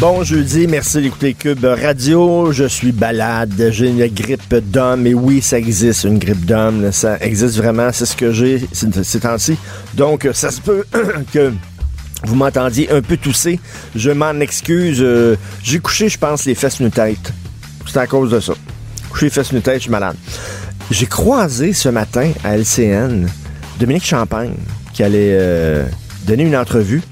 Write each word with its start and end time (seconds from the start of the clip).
Bon 0.00 0.24
jeudi, 0.24 0.66
merci 0.66 1.02
d'écouter 1.02 1.34
Cube 1.34 1.62
Radio. 1.62 2.52
Je 2.52 2.64
suis 2.64 2.90
balade, 2.90 3.68
j'ai 3.70 3.88
une 3.88 4.06
grippe 4.06 4.54
d'homme. 4.54 5.06
Et 5.06 5.12
oui, 5.12 5.42
ça 5.42 5.58
existe, 5.58 6.04
une 6.04 6.18
grippe 6.18 6.46
d'homme. 6.46 6.90
Ça 6.90 7.18
existe 7.20 7.58
vraiment, 7.58 7.90
c'est 7.92 8.06
ce 8.06 8.16
que 8.16 8.32
j'ai 8.32 8.66
ces 8.72 9.20
temps-ci. 9.20 9.58
Donc, 9.92 10.26
ça 10.32 10.50
se 10.50 10.62
peut 10.62 10.86
que 11.34 11.52
vous 12.24 12.34
m'entendiez 12.34 12.90
un 12.90 13.02
peu 13.02 13.18
tousser. 13.18 13.60
Je 13.94 14.10
m'en 14.10 14.40
excuse. 14.40 15.02
Euh, 15.02 15.36
j'ai 15.62 15.80
couché, 15.80 16.08
je 16.08 16.16
pense, 16.16 16.46
les 16.46 16.54
fesses 16.54 16.80
une 16.80 16.90
tête. 16.90 17.34
C'est 17.86 17.98
à 17.98 18.06
cause 18.06 18.30
de 18.30 18.40
ça. 18.40 18.54
Couché 19.10 19.26
les 19.26 19.30
fesses 19.30 19.52
une 19.52 19.60
tête, 19.60 19.76
je 19.76 19.82
suis 19.82 19.90
malade. 19.90 20.16
J'ai 20.90 21.06
croisé 21.06 21.74
ce 21.74 21.90
matin 21.90 22.32
à 22.42 22.56
LCN 22.56 23.26
Dominique 23.78 24.06
Champagne 24.06 24.54
qui 24.94 25.02
allait 25.02 25.36
euh, 25.38 25.84
donner 26.26 26.44
une 26.44 26.56
entrevue. 26.56 27.02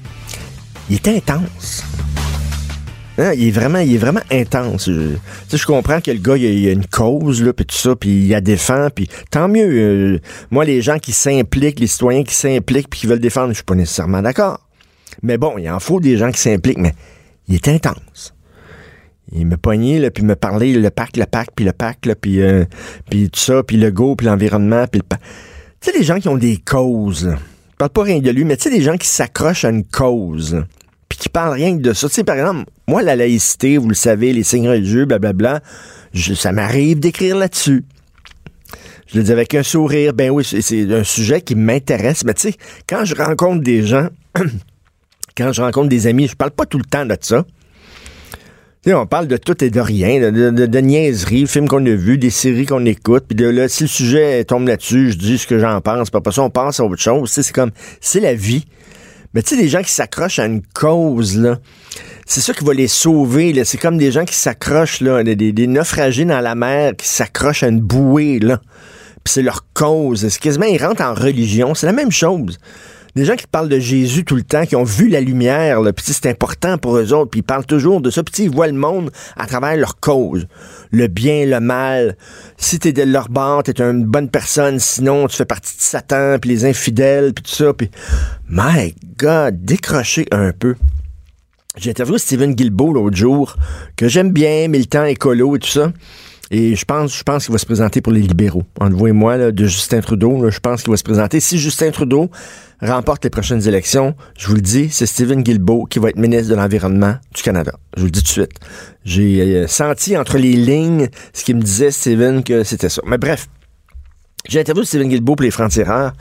Il 0.89 0.95
était 0.95 1.15
intense. 1.15 1.83
Hein, 3.19 3.33
il 3.35 3.49
est 3.49 3.51
vraiment, 3.51 3.79
il 3.79 3.93
est 3.93 3.97
vraiment 3.97 4.21
intense. 4.31 4.85
Sais, 5.49 5.57
je 5.57 5.65
comprends 5.65 5.99
que 5.99 6.09
le 6.09 6.19
gars, 6.19 6.37
il 6.37 6.69
a, 6.69 6.71
une 6.71 6.85
cause, 6.85 7.43
là, 7.43 7.51
puis 7.51 7.65
tout 7.65 7.75
ça, 7.75 7.93
puis 7.93 8.09
il 8.09 8.29
la 8.29 8.39
défend, 8.39 8.87
puis 8.95 9.09
tant 9.29 9.49
mieux. 9.49 9.67
euh, 9.67 10.19
moi, 10.51 10.63
les 10.63 10.81
gens 10.81 10.99
qui 10.99 11.11
s'impliquent, 11.11 11.81
les 11.81 11.87
citoyens 11.87 12.23
qui 12.23 12.33
s'impliquent, 12.33 12.89
puis 12.89 13.01
qui 13.01 13.07
veulent 13.07 13.19
défendre, 13.19 13.49
je 13.49 13.55
suis 13.55 13.63
pas 13.63 13.75
nécessairement 13.75 14.21
d'accord. 14.21 14.61
Mais 15.21 15.37
bon, 15.37 15.57
il 15.57 15.69
en 15.69 15.81
faut 15.81 15.99
des 15.99 16.15
gens 16.15 16.31
qui 16.31 16.39
s'impliquent, 16.39 16.77
mais 16.77 16.93
il 17.49 17.55
est 17.55 17.67
intense. 17.67 18.33
Il 19.33 19.45
me 19.47 19.57
pognait, 19.57 19.99
là, 19.99 20.11
puis 20.11 20.23
me 20.23 20.37
parlait 20.37 20.71
le 20.71 20.89
pacte, 20.89 21.17
le 21.17 21.25
pacte, 21.25 21.51
puis 21.53 21.65
le 21.65 21.73
pacte, 21.73 22.05
là, 22.05 22.15
puis, 22.15 22.41
euh, 22.41 22.63
puis 23.09 23.29
tout 23.29 23.39
ça, 23.39 23.63
puis 23.63 23.75
le 23.75 23.91
go, 23.91 24.15
puis 24.15 24.27
l'environnement, 24.27 24.85
puis 24.87 25.01
le 25.01 25.17
Tu 25.81 25.91
sais, 25.91 25.97
les 25.97 26.05
gens 26.05 26.19
qui 26.19 26.29
ont 26.29 26.37
des 26.37 26.55
causes, 26.57 27.27
là. 27.27 27.37
je 27.71 27.75
parle 27.75 27.91
pas 27.91 28.03
rien 28.03 28.19
de 28.19 28.31
lui, 28.31 28.45
mais 28.45 28.55
tu 28.55 28.63
sais, 28.63 28.69
des 28.69 28.81
gens 28.81 28.95
qui 28.95 29.07
s'accrochent 29.07 29.65
à 29.65 29.71
une 29.71 29.83
cause, 29.83 30.63
qui 31.19 31.29
parlent 31.29 31.53
rien 31.53 31.77
que 31.77 31.81
de 31.81 31.93
ça. 31.93 32.07
Tu 32.07 32.15
sais, 32.15 32.23
par 32.23 32.35
exemple, 32.37 32.65
moi, 32.87 33.01
la 33.03 33.15
laïcité, 33.15 33.77
vous 33.77 33.89
le 33.89 33.95
savez, 33.95 34.33
les 34.33 34.43
signes 34.43 34.67
religieux, 34.69 35.05
blablabla, 35.05 35.61
je- 36.13 36.33
ça 36.33 36.51
m'arrive 36.51 36.99
d'écrire 36.99 37.35
là-dessus. 37.37 37.83
Je 39.11 39.17
le 39.17 39.23
dis 39.23 39.31
avec 39.31 39.53
un 39.55 39.63
sourire. 39.63 40.13
Ben 40.13 40.29
oui, 40.29 40.43
c'est- 40.43 40.91
un 40.93 41.03
sujet 41.03 41.41
qui 41.41 41.55
m'intéresse. 41.55 42.23
Mais 42.25 42.33
tu 42.33 42.49
sais, 42.49 42.55
quand 42.87 43.05
je 43.05 43.15
rencontre 43.15 43.63
des 43.63 43.83
gens, 43.83 44.07
quand 45.37 45.51
je 45.53 45.61
rencontre 45.61 45.89
des 45.89 46.07
amis, 46.07 46.27
je 46.27 46.35
parle 46.35 46.51
pas 46.51 46.65
tout 46.65 46.77
le 46.77 46.83
temps 46.85 47.05
de 47.05 47.15
ça. 47.19 47.45
On 48.91 49.05
parle 49.05 49.27
de 49.27 49.37
tout 49.37 49.63
et 49.63 49.69
de 49.69 49.79
rien, 49.79 50.19
de, 50.31 50.49
de, 50.49 50.65
de- 50.65 50.79
niaiseries, 50.79 51.45
films 51.45 51.67
qu'on 51.67 51.85
a 51.85 51.91
vus, 51.93 52.17
des 52.17 52.31
séries 52.31 52.65
qu'on 52.65 52.83
écoute, 52.85 53.25
puis 53.27 53.37
là, 53.37 53.67
si 53.67 53.83
le 53.83 53.87
sujet 53.87 54.43
tombe 54.45 54.67
là-dessus, 54.67 55.11
je 55.11 55.17
dis 55.17 55.37
ce 55.37 55.45
que 55.45 55.59
j'en 55.59 55.79
pense, 55.79 56.09
puis 56.09 56.17
après 56.17 56.31
ça, 56.31 56.41
on 56.41 56.49
pense 56.49 56.79
à 56.79 56.85
autre 56.85 56.99
chose. 56.99 57.29
C'est 57.29 57.51
comme, 57.51 57.69
c'est 58.01 58.19
la 58.19 58.33
vie. 58.33 58.65
Mais 59.33 59.43
tu 59.43 59.55
sais, 59.55 59.61
des 59.61 59.69
gens 59.69 59.81
qui 59.81 59.91
s'accrochent 59.91 60.39
à 60.39 60.45
une 60.45 60.61
cause, 60.73 61.37
là, 61.37 61.59
c'est 62.25 62.41
ça 62.41 62.53
qui 62.53 62.63
va 62.63 62.73
les 62.73 62.87
sauver, 62.87 63.53
là. 63.53 63.65
C'est 63.65 63.77
comme 63.77 63.97
des 63.97 64.11
gens 64.11 64.25
qui 64.25 64.35
s'accrochent, 64.35 65.01
là, 65.01 65.23
des, 65.23 65.67
naufragés 65.67 66.25
dans 66.25 66.41
la 66.41 66.55
mer, 66.55 66.95
qui 66.95 67.07
s'accrochent 67.07 67.63
à 67.63 67.67
une 67.67 67.81
bouée, 67.81 68.39
là. 68.39 68.59
Puis 69.23 69.33
c'est 69.33 69.41
leur 69.41 69.65
cause. 69.73 70.27
C'est 70.27 70.39
quasiment, 70.39 70.65
ils 70.65 70.83
rentrent 70.83 71.03
en 71.03 71.13
religion. 71.13 71.75
C'est 71.75 71.85
la 71.85 71.93
même 71.93 72.11
chose. 72.11 72.57
Des 73.15 73.25
gens 73.25 73.35
qui 73.35 73.47
parlent 73.47 73.69
de 73.69 73.79
Jésus 73.79 74.23
tout 74.23 74.35
le 74.35 74.43
temps, 74.43 74.65
qui 74.65 74.75
ont 74.75 74.83
vu 74.83 75.07
la 75.07 75.21
lumière, 75.21 75.81
puis 75.95 76.05
c'est 76.07 76.27
important 76.27 76.77
pour 76.77 76.97
eux 76.97 77.13
autres, 77.13 77.31
puis 77.31 77.39
ils 77.39 77.43
parlent 77.43 77.65
toujours 77.65 78.01
de 78.01 78.09
ça, 78.09 78.23
puis 78.23 78.43
ils 78.43 78.49
voient 78.49 78.67
le 78.67 78.73
monde 78.73 79.11
à 79.35 79.47
travers 79.47 79.75
leur 79.75 79.99
cause. 79.99 80.47
Le 80.91 81.07
bien, 81.07 81.45
le 81.45 81.59
mal. 81.59 82.17
Si 82.57 82.79
t'es 82.79 82.93
de 82.93 83.03
leur 83.03 83.29
bord, 83.29 83.63
t'es 83.63 83.81
une 83.81 84.05
bonne 84.05 84.29
personne, 84.29 84.79
sinon 84.79 85.27
tu 85.27 85.35
fais 85.35 85.45
partie 85.45 85.75
de 85.75 85.81
Satan, 85.81 86.37
puis 86.39 86.49
les 86.49 86.65
infidèles, 86.65 87.33
puis 87.33 87.43
tout 87.43 87.55
ça, 87.55 87.73
puis... 87.73 87.89
My 88.47 88.95
God, 89.17 89.63
décrochez 89.63 90.25
un 90.31 90.51
peu. 90.51 90.75
J'ai 91.77 91.91
interviewé 91.91 92.17
Steven 92.17 92.55
Guilbeault 92.55 92.93
l'autre 92.93 93.15
jour, 93.15 93.55
que 93.95 94.07
j'aime 94.07 94.31
bien, 94.31 94.67
militant 94.67 95.05
écolo 95.05 95.55
et 95.55 95.59
tout 95.59 95.69
ça. 95.69 95.91
Et 96.51 96.75
je 96.75 96.85
pense, 96.85 97.15
je 97.15 97.23
pense 97.23 97.45
qu'il 97.45 97.51
va 97.51 97.59
se 97.59 97.65
présenter 97.65 98.01
pour 98.01 98.11
les 98.11 98.21
libéraux. 98.21 98.63
Entre 98.79 98.95
vous 98.95 99.07
et 99.07 99.11
moi, 99.11 99.37
là, 99.37 99.51
de 99.51 99.65
Justin 99.65 100.01
Trudeau, 100.01 100.41
là, 100.43 100.49
je 100.49 100.59
pense 100.59 100.81
qu'il 100.81 100.89
va 100.89 100.97
se 100.97 101.03
présenter. 101.03 101.39
Si 101.39 101.59
Justin 101.59 101.91
Trudeau 101.91 102.31
remporte 102.81 103.23
les 103.23 103.29
prochaines 103.29 103.67
élections, 103.67 104.15
je 104.37 104.47
vous 104.47 104.55
le 104.55 104.61
dis, 104.61 104.89
c'est 104.89 105.05
Steven 105.05 105.43
Guilbeault 105.43 105.85
qui 105.85 105.99
va 105.99 106.09
être 106.09 106.17
ministre 106.17 106.49
de 106.49 106.55
l'Environnement 106.55 107.15
du 107.35 107.43
Canada. 107.43 107.73
Je 107.95 108.01
vous 108.01 108.05
le 108.07 108.11
dis 108.11 108.21
tout 108.21 108.27
de 108.27 108.31
suite. 108.31 108.53
J'ai 109.05 109.41
euh, 109.41 109.67
senti 109.67 110.17
entre 110.17 110.37
les 110.37 110.53
lignes 110.53 111.09
ce 111.33 111.43
qu'il 111.43 111.55
me 111.55 111.61
disait, 111.61 111.91
Steven, 111.91 112.43
que 112.43 112.63
c'était 112.63 112.89
ça. 112.89 113.01
Mais 113.05 113.19
bref, 113.19 113.47
j'ai 114.47 114.59
interviewé 114.59 114.85
Steven 114.85 115.09
Guilbeault 115.09 115.35
pour 115.35 115.43
les 115.43 115.51
francs-tireurs, 115.51 116.13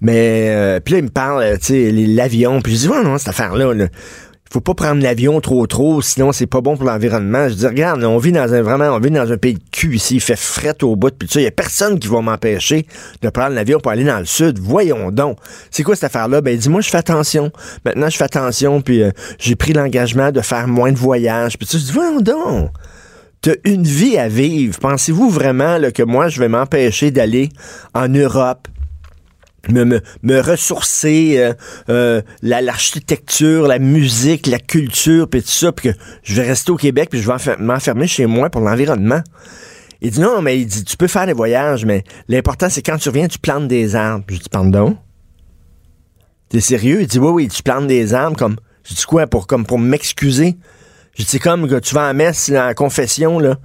mais 0.00 0.48
euh, 0.50 0.80
puis 0.80 0.92
là, 0.92 0.98
il 0.98 1.04
me 1.04 1.10
parle, 1.10 1.42
euh, 1.42 1.56
tu 1.56 1.66
sais, 1.66 1.92
l'avion, 1.92 2.60
puis 2.60 2.74
je 2.74 2.80
dis, 2.80 2.88
ouais, 2.88 3.02
non, 3.02 3.16
cette 3.16 3.28
affaire-là, 3.28 3.72
là, 3.72 3.86
faut 4.52 4.60
pas 4.60 4.74
prendre 4.74 5.00
l'avion 5.00 5.40
trop 5.40 5.64
trop, 5.68 6.02
sinon 6.02 6.32
c'est 6.32 6.46
pas 6.46 6.60
bon 6.60 6.76
pour 6.76 6.84
l'environnement. 6.84 7.48
Je 7.48 7.54
dis, 7.54 7.66
regarde, 7.66 8.02
on 8.02 8.18
vit 8.18 8.32
dans 8.32 8.52
un 8.52 8.62
vraiment, 8.62 8.86
on 8.86 8.98
vit 8.98 9.10
dans 9.10 9.30
un 9.30 9.36
pays 9.36 9.54
de 9.54 9.60
cul 9.70 9.94
ici, 9.94 10.16
il 10.16 10.20
fait 10.20 10.38
fret 10.38 10.82
au 10.82 10.96
bout, 10.96 11.14
puis 11.16 11.28
ça, 11.28 11.40
il 11.40 11.44
y 11.44 11.46
a 11.46 11.52
personne 11.52 12.00
qui 12.00 12.08
va 12.08 12.20
m'empêcher 12.20 12.84
de 13.22 13.28
prendre 13.30 13.54
l'avion 13.54 13.78
pour 13.78 13.92
aller 13.92 14.02
dans 14.02 14.18
le 14.18 14.24
sud. 14.24 14.58
Voyons 14.58 15.12
donc. 15.12 15.38
C'est 15.70 15.84
quoi 15.84 15.94
cette 15.94 16.04
affaire-là? 16.04 16.40
Ben, 16.40 16.56
dis-moi, 16.58 16.80
je 16.80 16.90
fais 16.90 16.98
attention. 16.98 17.52
Maintenant, 17.84 18.10
je 18.10 18.16
fais 18.16 18.24
attention, 18.24 18.80
puis 18.80 19.02
euh, 19.02 19.12
j'ai 19.38 19.54
pris 19.54 19.72
l'engagement 19.72 20.32
de 20.32 20.40
faire 20.40 20.66
moins 20.66 20.90
de 20.90 20.98
voyages. 20.98 21.56
Puis 21.56 21.68
sais, 21.68 21.78
je 21.78 21.84
dis, 21.84 21.92
voyons 21.92 22.20
donc. 22.20 22.70
T'as 23.42 23.54
une 23.64 23.84
vie 23.84 24.18
à 24.18 24.28
vivre. 24.28 24.78
Pensez-vous 24.80 25.30
vraiment 25.30 25.78
que 25.94 26.02
moi, 26.02 26.28
je 26.28 26.40
vais 26.40 26.48
m'empêcher 26.48 27.10
d'aller 27.10 27.48
en 27.94 28.08
Europe, 28.08 28.68
me, 29.68 29.84
me, 29.84 30.00
me 30.22 30.40
ressourcer, 30.40 31.34
euh, 31.38 31.52
euh, 31.88 32.22
la- 32.42 32.62
l'architecture, 32.62 33.66
la, 33.66 33.78
musique, 33.78 34.46
la 34.46 34.58
culture, 34.58 35.28
puis 35.28 35.42
tout 35.42 35.48
ça, 35.48 35.72
puis 35.72 35.90
que 35.92 35.98
je 36.22 36.34
vais 36.34 36.46
rester 36.48 36.70
au 36.72 36.76
Québec, 36.76 37.08
puis 37.10 37.20
je 37.20 37.26
vais 37.26 37.34
enfer- 37.34 37.58
m'enfermer 37.60 38.06
chez 38.06 38.26
moi 38.26 38.48
pour 38.50 38.62
l'environnement. 38.62 39.20
Il 40.00 40.10
dit 40.12 40.20
non, 40.20 40.40
mais 40.40 40.58
il 40.58 40.66
dit, 40.66 40.82
tu 40.84 40.96
peux 40.96 41.08
faire 41.08 41.26
des 41.26 41.34
voyages, 41.34 41.84
mais 41.84 42.04
l'important, 42.28 42.70
c'est 42.70 42.80
quand 42.82 42.96
tu 42.96 43.10
reviens, 43.10 43.28
tu 43.28 43.38
plantes 43.38 43.68
des 43.68 43.94
arbres. 43.96 44.24
Je 44.30 44.36
dis, 44.38 44.48
pardon? 44.50 44.96
T'es 46.48 46.60
sérieux? 46.60 47.02
Il 47.02 47.06
dit, 47.06 47.18
oui, 47.18 47.30
oui, 47.30 47.48
tu 47.48 47.62
plantes 47.62 47.86
des 47.86 48.14
arbres 48.14 48.36
comme. 48.36 48.56
Je 48.82 48.94
dis 48.94 49.04
quoi, 49.04 49.26
pour, 49.26 49.46
comme 49.46 49.66
pour 49.66 49.78
m'excuser? 49.78 50.56
Je 51.18 51.24
dis, 51.24 51.38
comme 51.38 51.68
que 51.68 51.78
tu 51.78 51.94
vas 51.94 52.08
à 52.08 52.12
messe, 52.14 52.48
à 52.48 52.66
la 52.68 52.74
confession, 52.74 53.38
là. 53.38 53.58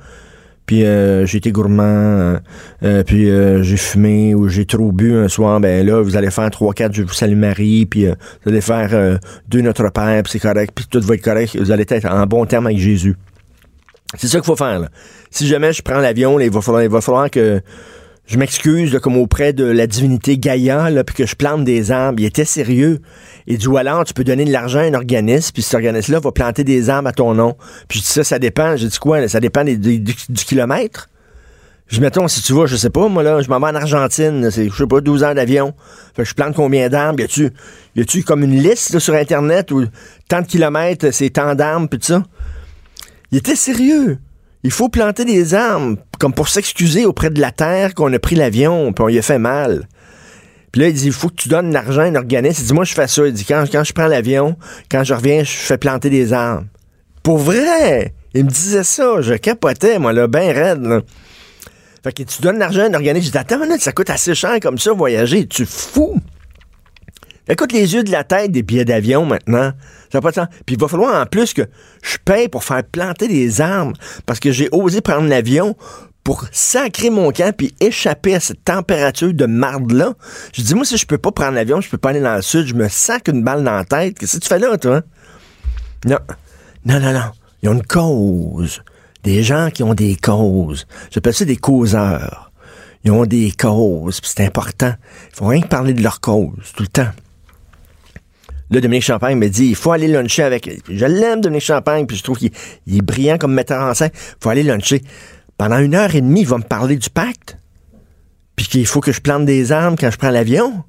Puis 0.65 0.83
euh, 0.83 1.25
j'ai 1.25 1.37
été 1.37 1.51
gourmand, 1.51 1.83
euh, 1.83 2.37
euh, 2.83 3.03
puis 3.03 3.29
euh, 3.29 3.61
j'ai 3.61 3.77
fumé 3.77 4.33
ou 4.33 4.47
j'ai 4.47 4.65
trop 4.65 4.91
bu 4.91 5.15
un 5.15 5.27
soir, 5.27 5.59
ben 5.59 5.85
là, 5.85 6.01
vous 6.01 6.17
allez 6.17 6.31
faire 6.31 6.49
3-4 6.49 6.91
Je 6.91 7.03
vous 7.03 7.13
salue 7.13 7.37
Marie, 7.37 7.85
puis 7.85 8.07
euh, 8.07 8.15
vous 8.43 8.51
allez 8.51 8.61
faire 8.61 8.89
euh, 8.93 9.17
deux 9.47 9.61
Notre 9.61 9.89
Père, 9.91 10.23
puis 10.23 10.31
c'est 10.31 10.39
correct, 10.39 10.71
puis 10.73 10.85
tout 10.89 11.01
va 11.01 11.15
être 11.15 11.21
correct, 11.21 11.55
vous 11.55 11.71
allez 11.71 11.85
être 11.87 12.05
en 12.07 12.25
bon 12.25 12.45
terme 12.45 12.65
avec 12.65 12.79
Jésus. 12.79 13.15
C'est 14.17 14.27
ça 14.27 14.39
qu'il 14.39 14.45
faut 14.45 14.55
faire. 14.55 14.79
Là. 14.79 14.89
Si 15.29 15.45
jamais 15.47 15.71
je 15.71 15.81
prends 15.81 15.99
l'avion, 15.99 16.39
il, 16.39 16.49
va 16.49 16.61
falloir, 16.61 16.83
il 16.83 16.89
va 16.89 17.01
falloir 17.01 17.29
que 17.29 17.61
je 18.27 18.37
m'excuse 18.37 18.97
comme 19.03 19.17
auprès 19.17 19.53
de 19.53 19.65
la 19.65 19.85
divinité 19.85 20.37
Gaïa, 20.37 20.89
puis 21.05 21.15
que 21.15 21.25
je 21.27 21.35
plante 21.35 21.63
des 21.63 21.91
arbres. 21.91 22.19
Il 22.19 22.25
était 22.25 22.45
sérieux. 22.45 22.99
Et 23.45 23.57
du 23.57 23.75
alors, 23.77 24.03
tu 24.03 24.13
peux 24.13 24.23
donner 24.23 24.45
de 24.45 24.51
l'argent 24.51 24.79
à 24.79 24.83
un 24.83 24.95
organisme, 24.95 25.51
puis 25.53 25.61
cet 25.61 25.75
organisme-là 25.75 26.19
va 26.19 26.31
planter 26.31 26.63
des 26.63 26.89
arbres 26.89 27.09
à 27.09 27.11
ton 27.11 27.35
nom. 27.35 27.55
Puis 27.87 27.99
je 27.99 28.03
dis 28.03 28.09
ça, 28.09 28.23
ça 28.23 28.39
dépend. 28.39 28.75
J'ai 28.77 28.87
dit 28.87 28.97
quoi? 28.97 29.27
Ça 29.27 29.39
dépend 29.39 29.63
du, 29.63 30.03
kilomètre. 30.35 31.09
Je 31.87 32.01
mettons, 32.01 32.27
si 32.27 32.41
tu 32.41 32.53
vas, 32.53 32.65
je 32.65 32.75
sais 32.77 32.89
pas, 32.89 33.07
moi, 33.07 33.21
là, 33.21 33.43
je 33.43 33.49
m'en 33.49 33.59
vais 33.59 33.67
en 33.67 33.75
Argentine, 33.75 34.49
c'est, 34.49 34.69
je 34.69 34.75
sais 34.75 34.87
pas, 34.87 35.01
12 35.01 35.23
heures 35.23 35.35
d'avion. 35.35 35.75
Fait 36.15 36.25
je 36.25 36.33
plante 36.33 36.55
combien 36.55 36.89
d'arbres? 36.89 37.19
Y 37.19 37.23
a-tu, 37.25 37.49
y 37.95 38.01
a-tu 38.01 38.23
comme 38.23 38.41
une 38.41 38.57
liste, 38.59 38.97
sur 38.97 39.13
Internet 39.13 39.69
où 39.69 39.85
tant 40.27 40.41
de 40.41 40.47
kilomètres, 40.47 41.11
c'est 41.11 41.29
tant 41.29 41.53
d'arbres, 41.53 41.87
puis 41.87 41.99
tout 41.99 42.07
ça? 42.07 42.23
Il 43.31 43.37
était 43.37 43.55
sérieux. 43.55 44.17
Il 44.65 44.71
faut 44.71 44.89
planter 44.89 45.25
des 45.25 45.53
arbres, 45.53 45.95
comme 46.17 46.33
pour 46.33 46.49
s'excuser 46.49 47.05
auprès 47.05 47.29
de 47.29 47.39
la 47.39 47.51
Terre 47.51 47.93
qu'on 47.93 48.11
a 48.11 48.17
pris 48.17 48.33
l'avion, 48.33 48.93
puis 48.93 49.03
on 49.03 49.09
y 49.09 49.19
a 49.19 49.21
fait 49.21 49.37
mal. 49.37 49.87
Puis 50.71 50.81
là, 50.81 50.87
il 50.87 50.93
dit, 50.95 51.05
il 51.05 51.11
faut 51.11 51.29
que 51.29 51.35
tu 51.35 51.49
donnes 51.49 51.71
l'argent 51.71 52.01
à 52.01 52.05
un 52.05 52.15
organisme. 52.15 52.63
Il 52.63 52.67
dit, 52.69 52.73
moi, 52.73 52.83
je 52.83 52.95
fais 52.95 53.07
ça. 53.07 53.27
Il 53.27 53.33
dit, 53.33 53.45
quand, 53.45 53.63
quand 53.71 53.83
je 53.83 53.93
prends 53.93 54.07
l'avion, 54.07 54.57
quand 54.89 55.03
je 55.03 55.13
reviens, 55.13 55.43
je 55.43 55.51
fais 55.51 55.77
planter 55.77 56.09
des 56.09 56.33
arbres. 56.33 56.65
Pour 57.21 57.37
vrai! 57.37 58.15
Il 58.33 58.45
me 58.45 58.49
disait 58.49 58.83
ça. 58.83 59.21
Je 59.21 59.35
capotais, 59.35 59.99
moi, 59.99 60.13
là, 60.13 60.25
ben 60.25 60.51
raide, 60.51 60.81
là. 60.81 61.01
Fait 62.03 62.11
que 62.11 62.23
tu 62.23 62.41
donnes 62.41 62.57
l'argent 62.57 62.81
à 62.81 62.85
un 62.85 62.93
organisme. 62.95 63.27
Je 63.27 63.31
dis, 63.33 63.37
attends, 63.37 63.57
une 63.57 63.67
minute, 63.67 63.83
ça 63.83 63.91
coûte 63.91 64.09
assez 64.09 64.33
cher 64.33 64.59
comme 64.63 64.79
ça, 64.79 64.93
voyager. 64.93 65.45
Tu 65.45 65.67
fous? 65.67 66.19
Écoute 67.47 67.71
les 67.71 67.93
yeux 67.93 68.03
de 68.03 68.11
la 68.11 68.23
tête 68.23 68.51
des 68.51 68.63
billets 68.63 68.85
d'avion 68.85 69.25
maintenant. 69.25 69.71
Ça 70.11 70.17
n'a 70.17 70.21
pas 70.21 70.31
de 70.31 70.35
sens. 70.35 70.47
Puis 70.65 70.75
il 70.75 70.81
va 70.81 70.87
falloir 70.87 71.21
en 71.21 71.25
plus 71.25 71.53
que 71.53 71.63
je 72.03 72.17
paye 72.23 72.47
pour 72.47 72.63
faire 72.63 72.83
planter 72.83 73.27
des 73.27 73.61
arbres 73.61 73.93
parce 74.25 74.39
que 74.39 74.51
j'ai 74.51 74.69
osé 74.71 75.01
prendre 75.01 75.27
l'avion 75.27 75.75
pour 76.23 76.45
sacrer 76.51 77.11
mon 77.11 77.31
camp 77.31 77.55
puis 77.55 77.75
échapper 77.79 78.35
à 78.35 78.39
cette 78.39 78.63
température 78.63 79.31
de 79.31 79.45
marde-là. 79.45 80.15
Je 80.53 80.63
dis, 80.63 80.73
moi, 80.73 80.83
si 80.83 80.97
je 80.97 81.05
peux 81.05 81.19
pas 81.19 81.31
prendre 81.31 81.53
l'avion, 81.53 81.81
je 81.81 81.89
peux 81.89 81.99
pas 81.99 82.09
aller 82.09 82.19
dans 82.19 82.35
le 82.35 82.41
sud, 82.41 82.65
je 82.65 82.73
me 82.73 82.89
sac 82.89 83.27
une 83.27 83.43
balle 83.43 83.63
dans 83.63 83.75
la 83.75 83.85
tête. 83.85 84.17
Qu'est-ce 84.17 84.37
que 84.37 84.41
tu 84.41 84.49
fais 84.49 84.57
là, 84.57 84.75
toi? 84.77 85.01
Non. 86.05 86.17
Non, 86.83 86.99
non, 86.99 87.13
non. 87.13 87.31
Ils 87.61 87.69
ont 87.69 87.73
une 87.73 87.85
cause. 87.85 88.81
Des 89.23 89.43
gens 89.43 89.69
qui 89.71 89.83
ont 89.83 89.93
des 89.93 90.15
causes. 90.15 90.87
J'appelle 91.11 91.33
ça 91.35 91.45
des 91.45 91.57
causeurs. 91.57 92.51
Ils 93.03 93.11
ont 93.11 93.25
des 93.25 93.51
causes, 93.51 94.19
puis 94.19 94.31
c'est 94.35 94.45
important. 94.45 94.93
Il 95.29 95.35
faut 95.35 95.45
rien 95.45 95.61
que 95.61 95.67
parler 95.67 95.93
de 95.93 96.01
leur 96.01 96.21
cause, 96.21 96.73
tout 96.75 96.81
le 96.81 96.87
temps. 96.87 97.11
Là, 98.71 98.81
Dominique 98.81 99.03
Champagne 99.03 99.37
me 99.37 99.47
dit, 99.47 99.67
il 99.67 99.75
faut 99.75 99.91
aller 99.91 100.07
luncher 100.07 100.43
avec... 100.43 100.69
Je 100.89 101.05
l'aime, 101.05 101.41
Dominique 101.41 101.65
Champagne, 101.65 102.05
puis 102.05 102.17
je 102.17 102.23
trouve 102.23 102.37
qu'il 102.37 102.51
il 102.87 102.97
est 102.97 103.01
brillant 103.01 103.37
comme 103.37 103.53
metteur 103.53 103.81
en 103.81 103.93
scène. 103.93 104.11
Il 104.13 104.43
faut 104.43 104.49
aller 104.49 104.63
luncher. 104.63 105.01
Pendant 105.57 105.77
une 105.77 105.95
heure 105.95 106.13
et 106.15 106.21
demie, 106.21 106.41
il 106.41 106.47
va 106.47 106.57
me 106.57 106.63
parler 106.63 106.95
du 106.95 107.09
pacte. 107.09 107.57
Puis 108.55 108.67
qu'il 108.67 108.85
faut 108.87 109.01
que 109.01 109.11
je 109.11 109.21
plante 109.21 109.45
des 109.45 109.71
arbres 109.71 109.97
quand 109.99 110.09
je 110.09 110.17
prends 110.17 110.31
l'avion. 110.31 110.83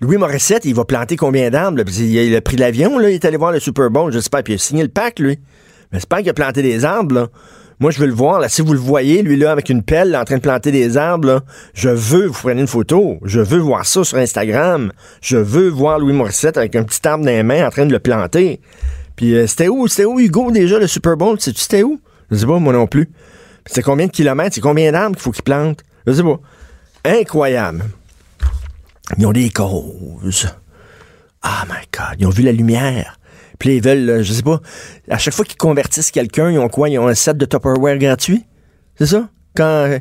Louis 0.00 0.16
Morissette, 0.16 0.64
il 0.64 0.74
va 0.74 0.84
planter 0.84 1.16
combien 1.16 1.50
d'arbres? 1.50 1.82
Il, 1.98 2.34
a 2.34 2.40
pris 2.40 2.56
l'avion, 2.56 3.00
il 3.00 3.14
est 3.14 3.24
allé 3.24 3.36
voir 3.36 3.52
le 3.52 3.60
Super 3.60 3.90
Bowl, 3.90 4.12
je 4.12 4.18
sais 4.18 4.30
pas, 4.30 4.42
puis 4.42 4.54
il 4.54 4.56
a 4.56 4.58
signé 4.58 4.82
le 4.82 4.88
pacte, 4.88 5.20
lui. 5.20 5.38
Mais 5.92 6.00
c'est 6.00 6.08
pas 6.08 6.20
qu'il 6.20 6.30
a 6.30 6.34
planté 6.34 6.62
des 6.62 6.84
arbres. 6.84 7.30
Moi, 7.80 7.90
je 7.90 7.98
veux 7.98 8.06
le 8.06 8.12
voir, 8.12 8.40
là. 8.40 8.50
Si 8.50 8.60
vous 8.60 8.74
le 8.74 8.78
voyez, 8.78 9.22
lui, 9.22 9.38
là, 9.38 9.52
avec 9.52 9.70
une 9.70 9.82
pelle, 9.82 10.14
en 10.14 10.24
train 10.24 10.36
de 10.36 10.42
planter 10.42 10.70
des 10.70 10.98
arbres, 10.98 11.42
je 11.72 11.88
veux 11.88 12.26
vous 12.26 12.34
preniez 12.34 12.60
une 12.60 12.66
photo. 12.66 13.18
Je 13.24 13.40
veux 13.40 13.58
voir 13.58 13.86
ça 13.86 14.04
sur 14.04 14.18
Instagram. 14.18 14.92
Je 15.22 15.38
veux 15.38 15.70
voir 15.70 15.98
Louis 15.98 16.12
Morissette 16.12 16.58
avec 16.58 16.76
un 16.76 16.82
petit 16.82 17.06
arbre 17.08 17.24
dans 17.24 17.30
les 17.30 17.42
mains 17.42 17.66
en 17.66 17.70
train 17.70 17.86
de 17.86 17.92
le 17.92 17.98
planter. 17.98 18.60
Puis, 19.16 19.34
euh, 19.34 19.46
c'était 19.46 19.68
où? 19.68 19.88
C'était 19.88 20.04
où, 20.04 20.20
Hugo, 20.20 20.50
déjà, 20.50 20.78
le 20.78 20.86
Super 20.86 21.16
Bowl? 21.16 21.40
Sais-tu 21.40 21.60
c'était 21.60 21.82
où? 21.82 21.98
Je 22.30 22.36
sais 22.36 22.46
pas, 22.46 22.58
moi 22.58 22.74
non 22.74 22.86
plus. 22.86 23.10
C'est 23.64 23.82
combien 23.82 24.06
de 24.06 24.12
kilomètres? 24.12 24.54
C'est 24.54 24.60
combien 24.60 24.92
d'arbres 24.92 25.16
qu'il 25.16 25.22
faut 25.22 25.30
qu'il 25.30 25.42
plante? 25.42 25.82
Je 26.06 26.12
sais 26.12 26.22
pas. 26.22 26.38
Incroyable. 27.04 27.84
Ils 29.16 29.26
ont 29.26 29.32
des 29.32 29.48
causes. 29.48 30.48
Ah, 31.40 31.64
my 31.66 31.86
God. 31.96 32.16
Ils 32.18 32.26
ont 32.26 32.30
vu 32.30 32.42
la 32.42 32.52
lumière. 32.52 33.18
Puis 33.60 33.76
ils 33.76 33.82
veulent, 33.82 34.22
je 34.22 34.32
sais 34.32 34.42
pas, 34.42 34.60
à 35.08 35.18
chaque 35.18 35.34
fois 35.34 35.44
qu'ils 35.44 35.58
convertissent 35.58 36.10
quelqu'un, 36.10 36.50
ils 36.50 36.58
ont 36.58 36.68
quoi? 36.68 36.88
Ils 36.88 36.98
ont 36.98 37.06
un 37.06 37.14
set 37.14 37.36
de 37.36 37.44
Tupperware 37.44 37.98
gratuit? 37.98 38.44
C'est 38.98 39.06
ça? 39.06 39.28
Quand 39.54 39.62
euh, 39.64 39.98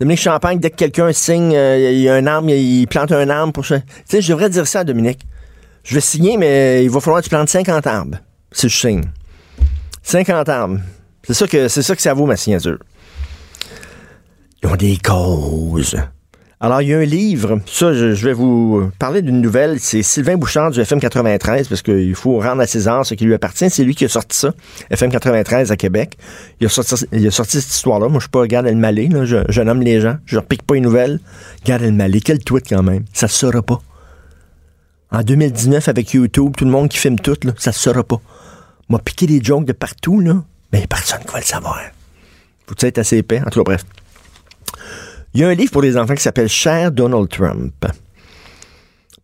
Dominique 0.00 0.20
Champagne, 0.20 0.58
dès 0.58 0.70
que 0.70 0.76
quelqu'un 0.76 1.12
signe, 1.12 1.54
euh, 1.54 1.92
il 1.92 2.00
y 2.00 2.08
a 2.08 2.14
un 2.14 2.26
arbre, 2.26 2.50
il 2.50 2.86
plante 2.86 3.12
un 3.12 3.28
arbre 3.28 3.52
pour 3.52 3.66
ça. 3.66 3.80
Tu 3.80 3.86
sais, 4.06 4.22
je 4.22 4.32
devrais 4.32 4.48
dire 4.48 4.66
ça 4.66 4.80
à 4.80 4.84
Dominique. 4.84 5.20
Je 5.84 5.94
vais 5.94 6.00
signer, 6.00 6.38
mais 6.38 6.82
il 6.84 6.90
va 6.90 7.00
falloir 7.00 7.20
que 7.20 7.26
tu 7.26 7.30
plantes 7.30 7.50
50 7.50 7.86
arbres 7.86 8.18
si 8.50 8.68
je 8.68 8.76
signe. 8.76 9.04
50 10.02 10.48
arbres. 10.48 10.80
C'est 11.28 11.48
que, 11.48 11.68
c'est 11.68 11.82
ça 11.82 11.94
que 11.94 12.02
ça 12.02 12.14
vaut, 12.14 12.26
ma 12.26 12.36
signature. 12.36 12.78
Ils 14.62 14.68
ont 14.68 14.76
des 14.76 14.96
causes. 14.96 15.96
Alors, 16.66 16.82
il 16.82 16.88
y 16.88 16.94
a 16.94 16.98
un 16.98 17.04
livre, 17.04 17.60
ça, 17.64 17.94
je, 17.94 18.26
vais 18.26 18.32
vous 18.32 18.90
parler 18.98 19.22
d'une 19.22 19.40
nouvelle. 19.40 19.78
C'est 19.78 20.02
Sylvain 20.02 20.36
Bouchard 20.36 20.72
du 20.72 20.80
FM 20.80 20.98
93, 20.98 21.68
parce 21.68 21.80
qu'il 21.80 22.12
faut 22.16 22.40
rendre 22.40 22.60
à 22.60 22.66
César 22.66 23.06
ce 23.06 23.14
qui 23.14 23.24
lui 23.24 23.34
appartient. 23.34 23.70
C'est 23.70 23.84
lui 23.84 23.94
qui 23.94 24.04
a 24.04 24.08
sorti 24.08 24.36
ça, 24.36 24.52
FM 24.90 25.12
93 25.12 25.70
à 25.70 25.76
Québec. 25.76 26.18
Il 26.58 26.66
a 26.66 26.68
sorti, 26.68 26.96
cette 27.60 27.72
histoire-là. 27.72 28.08
Moi, 28.08 28.18
je 28.18 28.24
suis 28.24 28.30
pas 28.30 28.48
Gad 28.48 28.66
Elmaleh, 28.66 29.06
là. 29.06 29.24
Je, 29.24 29.62
nomme 29.62 29.80
les 29.80 30.00
gens. 30.00 30.16
Je 30.26 30.34
leur 30.34 30.44
pique 30.44 30.64
pas 30.64 30.74
les 30.74 30.80
nouvelles. 30.80 31.20
Gad 31.64 31.82
Elmaleh, 31.82 32.20
quel 32.20 32.40
tweet 32.40 32.68
quand 32.68 32.82
même. 32.82 33.04
Ça 33.12 33.28
se 33.28 33.38
saura 33.38 33.62
pas. 33.62 33.80
En 35.12 35.22
2019, 35.22 35.88
avec 35.88 36.14
YouTube, 36.14 36.54
tout 36.56 36.64
le 36.64 36.72
monde 36.72 36.88
qui 36.88 36.98
filme 36.98 37.20
tout, 37.20 37.38
là, 37.44 37.52
ça 37.58 37.70
se 37.70 37.78
saura 37.78 38.02
pas. 38.02 38.20
M'a 38.88 38.98
piqué 38.98 39.28
des 39.28 39.40
jokes 39.40 39.66
de 39.66 39.72
partout, 39.72 40.18
là. 40.18 40.42
Mais 40.72 40.84
personne 40.88 41.20
ne 41.24 41.30
va 41.30 41.38
le 41.38 41.44
savoir. 41.44 41.80
Faut 42.66 42.74
être 42.80 42.98
assez 42.98 43.18
épais? 43.18 43.40
En 43.46 43.50
tout 43.50 43.62
cas, 43.62 43.76
bref. 43.76 43.84
Il 45.36 45.40
y 45.40 45.44
a 45.44 45.48
un 45.48 45.54
livre 45.54 45.70
pour 45.70 45.82
les 45.82 45.98
enfants 45.98 46.14
qui 46.14 46.22
s'appelle 46.22 46.48
Cher 46.48 46.90
Donald 46.90 47.28
Trump 47.28 47.84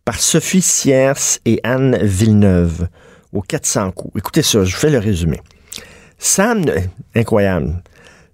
par 0.05 0.19
Sophie 0.19 0.61
Sierce 0.61 1.39
et 1.43 1.59
Anne 1.63 1.97
Villeneuve 2.03 2.87
aux 3.31 3.41
400 3.41 3.89
coups. 3.93 4.19
Écoutez 4.19 4.43
ça, 4.43 4.63
je 4.63 4.75
fais 4.75 4.91
le 4.91 4.99
résumé. 4.99 5.41
Sam, 6.19 6.65
incroyable, 7.15 7.81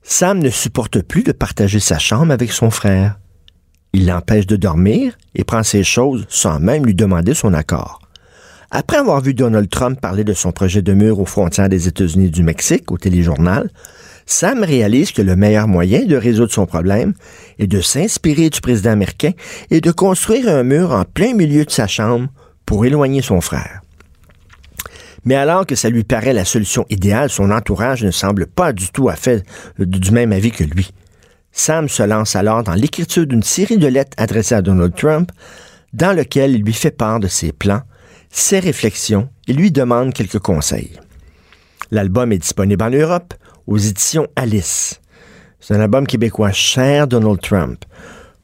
Sam 0.04 0.40
ne 0.40 0.50
supporte 0.50 1.02
plus 1.04 1.24
de 1.24 1.32
partager 1.32 1.80
sa 1.80 1.98
chambre 1.98 2.34
avec 2.34 2.52
son 2.52 2.70
frère. 2.70 3.18
Il 3.94 4.08
l'empêche 4.08 4.46
de 4.46 4.58
dormir 4.58 5.18
et 5.34 5.46
prend 5.46 5.64
ses 5.64 5.86
choses 5.86 6.26
sans 6.28 6.60
même 6.60 6.86
lui 6.86 6.96
demander 6.96 7.34
son 7.34 7.54
accord. 7.54 8.02
Après 8.72 8.98
avoir 8.98 9.22
vu 9.22 9.34
Donald 9.34 9.70
Trump 9.70 10.02
parler 10.02 10.26
de 10.26 10.34
son 10.34 10.52
projet 10.52 10.82
de 10.82 10.92
mur 10.92 11.22
aux 11.22 11.26
frontières 11.26 11.70
des 11.70 11.88
États-Unis 11.88 12.26
et 12.26 12.30
du 12.30 12.44
Mexique 12.44 12.92
au 12.92 12.98
téléjournal, 12.98 13.70
Sam 14.32 14.64
réalise 14.64 15.12
que 15.12 15.24
le 15.24 15.36
meilleur 15.36 15.68
moyen 15.68 16.06
de 16.06 16.16
résoudre 16.16 16.52
son 16.52 16.68
problème 16.68 17.14
est 17.58 17.66
de 17.66 17.82
s'inspirer 17.82 18.52
du 18.52 18.62
président 18.62 18.92
américain 18.92 19.32
et 19.72 19.82
de 19.82 19.92
construire 19.92 20.48
un 20.48 20.62
mur 20.62 20.92
en 20.92 21.04
plein 21.04 21.34
milieu 21.34 21.66
de 21.66 21.72
sa 21.72 21.88
chambre 21.88 22.30
pour 22.64 22.86
éloigner 22.86 23.24
son 23.24 23.42
frère. 23.42 23.82
Mais 25.26 25.34
alors 25.34 25.66
que 25.66 25.74
ça 25.74 25.90
lui 25.90 26.04
paraît 26.04 26.34
la 26.34 26.46
solution 26.46 26.86
idéale, 26.92 27.32
son 27.32 27.50
entourage 27.50 28.04
ne 28.04 28.12
semble 28.12 28.46
pas 28.46 28.72
du 28.72 28.92
tout 28.92 29.10
à 29.10 29.16
fait 29.16 29.44
du 29.80 30.12
même 30.12 30.32
avis 30.32 30.52
que 30.52 30.64
lui. 30.64 30.92
Sam 31.52 31.90
se 31.90 32.04
lance 32.04 32.36
alors 32.36 32.64
dans 32.64 32.76
l'écriture 32.76 33.26
d'une 33.26 33.42
série 33.42 33.80
de 33.80 33.88
lettres 33.88 34.16
adressées 34.18 34.54
à 34.54 34.62
Donald 34.62 34.94
Trump, 34.96 35.32
dans 35.94 36.16
lequel 36.16 36.52
il 36.52 36.62
lui 36.62 36.74
fait 36.74 36.92
part 36.92 37.20
de 37.20 37.28
ses 37.28 37.52
plans, 37.52 37.82
ses 38.30 38.60
réflexions 38.60 39.28
et 39.48 39.54
lui 39.54 39.72
demande 39.72 40.14
quelques 40.14 40.38
conseils. 40.38 41.00
L'album 41.90 42.32
est 42.32 42.38
disponible 42.38 42.84
en 42.84 42.92
Europe 42.92 43.34
aux 43.70 43.78
éditions 43.78 44.28
Alice. 44.36 45.00
C'est 45.60 45.76
un 45.76 45.80
album 45.80 46.08
québécois 46.08 46.52
cher 46.52 47.08
Donald 47.08 47.40
Trump 47.40 47.86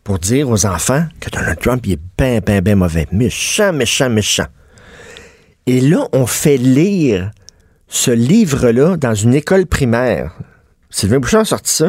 pour 0.04 0.20
dire 0.20 0.48
aux 0.50 0.66
enfants 0.68 1.04
que 1.20 1.32
Donald 1.32 1.60
Trump 1.60 1.82
il 1.88 1.94
est 1.94 2.00
ben, 2.18 2.40
ben, 2.46 2.62
ben 2.62 2.78
mauvais. 2.78 3.08
Méchant, 3.12 3.74
méchant, 3.74 4.10
méchant. 4.10 4.46
Et 5.66 5.82
là, 5.82 6.08
on 6.14 6.28
fait 6.28 6.58
lire 6.58 7.32
ce 7.88 8.12
livre-là 8.12 8.98
dans 8.98 9.16
une 9.16 9.34
école 9.34 9.66
primaire. 9.66 10.38
Sylvain 10.92 11.20
Bouchard 11.20 11.42
a 11.42 11.46
sorti 11.46 11.74
ça. 11.74 11.88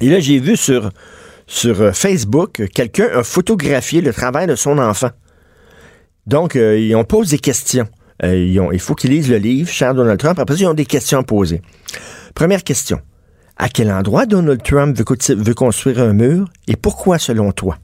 Et 0.00 0.08
là, 0.10 0.18
j'ai 0.18 0.40
vu 0.40 0.56
sur, 0.56 0.90
euh, 1.66 1.92
Facebook 1.92 2.52
que 2.54 2.62
quelqu'un 2.64 3.08
a 3.14 3.22
photographié 3.22 4.00
le 4.00 4.12
travail 4.12 4.48
de 4.48 4.56
son 4.56 4.78
enfant. 4.78 5.10
Donc, 6.26 6.56
euh, 6.56 6.78
ils 6.78 6.96
ont 6.96 7.04
posé 7.04 7.36
des 7.36 7.40
questions. 7.40 7.88
Euh, 8.24 8.36
ils 8.36 8.60
il 8.72 8.80
faut 8.80 8.94
qu'ils 8.94 9.10
lisent 9.10 9.30
le 9.30 9.36
livre, 9.38 9.68
cher 9.70 9.94
Donald 9.94 10.18
Trump. 10.18 10.38
Après 10.38 10.56
ça, 10.56 10.62
ils 10.62 10.66
ont 10.66 10.74
des 10.74 10.86
questions 10.86 11.20
à 11.20 11.22
poser. 11.22 11.62
Première 12.34 12.64
question. 12.64 13.00
À 13.56 13.68
quel 13.68 13.90
endroit 13.90 14.26
Donald 14.26 14.62
Trump 14.62 14.96
veut, 14.96 15.04
co- 15.04 15.16
veut 15.28 15.54
construire 15.54 16.00
un 16.00 16.12
mur 16.12 16.48
et 16.66 16.76
pourquoi 16.76 17.18
selon 17.18 17.52
toi? 17.52 17.78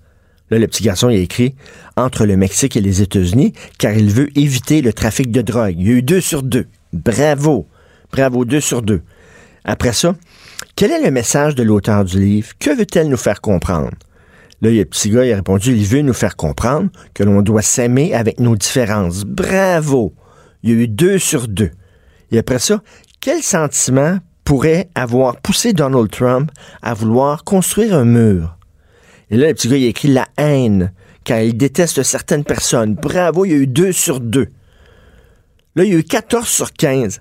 Là, 0.50 0.58
le 0.58 0.66
petit 0.66 0.84
garçon, 0.84 1.08
il 1.08 1.16
a 1.16 1.20
écrit 1.20 1.54
entre 1.96 2.26
le 2.26 2.36
Mexique 2.36 2.76
et 2.76 2.80
les 2.80 3.02
États-Unis, 3.02 3.54
car 3.78 3.92
il 3.94 4.10
veut 4.10 4.28
éviter 4.38 4.82
le 4.82 4.92
trafic 4.92 5.30
de 5.32 5.40
drogue. 5.40 5.74
Il 5.78 5.88
y 5.88 5.90
a 5.90 5.94
eu 5.94 6.02
deux 6.02 6.20
sur 6.20 6.42
deux. 6.42 6.66
Bravo. 6.92 7.66
Bravo, 8.12 8.44
deux 8.44 8.60
sur 8.60 8.82
deux. 8.82 9.02
Après 9.64 9.92
ça, 9.92 10.14
quel 10.76 10.90
est 10.92 11.02
le 11.02 11.10
message 11.10 11.54
de 11.54 11.62
l'auteur 11.62 12.04
du 12.04 12.20
livre? 12.20 12.48
Que 12.58 12.76
veut-elle 12.76 13.08
nous 13.08 13.16
faire 13.16 13.40
comprendre? 13.40 13.92
Là, 14.62 14.70
le 14.70 14.84
petit 14.84 15.10
gars, 15.10 15.24
il 15.24 15.32
a 15.32 15.36
répondu, 15.36 15.72
il 15.74 15.84
veut 15.84 16.02
nous 16.02 16.12
faire 16.12 16.36
comprendre 16.36 16.90
que 17.14 17.24
l'on 17.24 17.42
doit 17.42 17.62
s'aimer 17.62 18.14
avec 18.14 18.38
nos 18.38 18.54
différences. 18.54 19.24
Bravo! 19.24 20.12
Il 20.64 20.70
y 20.70 20.72
a 20.72 20.76
eu 20.76 20.88
deux 20.88 21.18
sur 21.18 21.46
deux. 21.46 21.72
Et 22.30 22.38
après 22.38 22.58
ça, 22.58 22.82
quel 23.20 23.42
sentiment 23.42 24.18
pourrait 24.44 24.88
avoir 24.94 25.36
poussé 25.36 25.74
Donald 25.74 26.10
Trump 26.10 26.50
à 26.80 26.94
vouloir 26.94 27.44
construire 27.44 27.94
un 27.94 28.06
mur? 28.06 28.56
Et 29.30 29.36
là, 29.36 29.48
le 29.48 29.54
petit 29.54 29.68
gars, 29.68 29.76
il 29.76 29.84
écrit 29.84 30.08
la 30.08 30.26
haine, 30.38 30.94
car 31.22 31.40
il 31.40 31.54
déteste 31.58 32.02
certaines 32.02 32.44
personnes. 32.44 32.94
Bravo, 32.94 33.44
il 33.44 33.50
y 33.50 33.54
a 33.54 33.58
eu 33.58 33.66
deux 33.66 33.92
sur 33.92 34.20
deux. 34.20 34.48
Là, 35.76 35.84
il 35.84 35.92
y 35.92 35.96
a 35.96 35.98
eu 35.98 36.04
14 36.04 36.48
sur 36.48 36.72
15. 36.72 37.20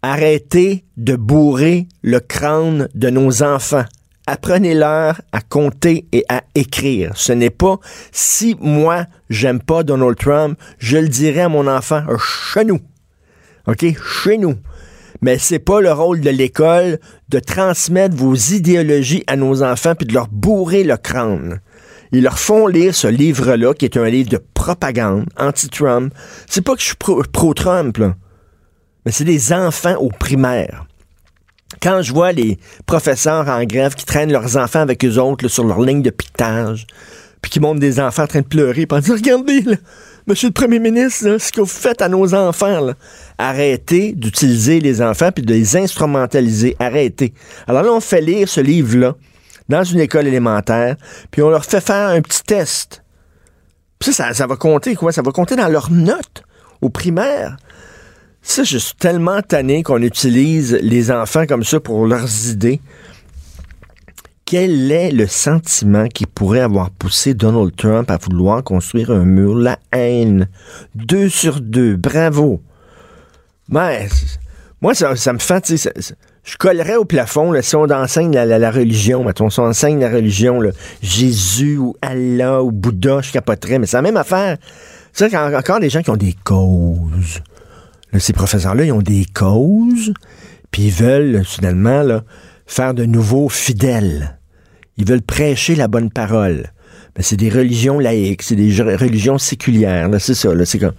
Arrêtez 0.00 0.86
de 0.96 1.16
bourrer 1.16 1.86
le 2.00 2.18
crâne 2.18 2.88
de 2.94 3.10
nos 3.10 3.42
enfants. 3.42 3.84
Apprenez-leur 4.26 5.20
à 5.32 5.40
compter 5.40 6.06
et 6.12 6.24
à 6.28 6.42
écrire. 6.54 7.12
Ce 7.16 7.32
n'est 7.32 7.50
pas 7.50 7.78
si 8.12 8.56
moi, 8.60 9.06
j'aime 9.28 9.60
pas 9.60 9.82
Donald 9.82 10.16
Trump, 10.16 10.58
je 10.78 10.98
le 10.98 11.08
dirai 11.08 11.40
à 11.42 11.48
mon 11.48 11.66
enfant 11.66 12.02
chez 12.52 12.64
nous. 12.64 12.80
OK? 13.66 13.84
Chez 14.22 14.38
nous. 14.38 14.54
Mais 15.22 15.36
c'est 15.38 15.58
pas 15.58 15.80
le 15.80 15.92
rôle 15.92 16.20
de 16.20 16.30
l'école 16.30 16.98
de 17.28 17.38
transmettre 17.40 18.16
vos 18.16 18.34
idéologies 18.34 19.24
à 19.26 19.36
nos 19.36 19.62
enfants 19.62 19.94
puis 19.94 20.06
de 20.06 20.14
leur 20.14 20.28
bourrer 20.28 20.84
le 20.84 20.96
crâne. 20.96 21.60
Ils 22.12 22.22
leur 22.22 22.38
font 22.38 22.66
lire 22.66 22.94
ce 22.94 23.06
livre-là, 23.06 23.74
qui 23.74 23.84
est 23.84 23.96
un 23.96 24.08
livre 24.08 24.30
de 24.30 24.42
propagande 24.54 25.26
anti-Trump. 25.36 26.12
C'est 26.48 26.62
pas 26.62 26.74
que 26.74 26.80
je 26.80 26.86
suis 26.86 26.96
pro- 26.96 27.22
pro-Trump, 27.32 27.98
là, 27.98 28.16
mais 29.04 29.12
c'est 29.12 29.24
des 29.24 29.52
enfants 29.52 29.94
au 29.96 30.08
primaire. 30.08 30.86
Quand 31.82 32.02
je 32.02 32.12
vois 32.12 32.32
les 32.32 32.58
professeurs 32.86 33.48
en 33.48 33.64
grève 33.64 33.94
qui 33.94 34.04
traînent 34.04 34.32
leurs 34.32 34.56
enfants 34.56 34.80
avec 34.80 35.04
eux 35.04 35.18
autres 35.18 35.48
sur 35.48 35.64
leur 35.64 35.80
ligne 35.80 36.02
de 36.02 36.10
piquetage, 36.10 36.86
puis 37.40 37.50
qui 37.50 37.60
montrent 37.60 37.80
des 37.80 38.00
enfants 38.00 38.24
en 38.24 38.26
train 38.26 38.40
de 38.40 38.46
pleurer, 38.46 38.86
puis 38.86 38.98
en 38.98 39.00
disant 39.00 39.14
Regardez, 39.14 39.64
Monsieur 40.26 40.48
le 40.48 40.52
Premier 40.52 40.78
ministre, 40.78 41.38
ce 41.38 41.50
que 41.50 41.60
vous 41.60 41.66
faites 41.66 42.02
à 42.02 42.08
nos 42.08 42.34
enfants, 42.34 42.92
arrêtez 43.38 44.12
d'utiliser 44.12 44.78
les 44.78 45.00
enfants 45.02 45.32
puis 45.32 45.42
de 45.42 45.52
les 45.52 45.76
instrumentaliser. 45.76 46.76
Arrêtez. 46.78 47.32
Alors 47.66 47.82
là, 47.82 47.92
on 47.92 48.00
fait 48.00 48.20
lire 48.20 48.48
ce 48.48 48.60
livre-là 48.60 49.16
dans 49.68 49.82
une 49.82 50.00
école 50.00 50.26
élémentaire, 50.26 50.96
puis 51.30 51.42
on 51.42 51.48
leur 51.48 51.64
fait 51.64 51.80
faire 51.80 52.10
un 52.10 52.20
petit 52.20 52.42
test. 52.42 53.02
Puis 53.98 54.12
ça, 54.12 54.28
ça, 54.28 54.34
ça 54.34 54.46
va 54.46 54.56
compter 54.56 54.94
quoi? 54.94 55.10
Ça 55.10 55.22
va 55.22 55.32
compter 55.32 55.56
dans 55.56 55.68
leurs 55.68 55.90
notes 55.90 56.42
au 56.80 56.90
primaire. 56.90 57.56
Ça, 58.42 58.64
je 58.64 58.78
suis 58.78 58.94
tellement 58.94 59.42
tanné 59.42 59.82
qu'on 59.82 60.02
utilise 60.02 60.78
les 60.82 61.10
enfants 61.10 61.46
comme 61.46 61.64
ça 61.64 61.78
pour 61.78 62.06
leurs 62.06 62.48
idées. 62.48 62.80
Quel 64.44 64.90
est 64.90 65.12
le 65.12 65.28
sentiment 65.28 66.08
qui 66.08 66.26
pourrait 66.26 66.60
avoir 66.60 66.90
poussé 66.90 67.34
Donald 67.34 67.76
Trump 67.76 68.10
à 68.10 68.16
vouloir 68.16 68.64
construire 68.64 69.10
un 69.12 69.24
mur? 69.24 69.54
La 69.54 69.78
haine. 69.92 70.48
Deux 70.96 71.28
sur 71.28 71.60
deux. 71.60 71.96
Bravo. 71.96 72.60
Mais, 73.68 74.08
c'est- 74.08 74.40
moi, 74.80 74.94
ça, 74.94 75.32
me 75.32 75.38
fait, 75.38 75.72
je 76.42 76.56
collerais 76.56 76.96
au 76.96 77.04
plafond 77.04 77.52
si 77.60 77.76
on 77.76 77.84
enseigne 77.84 78.32
la, 78.32 78.70
religion, 78.70 79.22
mettons, 79.22 79.50
si 79.50 79.60
on 79.60 79.66
enseigne 79.66 80.00
la 80.00 80.08
religion, 80.10 80.58
Jésus 81.02 81.76
ou 81.76 81.94
Allah 82.00 82.62
ou 82.64 82.72
Bouddha, 82.72 83.20
je 83.20 83.30
capoterais, 83.30 83.78
mais 83.78 83.86
c'est 83.86 83.98
la 83.98 84.02
même 84.02 84.16
affaire. 84.16 84.56
C'est 85.12 85.36
encore 85.36 85.80
des 85.80 85.90
gens 85.90 86.02
qui 86.02 86.10
ont 86.10 86.16
des 86.16 86.34
causes. 86.42 87.42
Ces 88.18 88.32
professeurs-là, 88.32 88.84
ils 88.84 88.92
ont 88.92 89.02
des 89.02 89.24
causes, 89.32 90.12
puis 90.70 90.86
ils 90.86 90.92
veulent, 90.92 91.42
là, 91.62 92.24
faire 92.66 92.94
de 92.94 93.04
nouveaux 93.04 93.48
fidèles. 93.48 94.38
Ils 94.96 95.06
veulent 95.06 95.22
prêcher 95.22 95.74
la 95.74 95.88
bonne 95.88 96.10
parole. 96.10 96.66
Mais 97.16 97.22
c'est 97.22 97.36
des 97.36 97.50
religions 97.50 97.98
laïques, 97.98 98.42
c'est 98.42 98.56
des 98.56 98.70
religions 98.96 99.38
séculières. 99.38 100.08
C'est 100.18 100.34
ça. 100.34 100.54
Là, 100.54 100.64
c'est 100.64 100.78
comme, 100.78 100.94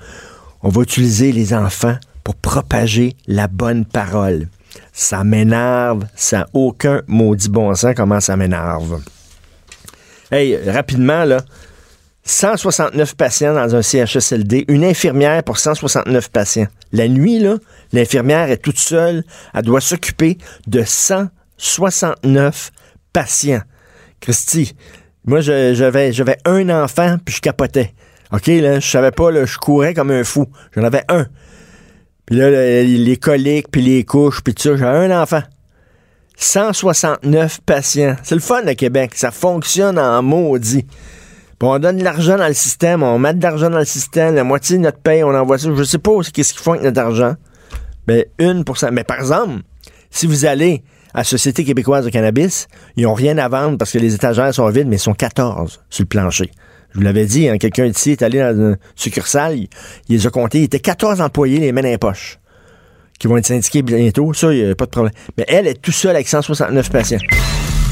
on 0.64 0.70
va 0.70 0.82
utiliser 0.82 1.32
les 1.32 1.54
enfants 1.54 1.98
pour 2.24 2.36
propager 2.36 3.16
la 3.28 3.48
bonne 3.48 3.86
parole. 3.86 4.48
Ça 4.94 5.24
m'énerve. 5.24 6.06
Ça 6.16 6.40
n'a 6.40 6.48
aucun 6.54 7.02
maudit 7.08 7.50
bon 7.50 7.74
sens 7.76 7.94
comment 7.96 8.20
ça 8.20 8.38
m'énerve. 8.38 9.02
Hey, 10.32 10.58
rapidement, 10.70 11.26
là. 11.26 11.42
169 12.24 13.16
patients 13.16 13.54
dans 13.56 13.76
un 13.76 13.82
CHSLD, 13.82 14.66
une 14.68 14.84
infirmière 14.84 15.44
pour 15.44 15.58
169 15.58 16.30
patients. 16.30 16.68
La 16.92 17.08
nuit, 17.08 17.40
là, 17.40 17.56
l'infirmière 17.94 18.50
est 18.52 18.58
toute 18.58 18.78
seule, 18.78 19.24
elle 19.54 19.64
doit 19.64 19.82
s'occuper 19.82 20.38
de 20.68 20.84
169 20.86 22.72
patients. 23.14 23.62
Christy, 24.20 24.76
moi, 25.26 25.42
j'avais, 25.42 26.14
j'avais 26.14 26.38
un 26.46 26.70
enfant, 26.70 27.18
puis 27.24 27.36
je 27.36 27.42
capotais. 27.42 27.94
OK, 28.32 28.48
là, 28.48 28.80
je 28.80 28.88
savais 28.90 29.12
pas, 29.12 29.32
là, 29.32 29.46
je 29.46 29.58
courais 29.58 29.94
comme 29.94 30.12
un 30.12 30.24
fou. 30.24 30.46
J'en 30.76 30.84
avais 30.84 31.04
un. 31.10 31.26
Puis 32.26 32.36
là, 32.38 32.50
le- 32.50 32.84
les 32.84 33.18
coliques, 33.18 33.68
puis 33.72 33.82
les 33.82 34.04
couches, 34.06 34.42
puis 34.42 34.54
tout 34.54 34.62
ça, 34.64 34.78
j'avais 34.78 35.12
un 35.12 35.22
enfant. 35.22 35.42
169 36.38 37.60
patients. 37.66 38.16
C'est 38.24 38.36
le 38.36 38.42
fun, 38.42 38.62
le 38.64 38.74
Québec. 38.74 39.12
Ça 39.16 39.32
fonctionne 39.32 40.00
en 40.00 40.22
maudit. 40.24 40.86
On 41.64 41.80
donne 41.80 41.98
de 41.98 42.04
l'argent 42.04 42.38
dans 42.38 42.48
le 42.48 42.54
système, 42.54 43.04
on 43.04 43.20
met 43.20 43.34
de 43.34 43.44
l'argent 43.44 43.70
dans 43.70 43.80
le 43.80 43.86
système, 43.86 44.34
la 44.36 44.44
moitié 44.44 44.78
de 44.78 44.82
notre 44.82 44.98
paye, 44.98 45.24
on 45.24 45.30
envoie 45.30 45.58
ça. 45.58 45.70
Je 45.76 45.84
sais 45.84 46.00
pas 46.00 46.12
qu'est-ce 46.34 46.54
qu'ils 46.54 46.62
font 46.62 46.72
avec 46.72 46.84
notre 46.84 47.00
argent. 47.00 47.36
Ben, 48.08 48.26
1%. 48.40 48.92
Mais 48.92 49.04
par 49.04 49.20
exemple, 49.20 49.62
si 50.10 50.26
vous 50.26 50.46
allez 50.46 50.84
à 51.14 51.24
Société 51.24 51.64
québécoise 51.64 52.06
de 52.06 52.10
cannabis, 52.10 52.68
ils 52.96 53.04
n'ont 53.04 53.14
rien 53.14 53.38
à 53.38 53.48
vendre 53.48 53.78
parce 53.78 53.92
que 53.92 54.00
les 54.00 54.16
étagères 54.16 54.54
sont 54.54 54.68
vides, 54.70 54.88
mais 54.88 54.96
ils 54.96 55.00
sont 55.00 55.14
14 55.14 55.82
sur 55.90 56.04
le 56.04 56.08
plancher. 56.08 56.50
Je 56.94 56.98
vous 56.98 57.04
l'avais 57.04 57.26
dit, 57.26 57.48
hein, 57.48 57.58
quelqu'un 57.58 57.86
ici 57.86 58.12
est 58.12 58.22
allé 58.22 58.40
dans 58.40 58.56
une 58.56 58.78
succursale, 58.96 59.58
il, 59.58 59.70
il 60.10 60.18
les 60.18 60.28
a 60.28 60.30
comptés, 60.30 60.60
il 60.60 60.64
était 60.64 60.80
14 60.80 61.22
employés 61.22 61.60
les 61.60 61.72
mains 61.72 61.84
dans 61.84 61.90
les 61.90 61.98
poches 61.98 62.40
qui 63.22 63.28
vont 63.28 63.38
être 63.38 63.46
syndiqués 63.46 63.84
bientôt, 63.84 64.34
ça, 64.34 64.52
il 64.52 64.66
n'y 64.66 64.72
a 64.72 64.76
pas 64.76 64.86
de 64.86 64.90
problème. 64.90 65.14
Mais 65.38 65.46
elle 65.48 65.68
est 65.68 65.80
tout 65.80 65.92
seule 65.92 66.16
avec 66.16 66.28
169 66.28 66.90
patients. 66.90 67.20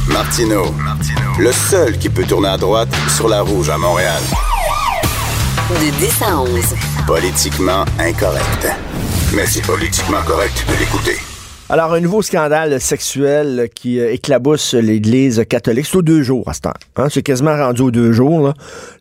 Martino, 0.10 0.74
le 1.40 1.52
seul 1.52 1.98
qui 1.98 2.10
peut 2.10 2.26
tourner 2.26 2.50
à 2.50 2.58
droite 2.58 2.90
sur 3.16 3.28
la 3.28 3.42
rouge 3.42 3.70
à 3.70 3.78
Montréal. 3.78 4.22
De 5.70 5.90
10 6.00 6.22
à 6.24 6.40
11. 6.42 6.50
Politiquement 7.06 7.86
incorrect. 8.00 8.68
Mais 9.34 9.46
c'est 9.46 9.62
politiquement 9.62 10.22
correct 10.26 10.66
de 10.68 10.80
l'écouter. 10.80 11.29
Alors, 11.72 11.94
un 11.94 12.00
nouveau 12.00 12.24
scandale 12.24 12.82
sexuel 12.82 13.70
qui 13.76 14.00
euh, 14.00 14.12
éclabousse 14.12 14.74
l'Église 14.74 15.46
catholique. 15.48 15.86
C'est 15.86 15.98
aux 15.98 16.02
deux 16.02 16.24
jours 16.24 16.50
à 16.50 16.54
ce 16.56 16.62
temps. 16.62 16.74
Hein? 16.96 17.10
C'est 17.12 17.22
quasiment 17.22 17.56
rendu 17.56 17.84
aux 17.84 17.92
deux 17.92 18.12
jours. 18.12 18.54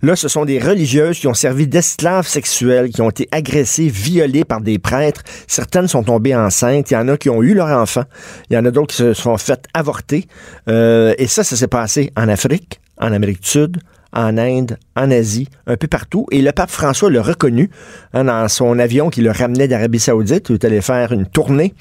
Là. 0.02 0.16
ce 0.16 0.28
sont 0.28 0.44
des 0.44 0.58
religieuses 0.58 1.18
qui 1.18 1.26
ont 1.28 1.34
servi 1.34 1.66
d'esclaves 1.66 2.26
sexuels, 2.26 2.90
qui 2.90 3.00
ont 3.00 3.08
été 3.08 3.26
agressées, 3.32 3.88
violées 3.88 4.44
par 4.44 4.60
des 4.60 4.78
prêtres. 4.78 5.22
Certaines 5.46 5.88
sont 5.88 6.02
tombées 6.02 6.36
enceintes. 6.36 6.90
Il 6.90 6.94
y 6.94 6.96
en 6.98 7.08
a 7.08 7.16
qui 7.16 7.30
ont 7.30 7.42
eu 7.42 7.54
leur 7.54 7.68
enfant. 7.68 8.04
Il 8.50 8.54
y 8.54 8.58
en 8.58 8.66
a 8.66 8.70
d'autres 8.70 8.88
qui 8.88 8.96
se 8.96 9.14
sont 9.14 9.38
faites 9.38 9.64
avorter. 9.72 10.26
Euh, 10.68 11.14
et 11.16 11.26
ça, 11.26 11.44
ça 11.44 11.56
s'est 11.56 11.68
passé 11.68 12.12
en 12.18 12.28
Afrique, 12.28 12.82
en 12.98 13.14
Amérique 13.14 13.40
du 13.40 13.48
Sud, 13.48 13.78
en 14.12 14.38
Inde, 14.38 14.78
en 14.96 15.10
Asie, 15.10 15.48
un 15.66 15.76
peu 15.76 15.86
partout. 15.86 16.26
Et 16.30 16.42
le 16.42 16.52
pape 16.52 16.70
François 16.70 17.10
l'a 17.10 17.22
reconnu 17.22 17.70
hein, 18.14 18.24
dans 18.24 18.48
son 18.48 18.78
avion 18.78 19.10
qui 19.10 19.20
le 19.20 19.30
ramenait 19.30 19.68
d'Arabie 19.68 20.00
Saoudite, 20.00 20.50
où 20.50 20.54
il 20.54 20.66
allait 20.66 20.80
faire 20.80 21.12
une 21.12 21.26
tournée. 21.26 21.74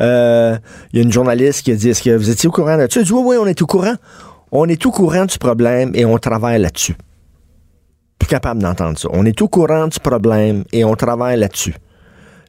Euh, 0.00 0.56
Il 0.92 0.98
y 0.98 1.00
a 1.00 1.04
une 1.04 1.12
journaliste 1.12 1.62
qui 1.62 1.72
a 1.72 1.76
dit 1.76 1.88
Est-ce 1.90 2.02
que 2.02 2.14
vous 2.14 2.30
étiez 2.30 2.48
au 2.48 2.52
courant 2.52 2.76
de 2.76 2.86
ça? 2.90 3.00
Il 3.00 3.06
dit 3.06 3.12
Oui, 3.12 3.22
oui, 3.24 3.36
on 3.40 3.46
est 3.46 3.60
au 3.62 3.66
courant. 3.66 3.94
On 4.52 4.68
est 4.68 4.84
au 4.86 4.90
courant 4.90 5.24
du 5.24 5.38
problème 5.38 5.90
et 5.94 6.04
on 6.04 6.18
travaille 6.18 6.60
là-dessus. 6.60 6.94
Plus 8.18 8.28
capable 8.28 8.62
d'entendre 8.62 8.98
ça. 8.98 9.08
On 9.12 9.24
est 9.26 9.40
au 9.42 9.48
courant 9.48 9.88
du 9.88 9.98
problème 10.00 10.64
et 10.72 10.84
on 10.84 10.94
travaille 10.94 11.38
là-dessus. 11.38 11.74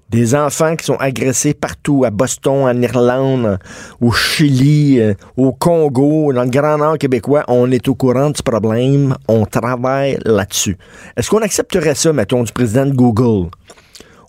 Des 0.10 0.36
enfants 0.36 0.78
qui 0.78 0.86
sont 0.86 0.96
agressés 0.96 1.54
partout, 1.54 2.06
à 2.06 2.12
Boston, 2.12 2.64
en 2.64 2.82
Irlande, 2.82 3.60
au 4.00 4.12
Chili, 4.14 5.02
euh, 5.02 5.14
au 5.36 5.52
Congo, 5.52 6.32
dans 6.32 6.44
le 6.44 6.50
Grand 6.50 6.78
Nord 6.78 6.98
québécois. 6.98 7.44
On 7.50 7.70
est 7.72 7.90
au 7.90 7.96
courant 7.96 8.30
du 8.30 8.42
problème. 8.42 9.16
On 9.28 9.46
travaille 9.46 10.18
là-dessus. 10.24 10.78
Est-ce 11.18 11.30
qu'on 11.30 11.42
accepterait 11.42 11.96
ça, 11.96 12.14
mettons, 12.14 12.44
du 12.44 12.54
président 12.54 12.86
de 12.86 12.94
Google? 12.94 13.50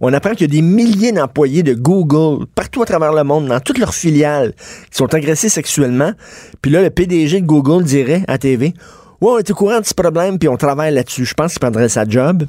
On 0.00 0.12
apprend 0.12 0.30
qu'il 0.30 0.52
y 0.52 0.58
a 0.58 0.60
des 0.60 0.66
milliers 0.66 1.12
d'employés 1.12 1.62
de 1.62 1.74
Google 1.74 2.46
partout 2.54 2.82
à 2.82 2.86
travers 2.86 3.12
le 3.12 3.22
monde, 3.22 3.46
dans 3.46 3.60
toutes 3.60 3.78
leurs 3.78 3.94
filiales, 3.94 4.54
qui 4.90 4.96
sont 4.96 5.12
agressés 5.14 5.48
sexuellement. 5.48 6.12
Puis 6.60 6.72
là, 6.72 6.82
le 6.82 6.90
PDG 6.90 7.40
de 7.40 7.46
Google 7.46 7.84
dirait 7.84 8.22
à 8.26 8.38
TV, 8.38 8.74
ouais, 9.20 9.30
on 9.30 9.38
est 9.38 9.50
au 9.50 9.54
courant 9.54 9.80
de 9.80 9.86
ce 9.86 9.94
problème, 9.94 10.38
puis 10.38 10.48
on 10.48 10.56
travaille 10.56 10.92
là-dessus. 10.92 11.24
Je 11.24 11.34
pense 11.34 11.52
qu'il 11.52 11.60
prendrait 11.60 11.88
sa 11.88 12.04
job. 12.04 12.46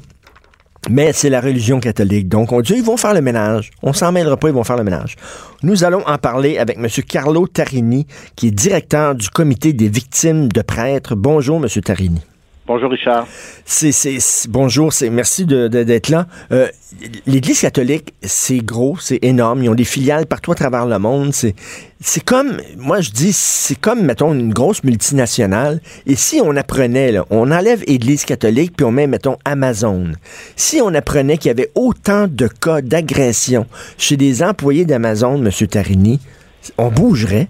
Mais 0.88 1.12
c'est 1.12 1.28
la 1.28 1.40
religion 1.40 1.78
catholique. 1.78 2.28
Donc, 2.28 2.52
on 2.52 2.60
dit, 2.62 2.74
ils 2.76 2.82
vont 2.82 2.96
faire 2.96 3.12
le 3.12 3.20
ménage. 3.20 3.70
On 3.82 3.92
s'en 3.92 4.12
mêlera 4.12 4.36
pas, 4.36 4.48
ils 4.48 4.54
vont 4.54 4.64
faire 4.64 4.78
le 4.78 4.84
ménage. 4.84 5.16
Nous 5.62 5.84
allons 5.84 6.06
en 6.06 6.16
parler 6.16 6.58
avec 6.58 6.78
M. 6.78 6.86
Carlo 7.06 7.46
Tarini, 7.46 8.06
qui 8.34 8.48
est 8.48 8.50
directeur 8.50 9.14
du 9.14 9.28
comité 9.28 9.72
des 9.72 9.88
victimes 9.88 10.48
de 10.48 10.62
prêtres. 10.62 11.14
Bonjour, 11.14 11.58
M. 11.62 11.68
Tarini. 11.82 12.22
Bonjour 12.72 12.92
Richard. 12.92 13.26
C'est, 13.64 13.90
bonjour, 14.48 14.92
c'est, 14.92 15.10
merci 15.10 15.44
d'être 15.44 16.08
là. 16.08 16.28
Euh, 16.52 16.68
L'Église 17.26 17.62
catholique, 17.62 18.14
c'est 18.22 18.58
gros, 18.58 18.96
c'est 18.96 19.18
énorme. 19.22 19.64
Ils 19.64 19.70
ont 19.70 19.74
des 19.74 19.82
filiales 19.82 20.26
partout 20.26 20.52
à 20.52 20.54
travers 20.54 20.86
le 20.86 20.96
monde. 21.00 21.34
C'est, 21.34 21.56
c'est 22.00 22.22
comme, 22.22 22.58
moi 22.76 23.00
je 23.00 23.10
dis, 23.10 23.32
c'est 23.32 23.74
comme, 23.74 24.02
mettons, 24.02 24.32
une 24.32 24.52
grosse 24.52 24.84
multinationale. 24.84 25.80
Et 26.06 26.14
si 26.14 26.40
on 26.40 26.54
apprenait, 26.54 27.16
on 27.30 27.50
enlève 27.50 27.82
Église 27.88 28.24
catholique, 28.24 28.74
puis 28.76 28.86
on 28.86 28.92
met, 28.92 29.08
mettons, 29.08 29.36
Amazon. 29.44 30.12
Si 30.54 30.80
on 30.80 30.94
apprenait 30.94 31.38
qu'il 31.38 31.48
y 31.48 31.50
avait 31.50 31.72
autant 31.74 32.28
de 32.28 32.46
cas 32.46 32.82
d'agression 32.82 33.66
chez 33.98 34.16
des 34.16 34.44
employés 34.44 34.84
d'Amazon, 34.84 35.44
M. 35.44 35.50
Tarini, 35.66 36.20
on 36.78 36.88
bougerait. 36.92 37.48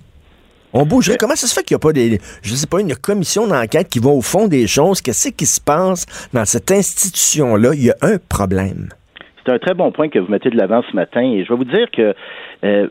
On 0.72 0.84
bougerait. 0.86 1.16
Comment 1.18 1.34
ça 1.36 1.46
se 1.46 1.54
fait 1.54 1.62
qu'il 1.64 1.74
n'y 1.74 1.80
a 1.80 1.84
pas 1.86 1.92
des, 1.92 2.18
je 2.42 2.54
sais 2.54 2.66
pas, 2.66 2.80
une 2.80 2.94
commission 2.94 3.46
d'enquête 3.46 3.88
qui 3.88 3.98
va 3.98 4.10
au 4.10 4.22
fond 4.22 4.46
des 4.48 4.66
choses? 4.66 5.00
Qu'est-ce 5.00 5.30
qui 5.30 5.46
se 5.46 5.60
passe 5.60 6.06
dans 6.32 6.44
cette 6.44 6.70
institution-là? 6.70 7.70
Il 7.74 7.84
y 7.84 7.90
a 7.90 7.96
un 8.02 8.18
problème. 8.28 8.88
C'est 9.44 9.52
un 9.52 9.58
très 9.58 9.74
bon 9.74 9.90
point 9.90 10.08
que 10.08 10.18
vous 10.18 10.30
mettez 10.30 10.50
de 10.50 10.56
l'avant 10.56 10.82
ce 10.88 10.94
matin 10.94 11.22
et 11.22 11.44
je 11.44 11.48
vais 11.48 11.56
vous 11.56 11.64
dire 11.64 11.90
que 11.90 12.14
euh, 12.64 12.86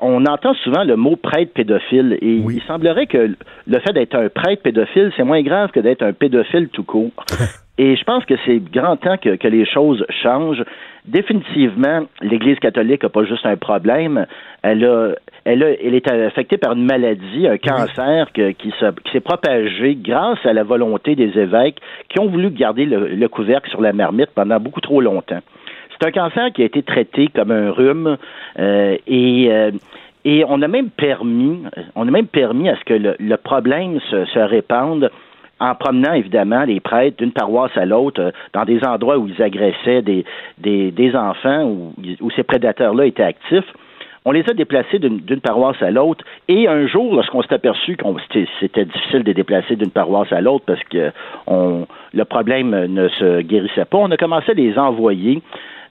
on 0.00 0.24
entend 0.26 0.54
souvent 0.64 0.82
le 0.84 0.96
mot 0.96 1.16
prêtre 1.16 1.52
pédophile 1.54 2.18
et 2.20 2.40
Oui. 2.44 2.56
il 2.60 2.62
semblerait 2.66 3.06
que 3.06 3.34
le 3.66 3.78
fait 3.80 3.92
d'être 3.92 4.14
un 4.16 4.28
prêtre 4.28 4.62
pédophile, 4.62 5.12
c'est 5.16 5.22
moins 5.24 5.42
grave 5.42 5.70
que 5.70 5.80
d'être 5.80 6.02
un 6.02 6.12
pédophile 6.12 6.68
tout 6.72 6.84
court. 6.84 7.12
Et 7.78 7.96
je 7.96 8.04
pense 8.04 8.26
que 8.26 8.34
c'est 8.44 8.58
grand 8.58 8.96
temps 8.98 9.16
que, 9.16 9.36
que 9.36 9.48
les 9.48 9.64
choses 9.64 10.04
changent. 10.22 10.62
Définitivement, 11.06 12.02
l'Église 12.20 12.58
catholique 12.58 13.02
n'a 13.02 13.08
pas 13.08 13.24
juste 13.24 13.46
un 13.46 13.56
problème. 13.56 14.26
Elle 14.62 14.84
a, 14.84 15.14
elle, 15.44 15.62
a, 15.62 15.70
elle 15.70 15.94
est 15.94 16.10
affectée 16.10 16.58
par 16.58 16.72
une 16.72 16.84
maladie, 16.84 17.46
un 17.48 17.56
cancer 17.56 18.30
que, 18.32 18.50
qui, 18.50 18.72
s'est 19.12 19.20
propagé 19.20 19.96
grâce 19.96 20.44
à 20.44 20.52
la 20.52 20.62
volonté 20.62 21.16
des 21.16 21.38
évêques 21.38 21.80
qui 22.08 22.20
ont 22.20 22.26
voulu 22.26 22.50
garder 22.50 22.84
le, 22.84 23.08
le 23.08 23.28
couvercle 23.28 23.70
sur 23.70 23.80
la 23.80 23.92
marmite 23.92 24.30
pendant 24.34 24.60
beaucoup 24.60 24.80
trop 24.80 25.00
longtemps. 25.00 25.40
C'est 25.90 26.06
un 26.06 26.12
cancer 26.12 26.52
qui 26.52 26.62
a 26.62 26.66
été 26.66 26.82
traité 26.82 27.28
comme 27.34 27.50
un 27.50 27.70
rhume 27.70 28.16
euh, 28.58 28.96
et 29.06 29.48
euh, 29.50 29.70
et 30.24 30.44
on 30.46 30.60
a 30.60 30.68
même 30.68 30.90
permis, 30.90 31.62
on 31.94 32.06
a 32.06 32.10
même 32.10 32.26
permis 32.26 32.68
à 32.68 32.76
ce 32.76 32.84
que 32.84 32.92
le, 32.92 33.16
le 33.18 33.36
problème 33.38 34.00
se, 34.10 34.26
se 34.26 34.38
répande 34.38 35.10
en 35.60 35.74
promenant 35.74 36.14
évidemment 36.14 36.64
les 36.64 36.80
prêtres 36.80 37.18
d'une 37.18 37.32
paroisse 37.32 37.76
à 37.76 37.84
l'autre 37.84 38.20
euh, 38.20 38.30
dans 38.52 38.64
des 38.64 38.82
endroits 38.84 39.18
où 39.18 39.28
ils 39.28 39.42
agressaient 39.42 40.02
des, 40.02 41.14
enfants 41.14 41.64
où, 41.64 41.92
où 42.20 42.30
ces 42.30 42.42
prédateurs-là 42.42 43.06
étaient 43.06 43.22
actifs. 43.22 43.66
On 44.26 44.32
les 44.32 44.44
a 44.50 44.52
déplacés 44.52 44.98
d'une 44.98 45.40
paroisse 45.40 45.80
à 45.80 45.90
l'autre. 45.90 46.24
Et 46.46 46.68
un 46.68 46.86
jour, 46.86 47.14
lorsqu'on 47.14 47.42
s'est 47.42 47.54
aperçu 47.54 47.96
que 47.96 48.04
c'était 48.60 48.84
difficile 48.84 49.20
de 49.20 49.28
les 49.28 49.34
déplacer 49.34 49.76
d'une 49.76 49.90
paroisse 49.90 50.30
à 50.30 50.42
l'autre 50.42 50.64
parce 50.66 50.82
que 50.84 51.10
le 51.48 52.24
problème 52.24 52.86
ne 52.86 53.08
se 53.08 53.40
guérissait 53.40 53.86
pas, 53.86 53.96
on 53.96 54.10
a 54.10 54.18
commencé 54.18 54.50
à 54.50 54.54
les 54.54 54.76
envoyer 54.78 55.40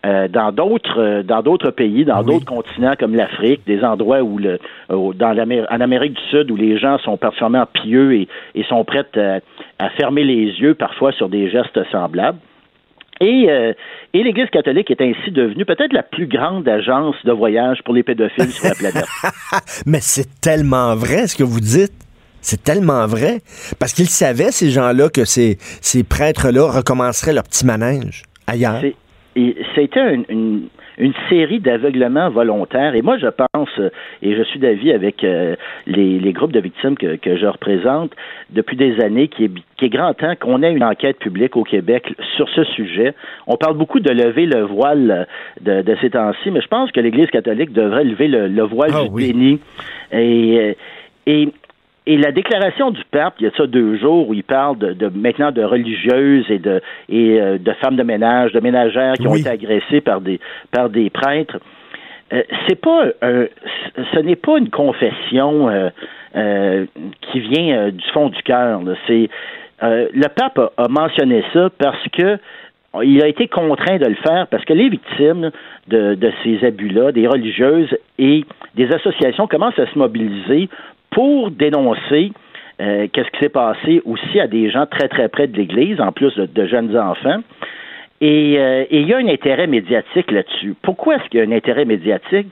euh, 0.05 0.29
dans 0.29 0.51
d'autres 0.53 0.99
euh, 0.99 1.23
dans 1.23 1.41
d'autres 1.41 1.71
pays, 1.71 2.05
dans 2.05 2.23
d'autres 2.23 2.45
continents 2.45 2.93
comme 2.97 3.15
l'Afrique, 3.15 3.61
des 3.67 3.83
endroits 3.83 4.21
où 4.21 4.37
le 4.37 4.57
dans 4.89 5.65
en 5.69 5.81
Amérique 5.81 6.13
du 6.13 6.23
Sud 6.29 6.51
où 6.51 6.55
les 6.55 6.77
gens 6.77 6.97
sont 6.99 7.17
particulièrement 7.17 7.65
pieux 7.65 8.13
et, 8.13 8.27
et 8.55 8.63
sont 8.63 8.85
prêts 8.85 9.05
à, 9.17 9.39
à, 9.77 9.89
fermer 9.91 10.23
les 10.23 10.45
yeux 10.45 10.73
parfois 10.73 11.11
sur 11.11 11.27
des 11.27 11.49
gestes 11.49 11.79
semblables. 11.91 12.39
Et, 13.21 13.47
euh, 13.49 13.73
et 14.13 14.23
l'Église 14.23 14.49
catholique 14.49 14.89
est 14.89 15.01
ainsi 15.01 15.31
devenue 15.31 15.65
peut-être 15.65 15.91
la 15.91 16.03
plus 16.03 16.27
grande 16.27 16.67
agence 16.69 17.15
de 17.25 17.33
voyage 17.33 17.79
pour 17.83 17.93
les 17.93 18.03
pédophiles 18.03 18.51
sur 18.51 18.69
la 18.69 18.75
planète. 18.75 19.05
Mais 19.85 19.99
c'est 19.99 20.39
tellement 20.39 20.95
vrai 20.95 21.27
ce 21.27 21.35
que 21.35 21.43
vous 21.43 21.59
dites. 21.59 21.91
C'est 22.39 22.63
tellement 22.63 23.05
vrai. 23.05 23.41
Parce 23.79 23.91
qu'ils 23.91 24.07
savaient, 24.07 24.51
ces 24.51 24.69
gens-là, 24.69 25.09
que 25.09 25.25
ces, 25.25 25.57
ces 25.81 26.05
prêtres-là 26.05 26.71
recommenceraient 26.71 27.33
leur 27.33 27.43
petit 27.43 27.65
manège 27.65 28.23
ailleurs. 28.47 28.81
Et 29.35 29.55
c'était 29.75 30.13
une, 30.13 30.25
une, 30.29 30.61
une, 30.97 31.13
série 31.29 31.59
d'aveuglements 31.59 32.29
volontaires. 32.29 32.95
Et 32.95 33.01
moi, 33.01 33.17
je 33.17 33.27
pense, 33.27 33.69
et 34.21 34.35
je 34.35 34.43
suis 34.43 34.59
d'avis 34.59 34.91
avec 34.91 35.23
euh, 35.23 35.55
les, 35.85 36.19
les, 36.19 36.33
groupes 36.33 36.51
de 36.51 36.59
victimes 36.59 36.97
que, 36.97 37.15
que, 37.15 37.37
je 37.37 37.45
représente 37.45 38.11
depuis 38.49 38.75
des 38.75 38.99
années, 38.99 39.27
qui 39.27 39.45
est, 39.45 39.51
qui 39.77 39.85
est 39.85 39.89
grand 39.89 40.13
temps 40.13 40.33
qu'on 40.39 40.63
ait 40.63 40.73
une 40.73 40.83
enquête 40.83 41.19
publique 41.19 41.55
au 41.57 41.63
Québec 41.63 42.13
sur 42.35 42.49
ce 42.49 42.63
sujet. 42.63 43.13
On 43.45 43.55
parle 43.55 43.77
beaucoup 43.77 43.99
de 43.99 44.09
lever 44.09 44.45
le 44.45 44.61
voile 44.61 45.27
de, 45.61 45.83
de 45.83 45.95
ces 46.01 46.09
temps-ci, 46.09 46.49
mais 46.51 46.61
je 46.61 46.67
pense 46.67 46.91
que 46.91 46.99
l'Église 46.99 47.29
catholique 47.29 47.71
devrait 47.71 48.03
lever 48.03 48.27
le, 48.27 48.47
le 48.47 48.63
voile 48.63 48.91
ah, 48.93 49.03
du 49.03 49.09
oui. 49.11 49.27
déni. 49.31 49.59
Et, 50.11 50.75
et 51.27 51.49
et 52.09 52.17
la 52.17 52.31
déclaration 52.31 52.89
du 52.89 53.03
pape, 53.11 53.35
il 53.39 53.43
y 53.43 53.47
a 53.47 53.51
ça 53.55 53.67
deux 53.67 53.95
jours, 53.99 54.27
où 54.27 54.33
il 54.33 54.43
parle 54.43 54.79
de, 54.79 54.93
de 54.93 55.09
maintenant 55.09 55.51
de 55.51 55.63
religieuses 55.63 56.49
et 56.49 56.57
de 56.57 56.81
et 57.07 57.39
euh, 57.39 57.59
de 57.59 57.71
femmes 57.73 57.97
de 57.97 58.01
ménage, 58.01 58.51
de 58.51 58.59
ménagères 58.59 59.13
qui 59.13 59.27
oui. 59.27 59.27
ont 59.27 59.35
été 59.35 59.49
agressées 59.49 60.01
par 60.01 60.19
des 60.19 60.39
par 60.71 60.89
des 60.89 61.11
prêtres. 61.11 61.59
Euh, 62.33 62.41
c'est 62.67 62.81
pas 62.81 63.05
un, 63.21 63.45
ce 64.11 64.19
n'est 64.21 64.35
pas 64.35 64.57
une 64.57 64.71
confession 64.71 65.69
euh, 65.69 65.89
euh 66.35 66.85
qui 67.31 67.41
vient 67.41 67.89
du 67.89 68.03
fond 68.11 68.29
du 68.29 68.41
cœur. 68.41 68.81
C'est 69.05 69.29
le 69.83 70.27
pape 70.29 70.57
a, 70.57 70.71
a, 70.77 70.87
mentionné 70.87 71.43
ça 71.53 71.69
parce 71.77 72.07
que 72.11 72.39
il 73.03 73.21
a 73.21 73.27
été 73.27 73.47
contraint 73.47 73.97
de 73.97 74.07
le 74.07 74.15
faire 74.15 74.47
parce 74.47 74.65
que 74.65 74.73
les 74.73 74.89
victimes 74.89 75.51
de, 75.87 76.15
de 76.15 76.31
ces 76.43 76.65
abus-là, 76.65 77.11
des 77.11 77.27
religieuses 77.27 77.95
et 78.17 78.45
des 78.73 78.91
associations 78.91 79.45
commencent 79.45 79.77
à 79.77 79.85
se 79.85 79.97
mobiliser 79.97 80.69
pour 81.11 81.51
dénoncer 81.51 82.31
euh, 82.81 83.07
qu'est-ce 83.11 83.29
qui 83.31 83.39
s'est 83.39 83.49
passé 83.49 84.01
aussi 84.05 84.39
à 84.39 84.47
des 84.47 84.69
gens 84.69 84.85
très 84.85 85.09
très 85.09 85.27
près 85.27 85.47
de 85.47 85.57
l'Église, 85.57 85.99
en 85.99 86.11
plus 86.11 86.33
de, 86.35 86.45
de 86.45 86.65
jeunes 86.65 86.97
enfants. 86.97 87.39
Et, 88.21 88.57
euh, 88.57 88.85
et, 88.89 89.01
il 89.01 89.07
y 89.07 89.13
a 89.13 89.17
un 89.17 89.27
intérêt 89.27 89.67
médiatique 89.67 90.31
là-dessus. 90.31 90.75
Pourquoi 90.81 91.15
est-ce 91.15 91.29
qu'il 91.29 91.39
y 91.39 91.43
a 91.43 91.45
un 91.45 91.51
intérêt 91.51 91.85
médiatique? 91.85 92.47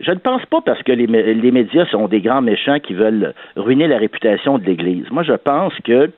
Je 0.00 0.10
ne 0.10 0.18
pense 0.18 0.44
pas 0.46 0.60
parce 0.60 0.82
que 0.82 0.92
les, 0.92 1.06
les, 1.06 1.50
médias 1.52 1.86
sont 1.86 2.08
des 2.08 2.20
grands 2.20 2.42
méchants 2.42 2.80
qui 2.80 2.94
veulent 2.94 3.34
ruiner 3.56 3.86
la 3.86 3.98
réputation 3.98 4.58
de 4.58 4.64
l'Église. 4.64 5.04
Moi, 5.10 5.22
je 5.22 5.34
pense 5.34 5.72
que 5.84 6.10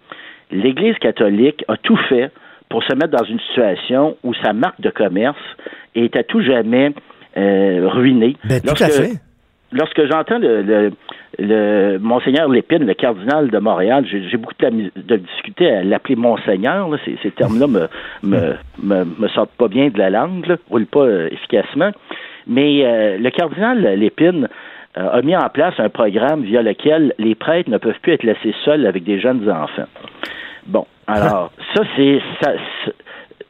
l'Église 0.50 0.96
catholique 0.98 1.64
a 1.68 1.76
tout 1.76 1.98
fait 2.08 2.30
pour 2.70 2.82
se 2.84 2.94
mettre 2.94 3.10
dans 3.10 3.24
une 3.24 3.40
situation 3.40 4.16
où 4.24 4.32
sa 4.34 4.52
marque 4.52 4.80
de 4.80 4.90
commerce 4.90 5.36
est 5.94 6.16
à 6.16 6.22
tout 6.22 6.40
jamais 6.40 6.92
euh, 7.36 7.88
ruinée. 7.88 8.36
Ben, 8.44 8.60
tout 8.60 8.68
Lorsque, 8.68 8.82
à 8.82 8.88
fait 8.88 9.12
lorsque 9.74 10.06
j'entends 10.06 10.38
le, 10.38 10.62
le, 10.62 10.92
le, 11.38 11.98
Monseigneur 11.98 12.48
Lépine, 12.48 12.86
le 12.86 12.94
cardinal 12.94 13.50
de 13.50 13.58
Montréal, 13.58 14.06
j'ai 14.08 14.36
beaucoup 14.36 14.54
de, 14.58 14.90
de, 14.96 15.16
discuter 15.16 15.70
à 15.70 15.82
l'appeler 15.82 16.16
Monseigneur. 16.16 16.88
Là, 16.88 16.96
ces, 17.04 17.18
ces 17.22 17.30
termes-là 17.32 17.66
me, 17.66 17.88
me, 18.22 18.54
me, 18.82 19.04
me, 19.04 19.28
sortent 19.28 19.54
pas 19.58 19.68
bien 19.68 19.88
de 19.88 19.98
la 19.98 20.10
langue, 20.10 20.46
là, 20.46 20.56
roulent 20.70 20.86
pas 20.86 21.00
euh, 21.00 21.28
efficacement. 21.30 21.90
Mais 22.46 22.84
euh, 22.84 23.18
le 23.18 23.30
cardinal 23.30 23.82
Lépine 23.98 24.48
euh, 24.96 25.10
a 25.10 25.22
mis 25.22 25.36
en 25.36 25.48
place 25.48 25.74
un 25.78 25.88
programme 25.88 26.44
via 26.44 26.62
lequel 26.62 27.12
les 27.18 27.34
prêtres 27.34 27.70
ne 27.70 27.78
peuvent 27.78 27.98
plus 28.00 28.12
être 28.12 28.22
laissés 28.22 28.54
seuls 28.64 28.86
avec 28.86 29.02
des 29.02 29.18
jeunes 29.18 29.50
enfants. 29.50 29.88
Bon, 30.66 30.86
alors 31.06 31.50
ça 31.74 31.82
c'est 31.96 32.20
ça, 32.40 32.52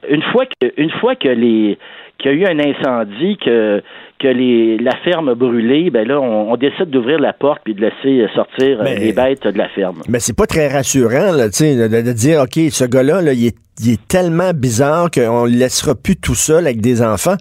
une 0.08 0.22
fois 0.22 0.44
que 0.46 0.72
une 0.76 0.90
fois 0.90 1.16
que 1.16 1.28
les 1.28 1.78
qu'il 2.18 2.32
y 2.32 2.34
a 2.34 2.36
eu 2.36 2.46
un 2.46 2.58
incendie, 2.58 3.36
que, 3.36 3.82
que 4.18 4.28
les, 4.28 4.78
la 4.78 4.96
ferme 5.04 5.28
a 5.28 5.34
brûlé, 5.34 5.90
ben 5.90 6.06
là, 6.06 6.20
on, 6.20 6.52
on 6.52 6.56
décide 6.56 6.90
d'ouvrir 6.90 7.18
la 7.18 7.32
porte 7.32 7.60
puis 7.64 7.74
de 7.74 7.80
laisser 7.80 8.26
sortir 8.34 8.80
mais, 8.82 8.98
les 8.98 9.12
bêtes 9.12 9.46
de 9.46 9.58
la 9.58 9.68
ferme. 9.68 10.02
Mais 10.08 10.20
c'est 10.20 10.36
pas 10.36 10.46
très 10.46 10.68
rassurant, 10.68 11.32
là, 11.32 11.48
de, 11.48 12.02
de, 12.02 12.12
dire, 12.12 12.40
OK, 12.40 12.58
ce 12.70 12.84
gars-là, 12.84 13.20
là, 13.20 13.32
il, 13.32 13.46
est, 13.46 13.56
il 13.80 13.92
est 13.92 14.08
tellement 14.08 14.52
bizarre 14.54 15.10
qu'on 15.10 15.44
le 15.44 15.52
laissera 15.52 15.94
plus 15.94 16.16
tout 16.16 16.34
seul 16.34 16.66
avec 16.66 16.80
des 16.80 17.02
enfants. 17.02 17.36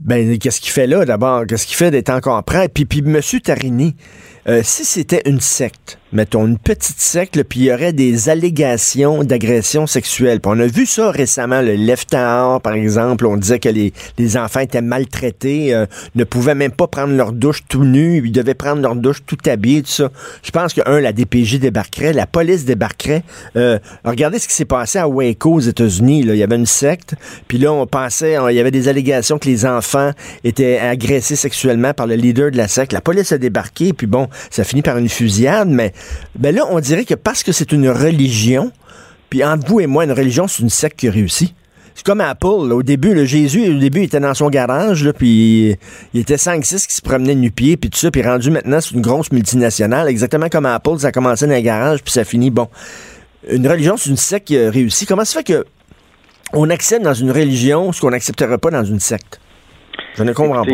Ben, 0.00 0.38
qu'est-ce 0.38 0.60
qu'il 0.60 0.72
fait 0.72 0.86
là, 0.86 1.04
d'abord? 1.04 1.46
Qu'est-ce 1.46 1.66
qu'il 1.66 1.76
fait 1.76 1.90
d'être 1.90 2.10
encore 2.10 2.44
prêt? 2.44 2.68
Puis, 2.68 2.84
puis 2.84 2.98
M. 2.98 3.20
Tarini, 3.42 3.94
euh, 4.46 4.60
si 4.62 4.84
c'était 4.84 5.22
une 5.24 5.40
secte, 5.40 5.98
mettons 6.12 6.46
une 6.46 6.58
petite 6.58 7.00
secte, 7.00 7.42
puis 7.42 7.60
il 7.60 7.66
y 7.66 7.72
aurait 7.72 7.92
des 7.92 8.28
allégations 8.28 9.24
d'agression 9.24 9.86
sexuelle. 9.86 10.40
Puis 10.40 10.52
on 10.54 10.60
a 10.60 10.66
vu 10.66 10.86
ça 10.86 11.10
récemment, 11.10 11.62
le 11.62 11.74
Leftar, 11.74 12.60
par 12.60 12.74
exemple, 12.74 13.26
on 13.26 13.36
disait 13.36 13.58
que 13.58 13.68
les, 13.70 13.92
les 14.18 14.36
enfants 14.36 14.60
étaient 14.60 14.82
maltraités, 14.82 15.74
euh, 15.74 15.86
ne 16.14 16.24
pouvaient 16.24 16.54
même 16.54 16.72
pas 16.72 16.86
prendre 16.86 17.14
leur 17.14 17.32
douche 17.32 17.64
tout 17.68 17.84
nus, 17.84 18.22
ils 18.24 18.32
devaient 18.32 18.54
prendre 18.54 18.82
leur 18.82 18.94
douche 18.94 19.24
tout 19.26 19.38
habillés, 19.46 19.82
tout 19.82 19.90
ça. 19.90 20.10
Je 20.42 20.50
pense 20.50 20.74
que, 20.74 20.82
un, 20.86 21.00
la 21.00 21.12
DPJ 21.12 21.58
débarquerait, 21.58 22.12
la 22.12 22.26
police 22.26 22.64
débarquerait. 22.64 23.24
Euh, 23.56 23.78
regardez 24.04 24.38
ce 24.38 24.46
qui 24.46 24.54
s'est 24.54 24.64
passé 24.66 24.98
à 24.98 25.08
Waco 25.08 25.54
aux 25.54 25.60
États-Unis. 25.60 26.20
Il 26.20 26.36
y 26.36 26.42
avait 26.42 26.56
une 26.56 26.66
secte, 26.66 27.14
puis 27.48 27.58
là, 27.58 27.72
on 27.72 27.86
pensait, 27.86 28.36
il 28.50 28.54
y 28.54 28.60
avait 28.60 28.70
des 28.70 28.88
allégations 28.88 29.38
que 29.38 29.48
les 29.48 29.66
enfants 29.66 30.12
étaient 30.44 30.78
agressés 30.78 31.36
sexuellement 31.36 31.92
par 31.94 32.06
le 32.06 32.14
leader 32.14 32.50
de 32.50 32.56
la 32.56 32.68
secte. 32.68 32.92
La 32.92 33.00
police 33.00 33.32
a 33.32 33.38
débarqué, 33.38 33.92
puis 33.92 34.06
bon, 34.06 34.28
ça 34.50 34.64
finit 34.64 34.82
par 34.82 34.98
une 34.98 35.08
fusillade, 35.08 35.68
mais 35.68 35.92
ben 36.38 36.54
là, 36.54 36.62
on 36.70 36.80
dirait 36.80 37.04
que 37.04 37.14
parce 37.14 37.42
que 37.42 37.52
c'est 37.52 37.72
une 37.72 37.88
religion, 37.88 38.72
puis 39.30 39.44
entre 39.44 39.66
vous 39.66 39.80
et 39.80 39.86
moi, 39.86 40.04
une 40.04 40.12
religion, 40.12 40.46
c'est 40.48 40.62
une 40.62 40.70
secte 40.70 40.98
qui 40.98 41.08
réussit. 41.08 41.54
C'est 41.94 42.04
comme 42.04 42.20
Apple. 42.20 42.68
Là, 42.68 42.74
au 42.74 42.82
début, 42.82 43.14
le 43.14 43.24
Jésus, 43.24 43.68
au 43.68 43.78
début, 43.78 44.00
il 44.00 44.04
était 44.04 44.20
dans 44.20 44.34
son 44.34 44.48
garage, 44.50 45.04
là, 45.04 45.12
puis 45.12 45.76
il 46.12 46.20
était 46.20 46.34
5-6 46.34 46.88
qui 46.88 46.94
se 46.94 47.02
promenaient 47.02 47.36
nu-pied, 47.36 47.76
puis 47.76 47.88
tout 47.88 47.98
ça, 47.98 48.10
puis 48.10 48.22
rendu 48.22 48.50
maintenant, 48.50 48.80
c'est 48.80 48.94
une 48.94 49.00
grosse 49.00 49.30
multinationale. 49.30 50.08
Exactement 50.08 50.48
comme 50.48 50.66
Apple, 50.66 50.98
ça 50.98 51.08
a 51.08 51.12
commencé 51.12 51.46
dans 51.46 51.52
un 51.52 51.60
garage, 51.60 52.02
puis 52.02 52.12
ça 52.12 52.24
finit, 52.24 52.50
bon. 52.50 52.68
Une 53.48 53.68
religion, 53.68 53.96
c'est 53.96 54.10
une 54.10 54.16
secte 54.16 54.48
qui 54.48 54.58
réussit. 54.58 55.06
Comment 55.06 55.24
ça 55.24 55.38
fait 55.40 55.44
que 55.44 55.64
on 56.52 56.70
accepte 56.70 57.02
dans 57.02 57.14
une 57.14 57.30
religion 57.30 57.92
ce 57.92 58.00
qu'on 58.00 58.10
n'accepterait 58.10 58.58
pas 58.58 58.70
dans 58.70 58.84
une 58.84 59.00
secte? 59.00 59.40
Je 60.14 60.22
ne 60.22 60.32
comprends 60.32 60.64
pas. 60.64 60.72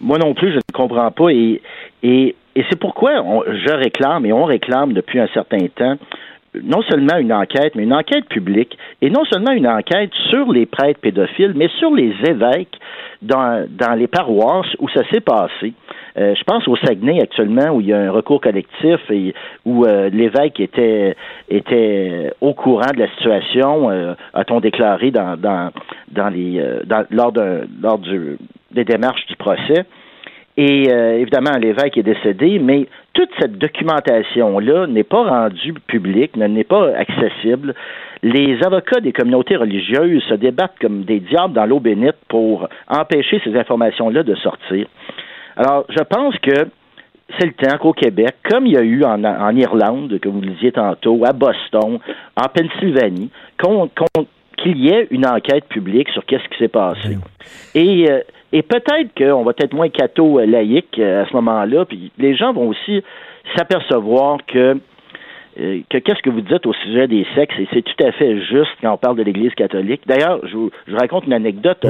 Moi 0.00 0.18
non 0.18 0.34
plus, 0.34 0.50
je 0.50 0.56
ne 0.56 0.72
comprends 0.72 1.10
pas. 1.10 1.30
Et, 1.30 1.60
et 2.02 2.34
et 2.56 2.64
c'est 2.68 2.78
pourquoi 2.78 3.22
on, 3.22 3.42
je 3.44 3.72
réclame 3.72 4.26
et 4.26 4.32
on 4.32 4.44
réclame 4.44 4.92
depuis 4.92 5.20
un 5.20 5.28
certain 5.28 5.66
temps 5.74 5.96
non 6.54 6.82
seulement 6.82 7.16
une 7.18 7.32
enquête, 7.32 7.74
mais 7.74 7.84
une 7.84 7.94
enquête 7.94 8.26
publique, 8.26 8.76
et 9.00 9.10
non 9.10 9.24
seulement 9.24 9.52
une 9.52 9.68
enquête 9.68 10.10
sur 10.30 10.52
les 10.52 10.66
prêtres 10.66 11.00
pédophiles, 11.00 11.52
mais 11.54 11.68
sur 11.78 11.94
les 11.94 12.12
évêques 12.26 12.76
dans, 13.22 13.66
dans 13.68 13.94
les 13.94 14.08
paroisses 14.08 14.74
où 14.78 14.88
ça 14.88 15.02
s'est 15.10 15.20
passé. 15.20 15.74
Euh, 16.18 16.34
je 16.34 16.42
pense 16.42 16.66
au 16.66 16.76
Saguenay 16.76 17.20
actuellement 17.22 17.70
où 17.70 17.80
il 17.80 17.86
y 17.86 17.92
a 17.92 17.98
un 17.98 18.10
recours 18.10 18.40
collectif 18.40 18.98
et 19.10 19.32
où 19.64 19.84
euh, 19.84 20.10
l'évêque 20.10 20.58
était 20.58 21.14
était 21.48 22.32
au 22.40 22.52
courant 22.52 22.90
de 22.92 22.98
la 22.98 23.08
situation, 23.10 23.90
euh, 23.90 24.14
a-t-on 24.34 24.58
déclaré 24.58 25.12
dans 25.12 25.36
dans 25.36 25.70
dans 26.10 26.28
les 26.30 26.60
lors 27.10 27.30
d'un 27.30 27.60
lors 27.80 28.00
des 28.72 28.84
démarches 28.84 29.24
du 29.26 29.36
procès. 29.36 29.84
Et 30.56 30.90
euh, 30.90 31.18
évidemment, 31.18 31.56
l'évêque 31.58 31.96
est 31.96 32.02
décédé, 32.02 32.58
mais 32.58 32.86
toute 33.12 33.30
cette 33.38 33.58
documentation-là 33.58 34.86
n'est 34.88 35.04
pas 35.04 35.22
rendue 35.22 35.74
publique, 35.86 36.36
n'est 36.36 36.64
pas 36.64 36.94
accessible. 36.96 37.74
les 38.22 38.62
avocats 38.64 39.00
des 39.00 39.12
communautés 39.12 39.56
religieuses 39.56 40.22
se 40.24 40.34
débattent 40.34 40.78
comme 40.80 41.04
des 41.04 41.20
diables 41.20 41.54
dans 41.54 41.66
l'eau 41.66 41.80
bénite 41.80 42.16
pour 42.28 42.68
empêcher 42.88 43.40
ces 43.44 43.56
informations-là 43.56 44.22
de 44.22 44.34
sortir. 44.34 44.86
Alors, 45.56 45.86
je 45.88 46.02
pense 46.02 46.36
que 46.38 46.68
c'est 47.38 47.46
le 47.46 47.52
temps 47.52 47.78
qu'au 47.78 47.92
Québec, 47.92 48.34
comme 48.48 48.66
il 48.66 48.72
y 48.72 48.76
a 48.76 48.82
eu 48.82 49.04
en, 49.04 49.24
en 49.24 49.56
Irlande, 49.56 50.18
que 50.20 50.28
vous 50.28 50.40
le 50.40 50.48
disiez 50.48 50.72
tantôt, 50.72 51.24
à 51.24 51.32
Boston, 51.32 51.98
en 52.36 52.48
Pennsylvanie, 52.48 53.30
qu'on 53.58 53.88
qu'il 54.62 54.78
y 54.78 54.88
ait 54.88 55.06
une 55.10 55.26
enquête 55.26 55.64
publique 55.66 56.10
sur 56.10 56.24
qu'est-ce 56.26 56.46
qui 56.48 56.58
s'est 56.58 56.68
passé. 56.68 57.16
Et, 57.74 58.10
euh, 58.10 58.20
et 58.52 58.62
peut-être 58.62 59.14
qu'on 59.16 59.42
va 59.44 59.52
être 59.58 59.74
moins 59.74 59.88
catho-laïque 59.88 60.98
euh, 60.98 61.22
à 61.22 61.28
ce 61.28 61.34
moment-là, 61.34 61.84
puis 61.84 62.10
les 62.18 62.34
gens 62.36 62.52
vont 62.52 62.68
aussi 62.68 63.02
s'apercevoir 63.56 64.38
que 64.46 64.78
euh, 65.58 65.80
que 65.90 65.98
qu'est-ce 65.98 66.22
que 66.22 66.30
vous 66.30 66.40
dites 66.40 66.64
au 66.64 66.72
sujet 66.72 67.08
des 67.08 67.26
sexes, 67.34 67.56
et 67.58 67.68
c'est 67.72 67.82
tout 67.82 68.04
à 68.04 68.12
fait 68.12 68.40
juste 68.40 68.70
quand 68.80 68.92
on 68.92 68.96
parle 68.96 69.16
de 69.16 69.24
l'Église 69.24 69.52
catholique. 69.54 70.02
D'ailleurs, 70.06 70.40
je 70.46 70.56
vous, 70.56 70.70
je 70.86 70.94
raconte 70.94 71.26
une 71.26 71.32
anecdote. 71.32 71.84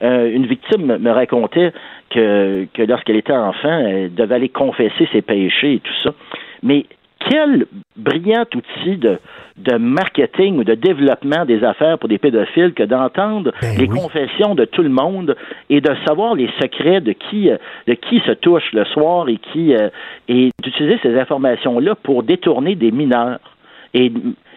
une 0.00 0.46
victime 0.46 0.98
me 0.98 1.10
racontait 1.10 1.72
que, 2.10 2.66
que 2.74 2.82
lorsqu'elle 2.82 3.16
était 3.16 3.32
enfant, 3.32 3.78
elle 3.78 4.12
devait 4.14 4.34
aller 4.34 4.48
confesser 4.48 5.08
ses 5.12 5.22
péchés 5.22 5.74
et 5.74 5.78
tout 5.78 5.94
ça. 6.02 6.10
Mais 6.62 6.86
quel 7.28 7.66
brillant 7.96 8.44
outil 8.54 8.96
de, 8.96 9.18
de 9.58 9.76
marketing 9.76 10.58
ou 10.58 10.64
de 10.64 10.74
développement 10.74 11.44
des 11.44 11.62
affaires 11.64 11.98
pour 11.98 12.08
des 12.08 12.18
pédophiles 12.18 12.72
que 12.74 12.82
d'entendre 12.82 13.52
Ben 13.62 13.76
les 13.78 13.88
oui. 13.88 13.98
confessions 13.98 14.54
de 14.54 14.64
tout 14.64 14.82
le 14.82 14.88
monde 14.88 15.36
et 15.70 15.80
de 15.80 15.90
savoir 16.06 16.34
les 16.34 16.48
secrets 16.60 17.00
de 17.00 17.12
qui 17.12 17.50
euh, 17.50 17.56
de 17.86 17.94
qui 17.94 18.20
se 18.26 18.32
touche 18.32 18.72
le 18.72 18.84
soir 18.86 19.28
et 19.28 19.36
qui 19.52 19.74
euh, 19.74 19.88
et 20.28 20.50
d'utiliser 20.62 20.98
ces 21.02 21.18
informations 21.18 21.78
là 21.78 21.94
pour 21.94 22.22
détourner 22.22 22.74
des 22.74 22.90
mineurs 22.90 23.38
et 23.94 24.12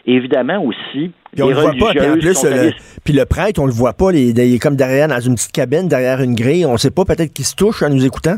évidemment 0.05 0.63
aussi 0.63 1.11
Puis 1.33 1.43
on 1.43 1.47
des 1.47 1.53
le 1.53 1.59
voit 1.59 1.71
pas. 1.73 1.89
Puis 1.91 1.99
en 2.09 2.13
plus, 2.13 2.43
le, 2.43 2.49
allées- 2.51 2.73
puis 3.03 3.13
le 3.13 3.25
prêtre, 3.25 3.61
on 3.61 3.65
le 3.65 3.71
voit 3.73 3.93
pas. 3.93 4.11
Il 4.13 4.39
est 4.39 4.59
comme 4.59 4.75
derrière, 4.75 5.07
dans 5.09 5.19
une 5.19 5.35
petite 5.35 5.51
cabine, 5.51 5.87
derrière 5.87 6.21
une 6.21 6.33
grille. 6.33 6.65
On 6.65 6.77
sait 6.77 6.91
pas 6.91 7.05
peut-être 7.05 7.33
qu'il 7.33 7.45
se 7.45 7.55
touche 7.55 7.83
en 7.83 7.89
nous 7.89 8.05
écoutant. 8.05 8.37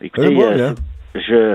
Écoutez, 0.00 0.26
euh, 0.26 0.56
là. 0.56 0.74
je 1.14 1.54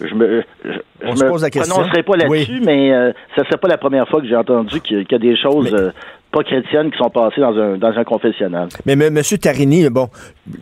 je 0.00 0.14
me 0.14 0.42
je, 0.64 0.70
On 1.04 1.12
je 1.12 1.16
se 1.18 1.24
me 1.24 1.30
pose 1.30 1.42
la 1.42 1.50
question. 1.50 1.74
prononcerai 1.74 2.02
pas 2.02 2.16
là-dessus, 2.16 2.60
mais 2.64 2.92
euh, 2.92 3.12
ça 3.36 3.44
serait 3.44 3.58
pas 3.58 3.68
la 3.68 3.78
première 3.78 4.08
fois 4.08 4.20
que 4.20 4.26
j'ai 4.28 4.36
entendu 4.36 4.80
qu'il 4.80 4.98
y, 4.98 5.00
a- 5.00 5.04
qu'il 5.04 5.12
y 5.12 5.14
a 5.16 5.30
des 5.32 5.36
choses 5.40 5.70
Mais- 5.72 5.78
euh, 5.80 5.90
pas 6.32 6.42
chrétiennes 6.42 6.90
qui 6.90 6.98
sont 6.98 7.08
passées 7.08 7.40
dans 7.40 7.56
un 7.56 7.78
dans 7.78 7.96
un 7.96 8.04
confessionnal. 8.04 8.68
Mais 8.84 8.92
M. 8.94 9.10
Monsieur 9.14 9.38
Tarini, 9.38 9.88
bon, 9.88 10.08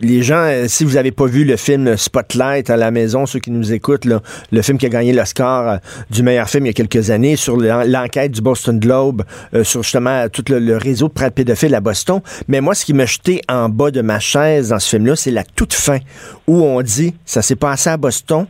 les 0.01 0.21
gens, 0.21 0.37
euh, 0.45 0.65
si 0.67 0.85
vous 0.85 0.93
n'avez 0.93 1.11
pas 1.11 1.25
vu 1.25 1.43
le 1.43 1.57
film 1.57 1.97
Spotlight 1.97 2.69
à 2.69 2.77
la 2.77 2.91
maison, 2.91 3.25
ceux 3.25 3.39
qui 3.39 3.51
nous 3.51 3.73
écoutent, 3.73 4.05
là, 4.05 4.21
le 4.51 4.61
film 4.61 4.77
qui 4.77 4.85
a 4.85 4.89
gagné 4.89 5.11
l'Oscar 5.11 5.67
euh, 5.67 5.77
du 6.11 6.21
meilleur 6.23 6.47
film 6.47 6.65
il 6.65 6.67
y 6.67 6.69
a 6.69 6.73
quelques 6.73 7.09
années 7.09 7.35
sur 7.35 7.57
l'en- 7.57 7.83
l'enquête 7.85 8.31
du 8.31 8.41
Boston 8.41 8.79
Globe, 8.79 9.23
euh, 9.53 9.63
sur 9.65 9.81
justement 9.83 10.27
tout 10.31 10.43
le, 10.49 10.59
le 10.59 10.77
réseau 10.77 11.09
de 11.09 11.29
pédophiles 11.29 11.75
à 11.75 11.81
Boston. 11.81 12.21
Mais 12.47 12.61
moi, 12.61 12.73
ce 12.75 12.85
qui 12.85 12.93
m'a 12.93 13.05
jeté 13.05 13.41
en 13.49 13.67
bas 13.67 13.91
de 13.91 14.01
ma 14.01 14.19
chaise 14.19 14.69
dans 14.69 14.79
ce 14.79 14.89
film-là, 14.89 15.15
c'est 15.17 15.31
la 15.31 15.43
toute 15.43 15.73
fin 15.73 15.97
où 16.47 16.63
on 16.63 16.81
dit, 16.83 17.15
ça 17.25 17.41
s'est 17.41 17.55
passé 17.57 17.89
à 17.89 17.97
Boston. 17.97 18.45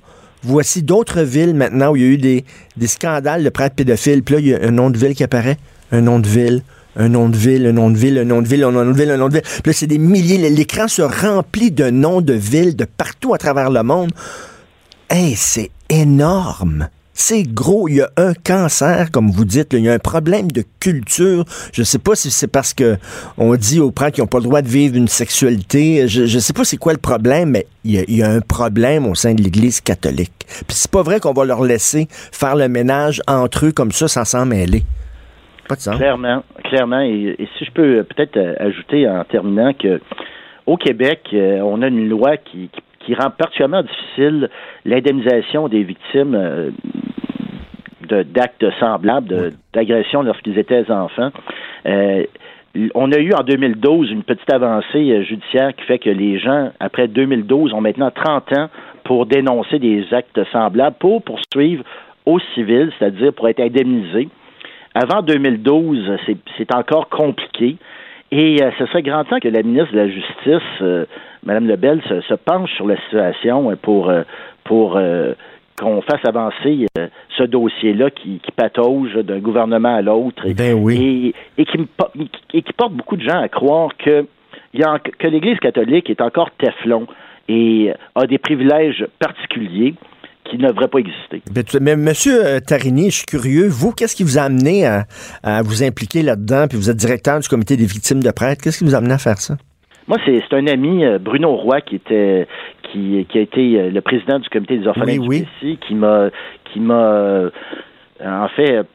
Voici 0.46 0.84
d'autres 0.84 1.22
villes 1.22 1.56
maintenant 1.56 1.92
où 1.92 1.96
il 1.96 2.02
y 2.04 2.06
a 2.06 2.10
eu 2.10 2.18
des, 2.18 2.46
scandales 2.88 3.44
de 3.44 3.50
prêtres 3.50 3.76
pédophiles. 3.76 4.22
Puis 4.22 4.36
là, 4.36 4.42
il 4.42 4.48
y 4.48 4.54
a 4.54 4.62
un 4.62 4.72
nom 4.72 4.92
de 4.92 4.98
ville 4.98 5.16
qui 5.16 5.24
apparaît, 5.24 5.58
un 5.92 6.02
nom 6.02 6.20
de 6.20 6.28
ville, 6.28 6.62
un 6.96 7.10
nom 7.10 7.30
de 7.30 7.36
ville, 7.36 7.66
un 7.66 7.72
nom 7.74 7.90
de 7.90 7.98
ville, 7.98 8.20
un 8.20 8.26
nom 8.26 8.42
de 8.42 8.48
ville, 8.48 8.64
un 8.64 8.72
nom 8.72 8.86
de 8.86 8.98
ville, 8.98 9.10
un 9.10 9.18
nom 9.18 9.28
de 9.28 9.34
ville. 9.34 9.44
Puis 9.44 9.72
là, 9.72 9.74
c'est 9.74 9.88
des 9.88 9.98
milliers. 9.98 10.38
L'écran 10.50 10.88
se 10.88 11.02
remplit 11.02 11.72
de 11.72 11.90
noms 11.90 12.22
de 12.22 12.34
villes 12.34 12.76
de 12.76 12.86
partout 12.86 13.34
à 13.34 13.38
travers 13.38 13.72
le 13.72 13.82
monde. 13.82 14.12
Hey, 15.10 15.36
c'est 15.36 15.72
énorme. 15.90 16.90
C'est 17.18 17.44
gros. 17.44 17.88
Il 17.88 17.96
y 17.96 18.02
a 18.02 18.10
un 18.18 18.34
cancer, 18.34 19.10
comme 19.10 19.32
vous 19.32 19.46
dites. 19.46 19.72
Il 19.72 19.80
y 19.80 19.90
a 19.90 19.94
un 19.94 20.00
problème 20.00 20.52
de 20.52 20.64
culture. 20.82 21.46
Je 21.74 21.82
sais 21.82 21.98
pas 21.98 22.14
si 22.14 22.30
c'est 22.30 22.52
parce 22.52 22.74
que 22.74 22.98
on 23.38 23.56
dit 23.56 23.80
aux 23.80 23.92
prêtres 23.92 24.16
qu'ils 24.16 24.24
n'ont 24.24 24.28
pas 24.28 24.40
le 24.40 24.44
droit 24.44 24.62
de 24.62 24.68
vivre 24.68 24.98
une 24.98 25.08
sexualité. 25.08 26.10
Je, 26.10 26.26
je 26.26 26.40
sais 26.40 26.52
pas 26.52 26.66
c'est 26.66 26.76
quoi 26.76 26.92
le 26.92 27.00
problème, 27.00 27.52
mais 27.52 27.68
il 27.86 28.04
y, 28.10 28.22
a, 28.22 28.30
un 28.30 28.42
problème 28.42 29.08
au 29.08 29.16
sein 29.16 29.34
de 29.34 29.42
l'Église 29.42 29.80
catholique. 29.80 30.34
Puis 30.46 30.76
c'est 30.76 30.92
pas 30.92 31.04
vrai 31.04 31.22
qu'on 31.22 31.32
va 31.32 31.46
leur 31.46 31.64
laisser 31.64 32.08
faire 32.10 32.58
le 32.58 32.68
ménage 32.68 33.22
entre 33.28 33.68
eux 33.68 33.72
comme 33.72 33.92
ça 33.92 34.10
sans 34.10 34.26
s'en 34.26 34.46
mêler. 34.46 34.84
Pas 35.70 35.76
de 35.76 35.82
sens. 35.82 35.96
Clairement, 35.96 36.44
clairement. 36.66 37.02
Et, 37.02 37.38
si 37.58 37.66
je 37.66 37.72
peux 37.72 38.04
peut-être 38.04 38.38
euh, 38.38 38.56
ajouter 38.60 39.08
en 39.08 39.24
terminant 39.24 39.74
que 39.74 40.02
au 40.66 40.78
Québec, 40.78 41.22
euh, 41.34 41.60
on 41.62 41.82
a 41.82 41.88
une 41.88 42.10
loi 42.10 42.38
qui, 42.38 42.70
qui 43.06 43.14
rend 43.16 43.30
particulièrement 43.30 43.84
difficile 43.84 44.50
l'indemnisation 44.86 45.68
des 45.68 45.84
victimes 45.84 46.36
euh, 46.36 46.72
d'actes 48.02 48.66
semblables, 48.80 49.54
d'agressions 49.74 50.22
lorsqu'ils 50.22 50.58
étaient 50.60 50.90
enfants. 50.92 51.32
Euh, 51.88 52.24
on 52.94 53.12
a 53.12 53.18
eu 53.20 53.32
en 53.34 53.44
2012 53.44 54.12
une 54.12 54.24
petite 54.24 54.52
avancée 54.52 55.12
euh, 55.12 55.24
judiciaire 55.24 55.74
qui 55.76 55.84
fait 55.86 56.00
que 56.00 56.10
les 56.10 56.38
gens, 56.40 56.72
après 56.80 57.08
2012, 57.08 57.74
ont 57.74 57.82
maintenant 57.82 58.12
30 58.12 58.54
ans 58.58 58.70
pour 59.06 59.26
dénoncer 59.26 59.80
des 59.80 60.06
actes 60.14 60.40
semblables, 60.52 60.96
pour 61.00 61.22
poursuivre 61.24 61.84
au 62.26 62.40
civil, 62.54 62.92
c'est-à-dire 63.00 63.34
pour 63.34 63.48
être 63.48 63.60
indemnisés. 63.62 64.28
Avant 64.94 65.22
2012, 65.22 66.12
c'est- 66.26 66.38
c'est 66.58 66.74
encore 66.74 67.10
compliqué. 67.10 67.78
Et 68.32 68.62
euh, 68.62 68.72
ce 68.80 68.86
serait 68.88 69.04
grand 69.04 69.24
temps 69.24 69.40
que 69.40 69.48
la 69.48 69.62
ministre 69.64 69.94
de 69.94 69.98
la 70.00 70.08
Justice, 70.10 70.82
euh, 70.82 71.06
Mme 71.46 71.68
Lebel, 71.68 72.02
se, 72.10 72.22
se 72.22 72.34
penche 72.34 72.72
sur 72.76 72.88
la 72.88 72.98
situation 73.04 73.72
euh, 73.72 73.76
pour, 73.76 74.10
euh, 74.10 74.24
pour 74.64 74.98
euh, 74.98 75.34
qu'on 75.80 76.02
fasse 76.02 76.24
avancer 76.28 76.88
euh, 76.98 77.08
ce 77.38 77.44
dossier-là 77.44 78.10
qui, 78.10 78.40
qui 78.40 78.52
patauge 78.52 79.14
d'un 79.16 79.40
gouvernement 79.40 79.96
à 79.96 80.02
l'autre 80.02 80.46
et, 80.46 80.54
Ben 80.54 80.74
oui. 80.74 81.34
et, 81.58 81.62
et 81.62 81.66
qui, 81.66 81.78
et 82.54 82.64
porte 82.76 82.94
beaucoup 82.94 83.18
de 83.18 83.24
gens 83.24 83.40
à 83.42 83.50
croire 83.50 83.90
que, 83.98 84.26
l'Église 84.74 85.60
catholique 85.60 86.10
est 86.10 86.22
encore 86.22 86.50
Teflon 86.58 87.08
et 87.48 87.92
a 88.16 88.26
des 88.26 88.38
privilèges 88.38 89.06
particuliers 89.20 89.96
qui 90.46 90.58
ne 90.58 90.70
devraient 90.70 90.88
pas 90.88 91.00
exister. 91.00 91.42
Ben, 91.52 91.64
Mais 91.82 91.96
Monsieur 91.96 92.60
Tarini, 92.66 93.10
je 93.10 93.18
suis 93.18 93.26
curieux. 93.26 93.68
Vous, 93.68 93.92
qu'est-ce 93.92 94.16
qui 94.16 94.24
vous 94.24 94.38
a 94.38 94.44
amené 94.44 94.86
à, 94.86 95.06
à 95.44 95.62
vous 95.64 95.84
impliquer 95.84 96.22
là-dedans? 96.24 96.68
Puis 96.70 96.78
vous 96.78 96.90
êtes 96.90 96.98
directeur 96.98 97.40
du 97.40 97.48
comité 97.48 97.78
des 97.78 97.86
victimes 97.86 98.22
de 98.22 98.32
prêtres. 98.32 98.62
Qu'est-ce 98.64 98.80
qui 98.80 98.84
vous 98.86 98.96
a 98.96 99.00
amené 99.00 99.14
à 99.14 99.18
faire 99.18 99.40
ça? 99.40 99.58
Moi, 100.08 100.18
c'est 100.26 100.54
un 100.54 100.68
ami, 100.68 101.04
euh, 101.04 101.18
Bruno 101.18 101.56
Roy, 101.56 101.82
qui 101.82 101.96
était 101.96 102.48
qui, 102.84 103.26
qui 103.28 103.38
a 103.38 103.42
été 103.42 103.80
euh, 103.80 103.90
le 103.90 104.02
président 104.02 104.40
du 104.40 104.50
comité 104.50 104.78
des 104.78 104.88
orphelins 104.88 105.18
Oui, 105.18 105.42
du 105.42 105.48
oui. 105.64 105.80
Qui 105.88 105.96
m'a 105.96 106.30
qui 106.66 106.80
m'a 106.80 106.94
euh, 106.94 107.50
en 108.24 108.48
fait 108.50 108.86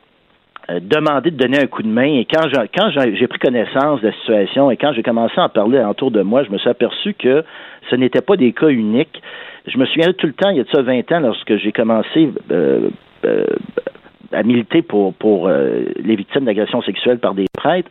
demandé 0.82 1.32
de 1.32 1.36
donner 1.36 1.58
un 1.58 1.66
coup 1.66 1.82
de 1.82 1.88
main. 1.88 2.04
Et 2.04 2.26
quand 2.26 2.48
j'ai 2.48 2.68
quand 2.72 2.90
j'ai 2.90 3.16
j'ai 3.16 3.26
pris 3.26 3.40
connaissance 3.40 4.00
de 4.00 4.06
la 4.06 4.12
situation 4.14 4.70
et 4.70 4.76
quand 4.76 4.92
j'ai 4.92 5.02
commencé 5.02 5.34
à 5.36 5.44
en 5.44 5.48
parler 5.48 5.80
autour 5.80 6.12
de 6.12 6.22
moi, 6.22 6.44
je 6.44 6.50
me 6.50 6.58
suis 6.58 6.70
aperçu 6.70 7.14
que 7.14 7.44
ce 7.90 7.96
n'était 7.96 8.22
pas 8.22 8.36
des 8.36 8.52
cas 8.52 8.68
uniques. 8.68 9.20
Je 9.66 9.78
me 9.78 9.86
souviens 9.86 10.12
tout 10.12 10.26
le 10.26 10.32
temps, 10.32 10.50
il 10.50 10.56
y 10.56 10.60
a 10.60 10.64
de 10.64 10.70
ça 10.70 10.82
20 10.82 11.12
ans, 11.12 11.20
lorsque 11.20 11.56
j'ai 11.56 11.72
commencé 11.72 12.30
euh, 12.50 12.88
euh, 13.24 13.44
à 14.32 14.42
militer 14.42 14.82
pour, 14.82 15.14
pour 15.14 15.48
euh, 15.48 15.84
les 15.96 16.16
victimes 16.16 16.44
d'agressions 16.44 16.82
sexuelles 16.82 17.18
par 17.18 17.34
des 17.34 17.46
prêtres. 17.52 17.90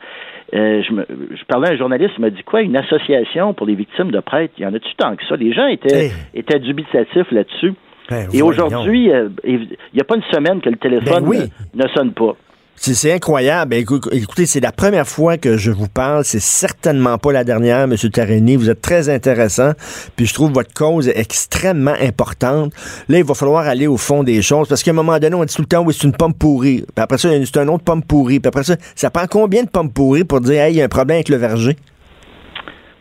Euh, 0.54 0.82
je, 0.88 0.94
me, 0.94 1.06
je 1.32 1.44
parlais 1.48 1.70
à 1.70 1.74
un 1.74 1.78
journaliste, 1.78 2.12
il 2.18 2.22
m'a 2.22 2.30
dit 2.30 2.44
quoi, 2.44 2.62
une 2.62 2.76
association 2.76 3.54
pour 3.54 3.68
les 3.68 3.76
victimes 3.76 4.10
de 4.12 4.20
prêtres, 4.20 4.54
il 4.58 4.64
y 4.64 4.66
en 4.66 4.74
a-tu 4.74 4.90
tant 4.98 5.16
que 5.16 5.24
ça? 5.28 5.36
Les 5.36 5.54
gens 5.54 5.68
étaient, 5.68 6.06
Hey. 6.06 6.12
étaient 6.34 6.60
dubitatifs 6.60 7.30
là-dessus. 7.32 7.74
Ben, 8.10 8.28
Et 8.34 8.42
aujourd'hui, 8.42 9.12
euh, 9.12 9.30
il 9.44 9.68
n'y 9.94 10.02
a 10.02 10.04
pas 10.04 10.16
une 10.16 10.24
semaine 10.34 10.62
que 10.62 10.70
le 10.70 10.78
téléphone 10.78 11.24
Ben 11.24 11.30
oui. 11.30 11.38
ne, 11.76 11.84
ne 11.84 11.88
sonne 11.90 12.12
pas. 12.14 12.36
C'est 12.82 12.94
c'est 12.94 13.12
incroyable. 13.12 13.72
Ben, 13.72 13.84
écou- 13.84 14.00
écoutez, 14.14 14.46
c'est 14.46 14.62
la 14.62 14.72
première 14.72 15.06
fois 15.06 15.38
que 15.38 15.58
je 15.58 15.70
vous 15.70 15.90
parle. 15.90 16.24
C'est 16.24 16.40
certainement 16.40 17.18
pas 17.18 17.34
la 17.34 17.44
dernière, 17.44 17.80
M. 17.82 17.96
Tarini. 18.12 18.56
Vous 18.56 18.70
êtes 18.70 18.82
très 18.82 19.10
intéressant. 19.10 19.74
Puis 20.16 20.26
je 20.28 20.34
trouve 20.34 20.54
votre 20.54 20.74
cause 20.74 21.10
extrêmement 21.10 21.96
importante. 22.00 22.72
Là, 23.10 23.18
il 23.18 23.26
va 23.26 23.34
falloir 23.34 23.68
aller 23.68 23.86
au 23.88 23.98
fond 23.98 24.24
des 24.24 24.42
choses. 24.42 24.70
Parce 24.70 24.82
qu'à 24.82 24.92
un 24.92 24.94
moment 24.94 25.20
donné, 25.20 25.36
on 25.36 25.44
dit 25.44 25.54
tout 25.54 25.62
le 25.62 25.68
temps, 25.68 25.84
oui, 25.84 25.94
c'est 25.94 26.08
une 26.08 26.16
pomme 26.16 26.34
pourrie. 26.34 26.78
Puis 26.96 27.04
après 27.04 27.18
ça, 27.18 27.28
c'est 27.44 27.58
un 27.58 27.68
autre 27.68 27.84
pomme 27.84 28.02
pourrie. 28.02 28.40
Puis 28.40 28.48
après 28.48 28.64
ça, 28.64 28.76
ça 28.96 29.10
prend 29.10 29.28
combien 29.30 29.64
de 29.64 29.70
pommes 29.70 29.92
pourries 29.92 30.24
pour 30.24 30.40
dire, 30.40 30.62
hey, 30.64 30.74
il 30.74 30.78
y 30.78 30.82
a 30.82 30.86
un 30.86 30.90
problème 30.90 31.16
avec 31.16 31.28
le 31.28 31.36
verger? 31.36 31.76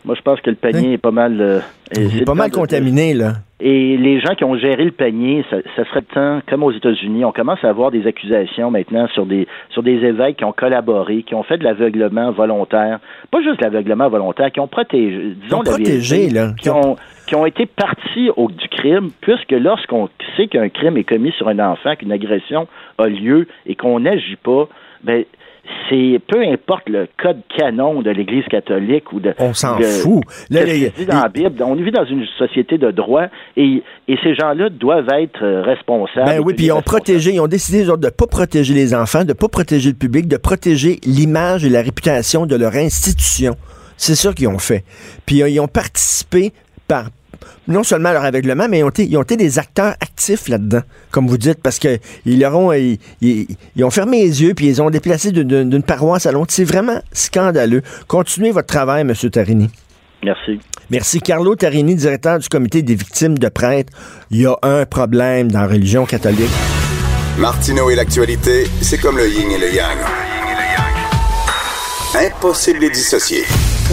Moi, 0.05 0.17
je 0.17 0.23
pense 0.23 0.41
que 0.41 0.51
le 0.51 0.57
panier 0.57 0.95
est 0.95 0.99
pas 0.99 1.11
mal... 1.13 1.41
euh, 1.41 1.61
Il 1.95 2.23
est 2.23 2.25
pas 2.25 2.35
mal 2.35 2.51
de- 2.51 2.55
contaminé, 2.57 3.15
là. 3.15 3.35
Et 3.61 3.97
les 3.97 4.21
gens 4.21 4.37
qui 4.37 4.45
ont 4.45 4.57
géré 4.57 4.85
le 4.85 4.93
panier, 4.93 5.45
ça, 5.51 5.57
ça 5.75 5.85
serait 5.87 6.03
temps, 6.03 6.41
comme 6.49 6.63
aux 6.63 6.71
États-Unis, 6.71 7.25
on 7.25 7.33
commence 7.33 7.63
à 7.65 7.69
avoir 7.69 7.91
des 7.91 8.07
accusations 8.07 8.71
maintenant 8.71 9.09
sur 9.09 9.27
des 9.27 9.49
sur 9.71 9.83
des 9.83 10.05
évêques 10.05 10.37
qui 10.37 10.45
ont 10.45 10.53
collaboré, 10.53 11.25
qui 11.25 11.35
ont 11.35 11.43
fait 11.43 11.59
de 11.59 11.65
l'aveuglement 11.65 12.31
volontaire, 12.31 13.01
pas 13.33 13.43
juste 13.43 13.59
de 13.59 13.65
l'aveuglement 13.65 14.09
volontaire, 14.09 14.53
qui 14.53 14.61
ont 14.61 14.69
protégé, 14.69 15.35
disons 15.43 15.59
ont 15.59 15.63
la 15.63 15.73
protégé, 15.73 16.17
vérité, 16.17 16.35
là. 16.35 16.53
qui 16.61 16.71
ont 16.71 16.97
qui 17.27 17.35
ont 17.35 17.47
été 17.47 17.67
partis 17.67 18.31
au, 18.37 18.49
du 18.49 18.69
crime, 18.69 19.11
puisque 19.21 19.51
lorsqu'on 19.51 20.09
sait 20.37 20.47
qu'un 20.47 20.69
crime 20.69 20.97
est 20.97 21.05
commis 21.05 21.33
sur 21.33 21.49
un 21.49 21.59
enfant, 21.59 21.97
qu'une 21.97 22.13
agression 22.13 22.69
a 22.97 23.09
lieu 23.09 23.49
et 23.67 23.75
qu'on 23.75 23.99
n'agit 23.99 24.37
pas, 24.37 24.69
ben 25.03 25.25
c'est 25.89 26.21
peu 26.29 26.43
importe 26.43 26.89
le 26.89 27.07
code 27.23 27.39
canon 27.57 28.03
de 28.03 28.11
l'Église 28.11 28.45
catholique 28.51 29.13
ou 29.13 29.21
de. 29.21 29.35
On 29.39 29.55
s'en 29.55 29.79
fout. 29.79 30.23
Là, 30.51 30.61
de 30.63 30.67
les- 30.67 31.05
dans 31.07 31.23
la 31.23 31.29
Bible. 31.29 31.63
On 31.63 31.75
vit 31.75 31.91
dans 31.91 32.05
une 32.05 32.25
société 32.39 32.79
de 32.79 32.91
droit 32.91 33.27
et, 33.57 33.83
et 34.09 34.17
ces 34.23 34.35
gens-là 34.35 34.69
doivent 34.71 35.09
être 35.19 35.43
euh, 35.45 35.63
responsables. 35.63 36.27
Ben 36.27 36.41
oui, 36.45 36.55
puis 36.55 36.67
ils 36.67 36.73
ont 36.73 36.83
protégé, 36.83 37.33
ils 37.35 37.41
ont 37.41 37.47
décidé 37.47 37.85
de 37.85 37.91
ne 37.91 38.11
pas 38.11 38.27
protéger 38.27 38.75
les 38.75 38.95
enfants, 38.95 39.23
de 39.23 39.29
ne 39.29 39.33
pas 39.35 39.49
protéger 39.49 39.91
le 39.91 39.97
public, 39.97 40.29
de 40.29 40.37
protéger 40.37 40.99
l'image 41.05 41.65
et 41.65 41.69
la 41.71 41.83
réputation 41.83 42.47
de 42.47 42.57
leur 42.57 42.75
institution. 42.75 43.55
C'est 43.97 44.15
ça 44.15 44.33
qu'ils 44.33 44.49
ont 44.49 44.59
fait. 44.59 44.85
Puis 45.27 45.43
euh, 45.43 45.49
ils 45.49 45.61
ont 45.61 45.69
participé 45.69 46.53
par 46.87 47.07
non 47.67 47.83
seulement 47.85 48.13
leur 48.13 48.25
aveuglement, 48.25 48.67
mais 48.69 48.79
ils 48.81 48.85
ont 48.85 48.89
été, 48.91 49.05
ils 49.05 49.17
ont 49.17 49.23
été 49.23 49.37
des 49.37 49.59
acteurs 49.59 49.93
actifs 50.01 50.49
là-dedans, 50.49 50.83
comme 51.11 51.27
vous 51.29 51.39
dites, 51.39 51.61
parce 51.63 51.79
que 51.79 51.99
ils 52.27 52.39
leur 52.39 52.57
ont, 52.57 52.73
ils, 52.73 52.99
ils- 53.21 53.47
ils 53.77 53.85
ont 53.85 53.91
fermé 53.91 54.23
les 54.23 54.43
yeux 54.43 54.55
puis 54.55 54.67
ils 54.67 54.81
ont 54.83 54.91
déplacé 54.91 55.31
d'une 55.33 55.83
paroisse 55.83 56.27
à 56.27 56.33
l'autre. 56.33 56.53
C'est 56.55 56.65
vraiment 56.65 57.01
scandaleux. 57.13 57.83
Continuez 58.07 58.51
votre 58.51 58.69
travail, 58.69 59.03
M. 59.03 59.13
Tarini. 59.31 59.71
Merci. 60.25 60.59
Merci. 60.91 61.21
Carlo 61.21 61.55
Tarini, 61.55 61.95
directeur 61.95 62.39
du 62.39 62.49
comité 62.49 62.83
des 62.83 62.95
victimes 62.95 63.39
de 63.39 63.49
prêtres. 63.49 63.93
Il 64.31 64.41
y 64.41 64.47
a 64.47 64.57
un 64.63 64.85
problème 64.87 65.51
dans 65.53 65.61
la 65.61 65.67
religion 65.69 66.07
catholique. 66.07 66.51
Martineau 67.39 67.89
et 67.91 67.95
l'actualité, 67.95 68.67
c'est 68.81 68.99
comme 68.99 69.17
le 69.17 69.29
yin 69.29 69.51
et 69.53 69.59
le 69.59 69.73
yang. 69.73 69.99
Impossible 72.15 72.79
de 72.81 72.85
les 72.87 72.91
dissocier. 72.91 73.45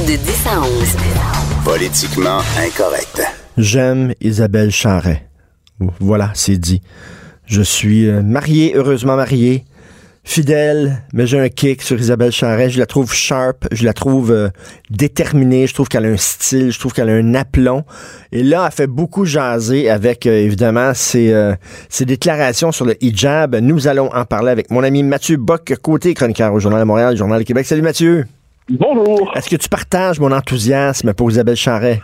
De 0.07 0.15
10 0.15 0.47
à 0.47 0.61
11. 0.61 1.34
Politiquement 1.65 2.41
incorrect. 2.59 3.23
J'aime 3.57 4.13
Isabelle 4.21 4.69
Charret. 4.69 5.27
Voilà, 5.99 6.29
c'est 6.35 6.59
dit. 6.59 6.83
Je 7.47 7.63
suis 7.63 8.07
euh, 8.07 8.21
marié, 8.21 8.73
heureusement 8.75 9.15
marié, 9.15 9.65
fidèle, 10.23 11.01
mais 11.11 11.25
j'ai 11.25 11.39
un 11.39 11.49
kick 11.49 11.81
sur 11.81 11.99
Isabelle 11.99 12.31
Charret. 12.31 12.69
Je 12.69 12.77
la 12.77 12.85
trouve 12.85 13.11
sharp, 13.11 13.65
je 13.71 13.83
la 13.83 13.93
trouve 13.93 14.31
euh, 14.31 14.49
déterminée, 14.91 15.65
je 15.65 15.73
trouve 15.73 15.87
qu'elle 15.87 16.05
a 16.05 16.09
un 16.09 16.17
style, 16.17 16.71
je 16.71 16.79
trouve 16.79 16.93
qu'elle 16.93 17.09
a 17.09 17.13
un 17.13 17.33
aplomb. 17.33 17.83
Et 18.31 18.43
là, 18.43 18.65
elle 18.67 18.71
fait 18.71 18.87
beaucoup 18.87 19.25
jaser 19.25 19.89
avec, 19.89 20.27
euh, 20.27 20.37
évidemment, 20.37 20.93
ses, 20.93 21.33
déclarations 22.01 22.71
sur 22.71 22.85
le 22.85 23.03
hijab. 23.03 23.55
Nous 23.55 23.87
allons 23.87 24.13
en 24.13 24.25
parler 24.25 24.51
avec 24.51 24.69
mon 24.69 24.83
ami 24.83 25.01
Mathieu 25.01 25.37
Bock, 25.37 25.73
côté 25.81 26.13
chroniqueur 26.13 26.53
au 26.53 26.59
Journal 26.59 26.81
de 26.81 26.85
Montréal, 26.85 27.17
Journal 27.17 27.39
de 27.39 27.43
Québec. 27.43 27.65
Salut 27.65 27.81
Mathieu. 27.81 28.27
Bonjour. 28.69 29.31
Est-ce 29.35 29.49
que 29.49 29.61
tu 29.61 29.69
partages 29.69 30.19
mon 30.19 30.31
enthousiasme 30.31 31.13
pour 31.13 31.29
Isabelle 31.29 31.55
Charret? 31.55 31.99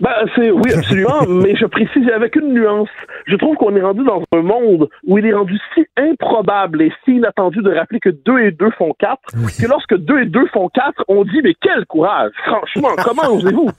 Ben, 0.00 0.10
c'est 0.36 0.50
oui, 0.50 0.72
absolument, 0.72 1.22
mais 1.28 1.56
je 1.56 1.64
précise 1.64 2.08
avec 2.10 2.36
une 2.36 2.52
nuance. 2.52 2.90
Je 3.26 3.34
trouve 3.34 3.56
qu'on 3.56 3.74
est 3.74 3.80
rendu 3.80 4.04
dans 4.04 4.22
un 4.32 4.42
monde 4.42 4.88
où 5.06 5.18
il 5.18 5.26
est 5.26 5.32
rendu 5.32 5.58
si 5.74 5.86
improbable 5.96 6.82
et 6.82 6.92
si 7.04 7.16
inattendu 7.16 7.62
de 7.62 7.72
rappeler 7.72 7.98
que 7.98 8.10
2 8.10 8.38
et 8.38 8.50
2 8.52 8.70
font 8.72 8.92
4, 8.98 9.18
que 9.60 9.66
lorsque 9.66 9.96
2 9.96 10.20
et 10.20 10.26
2 10.26 10.46
font 10.52 10.68
4, 10.68 11.04
on 11.08 11.24
dit 11.24 11.40
mais 11.42 11.54
quel 11.60 11.84
courage! 11.86 12.30
Franchement, 12.44 12.90
comment 13.02 13.28
osez-vous? 13.34 13.70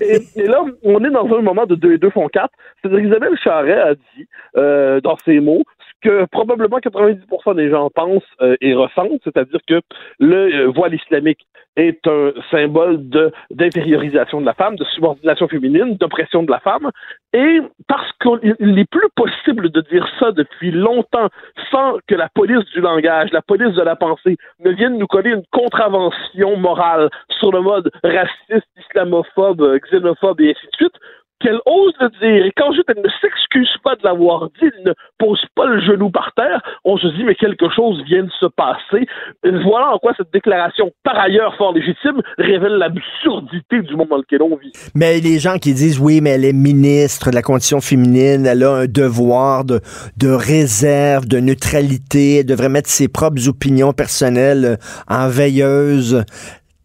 Et, 0.00 0.22
et 0.36 0.46
là, 0.46 0.64
on 0.82 1.04
est 1.04 1.10
dans 1.10 1.26
un 1.26 1.42
moment 1.42 1.66
de 1.66 1.76
2 1.76 1.92
et 1.92 1.98
2 1.98 2.10
font 2.10 2.26
4. 2.28 2.48
C'est-à-dire 2.82 3.06
Isabelle 3.06 3.38
Charret 3.44 3.80
a 3.80 3.94
dit, 3.94 4.26
euh, 4.56 5.00
dans 5.02 5.16
ses 5.24 5.38
mots, 5.38 5.62
que 6.02 6.24
probablement 6.26 6.78
90% 6.78 7.54
des 7.56 7.70
gens 7.70 7.90
pensent 7.90 8.22
euh, 8.40 8.56
et 8.60 8.74
ressentent, 8.74 9.20
c'est-à-dire 9.24 9.60
que 9.66 9.80
le 10.18 10.66
euh, 10.66 10.66
voile 10.68 10.94
islamique 10.94 11.46
est 11.76 12.06
un 12.06 12.32
symbole 12.50 13.08
de 13.08 13.32
de 13.50 14.44
la 14.44 14.54
femme, 14.54 14.76
de 14.76 14.84
subordination 14.84 15.48
féminine, 15.48 15.96
d'oppression 15.96 16.42
de 16.42 16.50
la 16.50 16.60
femme. 16.60 16.90
Et 17.32 17.60
parce 17.86 18.10
qu'il 18.20 18.74
n'est 18.74 18.84
plus 18.84 19.08
possible 19.14 19.70
de 19.70 19.80
dire 19.82 20.06
ça 20.18 20.32
depuis 20.32 20.70
longtemps 20.70 21.28
sans 21.70 21.98
que 22.06 22.14
la 22.14 22.28
police 22.28 22.64
du 22.72 22.80
langage, 22.80 23.30
la 23.32 23.42
police 23.42 23.74
de 23.74 23.82
la 23.82 23.96
pensée 23.96 24.36
ne 24.64 24.70
vienne 24.70 24.98
nous 24.98 25.06
coller 25.06 25.30
une 25.30 25.44
contravention 25.52 26.56
morale 26.56 27.08
sur 27.38 27.52
le 27.52 27.60
mode 27.60 27.90
raciste, 28.02 28.66
islamophobe, 28.78 29.78
xénophobe 29.90 30.40
et 30.40 30.50
ainsi 30.50 30.66
de 30.66 30.76
suite, 30.76 30.94
qu'elle 31.40 31.60
ose 31.66 31.94
le 32.00 32.08
dire. 32.20 32.46
Et 32.46 32.52
quand 32.56 32.72
elle 32.88 33.02
ne 33.02 33.08
s'excuse 33.20 33.74
pas 33.82 33.96
de 33.96 34.02
l'avoir 34.04 34.48
dit, 34.60 34.70
elle 34.76 34.84
ne 34.84 34.92
pose 35.18 35.40
pas 35.54 35.66
le 35.66 35.80
genou 35.80 36.10
par 36.10 36.32
terre, 36.36 36.60
on 36.84 36.96
se 36.98 37.06
dit, 37.08 37.24
mais 37.24 37.34
quelque 37.34 37.70
chose 37.74 38.02
vient 38.04 38.24
de 38.24 38.30
se 38.38 38.46
passer. 38.46 39.06
Et 39.44 39.50
voilà 39.62 39.92
en 39.94 39.98
quoi 39.98 40.12
cette 40.16 40.32
déclaration, 40.32 40.90
par 41.02 41.18
ailleurs 41.18 41.56
fort 41.56 41.72
légitime, 41.72 42.20
révèle 42.38 42.74
l'absurdité 42.74 43.80
du 43.82 43.96
monde 43.96 44.08
dans 44.08 44.18
lequel 44.18 44.42
on 44.42 44.56
vit. 44.56 44.72
Mais 44.94 45.20
les 45.20 45.38
gens 45.38 45.56
qui 45.56 45.72
disent 45.74 45.98
oui, 45.98 46.20
mais 46.20 46.30
elle 46.30 46.44
est 46.44 46.52
ministre 46.52 47.30
de 47.30 47.34
la 47.34 47.42
condition 47.42 47.80
féminine, 47.80 48.46
elle 48.46 48.62
a 48.62 48.72
un 48.72 48.86
devoir 48.86 49.64
de, 49.64 49.80
de 50.16 50.28
réserve, 50.28 51.26
de 51.26 51.38
neutralité, 51.40 52.38
elle 52.38 52.46
devrait 52.46 52.68
mettre 52.68 52.88
ses 52.88 53.08
propres 53.08 53.48
opinions 53.48 53.92
personnelles 53.92 54.78
en 55.08 55.28
veilleuse. 55.28 56.24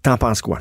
T'en 0.03 0.17
penses 0.17 0.41
quoi? 0.41 0.59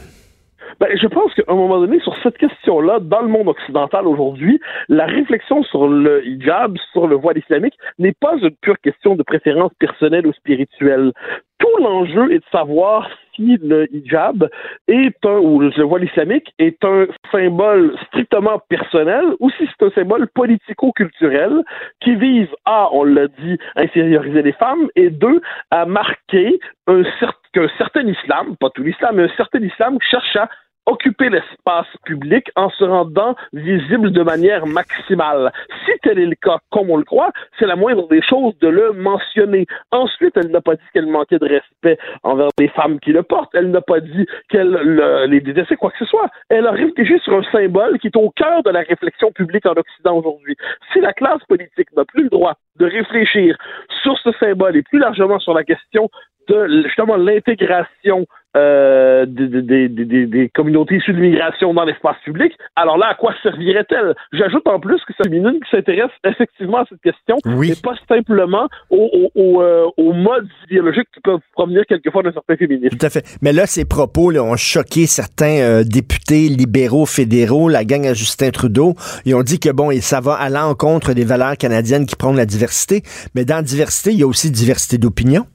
Ben, 0.85 0.99
je 0.99 1.07
pense 1.07 1.33
qu'à 1.33 1.44
un 1.49 1.55
moment 1.55 1.79
donné, 1.79 1.99
sur 2.01 2.14
cette 2.23 2.37
question-là, 2.37 2.99
dans 3.01 3.23
le 3.23 3.29
monde 3.29 3.49
occidental 3.49 4.07
aujourd'hui, 4.07 4.61
la 4.90 5.07
réflexion 5.07 5.62
sur 5.62 5.88
le 5.88 6.27
hijab, 6.27 6.77
sur 6.92 7.07
le 7.07 7.16
voile 7.16 7.38
islamique, 7.38 7.73
n'est 7.99 8.12
pas 8.12 8.37
une 8.37 8.51
pure 8.61 8.79
question 8.83 9.14
de 9.14 9.23
préférence 9.23 9.73
personnelle 9.79 10.27
ou 10.27 10.35
spirituelle. 10.35 11.12
Tout 11.59 11.83
l'enjeu 11.83 12.31
est 12.33 12.40
de 12.40 12.44
savoir 12.53 13.09
si 13.35 13.57
le 13.62 13.88
hijab 13.94 14.51
est 14.87 15.25
un, 15.25 15.38
ou 15.38 15.61
le 15.61 15.83
voile 15.85 16.05
islamique 16.05 16.53
est 16.59 16.85
un 16.85 17.07
symbole 17.33 17.97
strictement 18.09 18.61
personnel 18.68 19.25
ou 19.40 19.49
si 19.53 19.66
c'est 19.66 19.87
un 19.87 19.90
symbole 19.92 20.29
politico-culturel 20.35 21.62
qui 22.01 22.14
vise, 22.14 22.49
A, 22.66 22.90
on 22.92 23.05
l'a 23.05 23.29
dit, 23.29 23.57
à 23.75 23.83
inférioriser 23.83 24.42
les 24.42 24.53
femmes, 24.53 24.88
et 24.97 25.09
deux, 25.09 25.40
à 25.70 25.87
marquer 25.87 26.61
un 26.87 27.01
cer- 27.20 27.40
qu'un 27.55 27.68
certain 27.79 28.07
islam, 28.07 28.55
pas 28.61 28.68
tout 28.68 28.83
l'islam, 28.83 29.16
mais 29.16 29.23
un 29.23 29.37
certain 29.37 29.61
islam 29.61 29.97
cherche 30.11 30.37
à 30.37 30.51
occuper 30.87 31.31
l'espace 31.31 31.87
public 32.05 32.51
en 32.57 32.68
se 32.70 32.85
rendant 32.85 33.35
visible 33.53 34.12
de 34.12 34.23
manière 34.23 34.66
maximale. 34.66 35.53
Si 35.85 35.92
tel 36.03 36.18
est 36.18 36.27
le 36.27 36.35
cas, 36.35 36.59
comme 36.70 36.90
on 36.90 36.97
le 36.97 37.05
croit, 37.05 37.31
c'est 37.59 37.66
la 37.66 37.77
moindre 37.77 38.07
des 38.09 38.23
choses 38.23 38.57
de 38.61 38.68
le 38.68 38.92
mentionner. 38.92 39.66
Ensuite, 39.92 40.37
elle 40.37 40.51
n'a 40.51 40.61
pas 40.61 40.75
dit 40.75 40.85
qu'elle 40.92 41.07
manquait 41.07 41.38
de 41.38 41.49
respect 41.49 41.99
envers 42.23 42.49
les 42.59 42.68
femmes 42.68 43.01
qui 43.01 43.12
le 43.12 43.23
portent. 43.23 43.55
Elle 43.55 43.70
n'a 43.70 43.81
pas 43.81 44.01
dit 44.01 44.27
qu'elle 44.49 44.70
le- 44.70 45.27
les 45.27 45.40
détestait, 45.40 45.77
quoi 45.77 45.90
que 45.90 45.99
ce 45.99 46.05
soit. 46.05 46.29
Elle 46.49 46.66
a 46.66 46.73
réfléchi 46.73 47.18
sur 47.20 47.35
un 47.35 47.42
symbole 47.51 47.99
qui 47.99 48.09
est 48.09 48.16
au 48.16 48.31
cœur 48.31 48.62
de 48.62 48.70
la 48.70 48.81
réflexion 48.81 49.33
publique 49.33 49.66
en 49.66 49.73
Occident 49.73 50.16
aujourd'hui. 50.18 50.57
Si 50.92 51.01
la 51.01 51.12
classe 51.12 51.42
politique 51.49 51.92
n'a 51.97 52.05
plus 52.05 52.25
le 52.25 52.29
droit 52.31 52.55
de 52.77 52.87
réfléchir 52.87 53.57
sur 54.03 54.18
ce 54.18 54.33
symbole 54.33 54.77
et 54.77 54.83
plus 54.83 54.99
largement 54.99 55.38
sur 55.38 55.55
la 55.55 55.64
question 55.64 56.11
de 56.49 56.83
justement 56.85 57.16
l'intégration 57.16 58.27
euh, 58.57 59.27
des, 59.27 59.49
des, 59.49 59.88
des, 59.88 60.05
des, 60.05 60.27
des 60.27 60.49
communautés 60.49 60.97
issues 60.97 61.12
de 61.12 61.19
l'immigration 61.21 61.75
dans 61.75 61.85
l'espace 61.85 62.17
public, 62.25 62.53
alors 62.77 62.99
là, 62.99 63.09
à 63.11 63.14
quoi 63.14 63.35
servirait-elle? 63.43 64.14
J'ajoute 64.33 64.67
en 64.67 64.79
plus 64.81 65.01
que 65.07 65.12
c'est 65.17 65.25
féminine 65.25 65.59
qui 65.64 65.71
s'intéresse 65.71 66.11
effectivement 66.25 66.79
à 66.79 66.85
cette 66.88 67.01
question 67.01 67.37
Oui. 67.47 67.73
et 67.73 67.77
pas 67.83 67.95
simplement 68.09 68.69
aux, 68.90 69.11
aux, 69.12 69.31
aux, 69.35 69.62
euh, 69.62 69.87
aux 69.97 70.12
modes 70.12 70.49
idéologiques 70.69 71.09
qui 71.14 71.21
peuvent 71.21 71.40
provenir 71.53 71.83
quelquefois 71.88 72.23
d'un 72.23 72.33
certain 72.33 72.57
féminisme. 72.57 72.97
Tout 72.97 73.07
à 73.07 73.11
fait. 73.11 73.25
Mais 73.43 73.53
là, 73.53 73.67
ces 73.67 73.85
propos 73.85 74.31
là, 74.31 74.43
ont 74.43 74.57
choqué 74.57 75.07
certains 75.07 75.61
euh, 75.61 75.85
députés 75.85 76.49
libéraux 76.49 77.07
fédéraux, 77.07 77.69
la 77.69 77.85
gang 77.85 78.07
à 78.07 78.14
Justin 78.14 78.51
Trudeau. 78.51 78.95
Ils 79.25 79.35
ont 79.35 79.43
dit 79.43 79.59
que 79.59 79.71
bon, 79.71 79.90
et 79.90 80.01
ça 80.01 80.21
va 80.21 80.35
à 80.35 80.49
l'encontre 80.51 81.12
des 81.12 81.25
valeurs 81.25 81.57
canadiennes 81.57 82.07
qui 82.07 82.17
prônent 82.17 82.37
la 82.37 82.47
diversité. 82.47 83.03
Mais 83.35 83.45
dans 83.45 83.57
la 83.57 83.62
diversité, 83.62 84.11
il 84.12 84.19
y 84.19 84.23
a 84.23 84.27
aussi 84.27 84.51
diversité 84.51 84.99
d'opinion. 84.99 85.47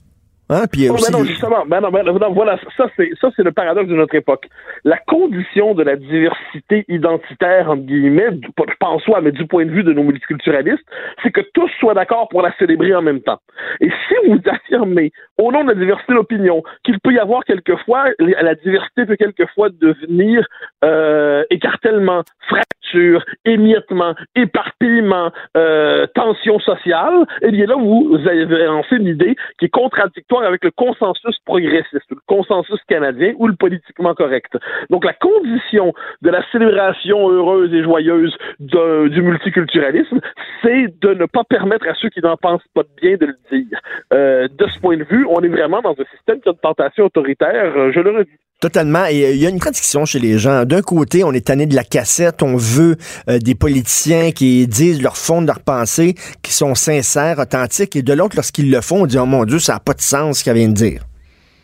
Hein? 0.49 0.63
Puis 0.71 0.89
Oh, 0.89 0.93
aussi... 0.95 1.11
ben 1.11 1.17
non, 1.19 1.23
justement, 1.25 1.65
ben 1.67 1.79
non, 1.81 1.91
ben 1.91 2.03
non, 2.03 2.31
voilà, 2.33 2.57
ça 2.75 2.87
c'est 2.97 3.09
ça 3.21 3.29
c'est 3.35 3.43
le 3.43 3.51
paradoxe 3.51 3.87
de 3.87 3.95
notre 3.95 4.15
époque. 4.15 4.47
La 4.83 4.97
condition 4.97 5.73
de 5.75 5.83
la 5.83 5.95
diversité 5.95 6.85
identitaire 6.87 7.69
entre 7.69 7.83
guillemets, 7.83 8.31
du- 8.31 8.49
en 8.81 8.99
soi, 8.99 9.21
mais 9.21 9.31
du 9.31 9.45
point 9.45 9.65
de 9.65 9.71
vue 9.71 9.83
de 9.83 9.93
nos 9.93 10.03
multiculturalistes, 10.03 10.83
c'est 11.21 11.31
que 11.31 11.41
tous 11.53 11.69
soient 11.79 11.93
d'accord 11.93 12.27
pour 12.29 12.41
la 12.41 12.51
célébrer 12.57 12.95
en 12.95 13.01
même 13.01 13.21
temps. 13.21 13.39
Et 13.81 13.89
si 13.89 14.15
vous 14.27 14.39
affirmez, 14.49 15.11
au 15.39 15.51
nom 15.51 15.63
de 15.63 15.69
la 15.69 15.75
diversité 15.75 16.13
d'opinion, 16.13 16.61
qu'il 16.83 16.99
peut 16.99 17.13
y 17.13 17.17
avoir 17.17 17.43
quelquefois, 17.45 18.05
la 18.19 18.55
diversité 18.55 19.05
peut 19.05 19.15
quelquefois 19.15 19.69
devenir 19.69 20.45
euh, 20.83 21.43
écartèlement, 21.49 22.23
fracture, 22.47 23.23
émiettement, 23.45 24.15
éparpillement, 24.35 25.31
euh, 25.55 26.07
tension 26.13 26.59
sociale, 26.59 27.25
eh 27.41 27.51
bien 27.51 27.67
là, 27.67 27.75
vous 27.75 28.19
avez 28.27 28.65
lancé 28.65 28.97
une 28.97 29.07
idée 29.07 29.35
qui 29.57 29.65
est 29.65 29.69
contradictoire 29.69 30.43
avec 30.43 30.63
le 30.63 30.71
consensus 30.71 31.37
progressiste, 31.45 32.09
le 32.09 32.17
consensus 32.27 32.79
canadien 32.89 33.33
ou 33.37 33.47
le 33.47 33.55
politiquement 33.55 34.13
correct. 34.13 34.57
Donc 34.89 35.05
la 35.05 35.13
condition 35.13 35.93
de 36.21 36.29
la 36.29 36.43
célébration 36.51 37.29
heureuse 37.29 37.73
et 37.73 37.83
joyeuse 37.83 38.35
du 38.59 39.21
multiculturalisme, 39.21 40.19
c'est 40.61 40.87
de 41.01 41.13
ne 41.13 41.25
pas 41.25 41.43
permettre 41.45 41.87
à 41.87 41.93
ceux 41.93 42.09
qui 42.09 42.19
n'en 42.19 42.35
pensent 42.35 42.67
pas 42.73 42.83
de 42.83 42.89
bien 43.01 43.15
de 43.15 43.27
le 43.27 43.37
dire. 43.51 43.79
Euh, 44.11 44.47
de 44.47 44.67
ce 44.67 44.79
point 44.79 44.97
de 44.97 45.03
vue, 45.03 45.25
on 45.29 45.41
est 45.41 45.47
vraiment 45.47 45.81
dans 45.81 45.91
un 45.91 46.15
système 46.15 46.41
qui 46.41 46.49
tentation 46.61 47.05
autoritaire, 47.05 47.73
euh, 47.77 47.91
je. 47.93 47.99
Totalement. 48.59 49.05
Et 49.05 49.23
euh, 49.23 49.31
il 49.31 49.37
y 49.37 49.45
a 49.45 49.49
une 49.49 49.59
contradiction 49.59 50.05
chez 50.05 50.19
les 50.19 50.37
gens. 50.37 50.65
D'un 50.65 50.81
côté, 50.81 51.23
on 51.23 51.31
est 51.31 51.47
tanné 51.47 51.65
de 51.65 51.75
la 51.75 51.83
cassette, 51.83 52.43
on 52.43 52.57
veut 52.57 52.97
euh, 53.29 53.39
des 53.39 53.55
politiciens 53.55 54.31
qui 54.31 54.67
disent 54.67 55.01
leur 55.01 55.15
fond 55.15 55.41
de 55.41 55.47
leur 55.47 55.61
pensée, 55.61 56.15
qui 56.41 56.53
sont 56.53 56.75
sincères, 56.75 57.39
authentiques, 57.39 57.95
et 57.95 58.01
de 58.01 58.13
l'autre, 58.13 58.35
lorsqu'ils 58.35 58.69
le 58.69 58.81
font, 58.81 59.03
on 59.03 59.05
dit, 59.05 59.17
oh 59.17 59.25
mon 59.25 59.45
Dieu, 59.45 59.59
ça 59.59 59.73
n'a 59.73 59.79
pas 59.79 59.93
de 59.93 60.01
sens 60.01 60.39
ce 60.39 60.43
qu'elle 60.43 60.57
vient 60.57 60.67
de 60.67 60.73
dire. 60.73 61.08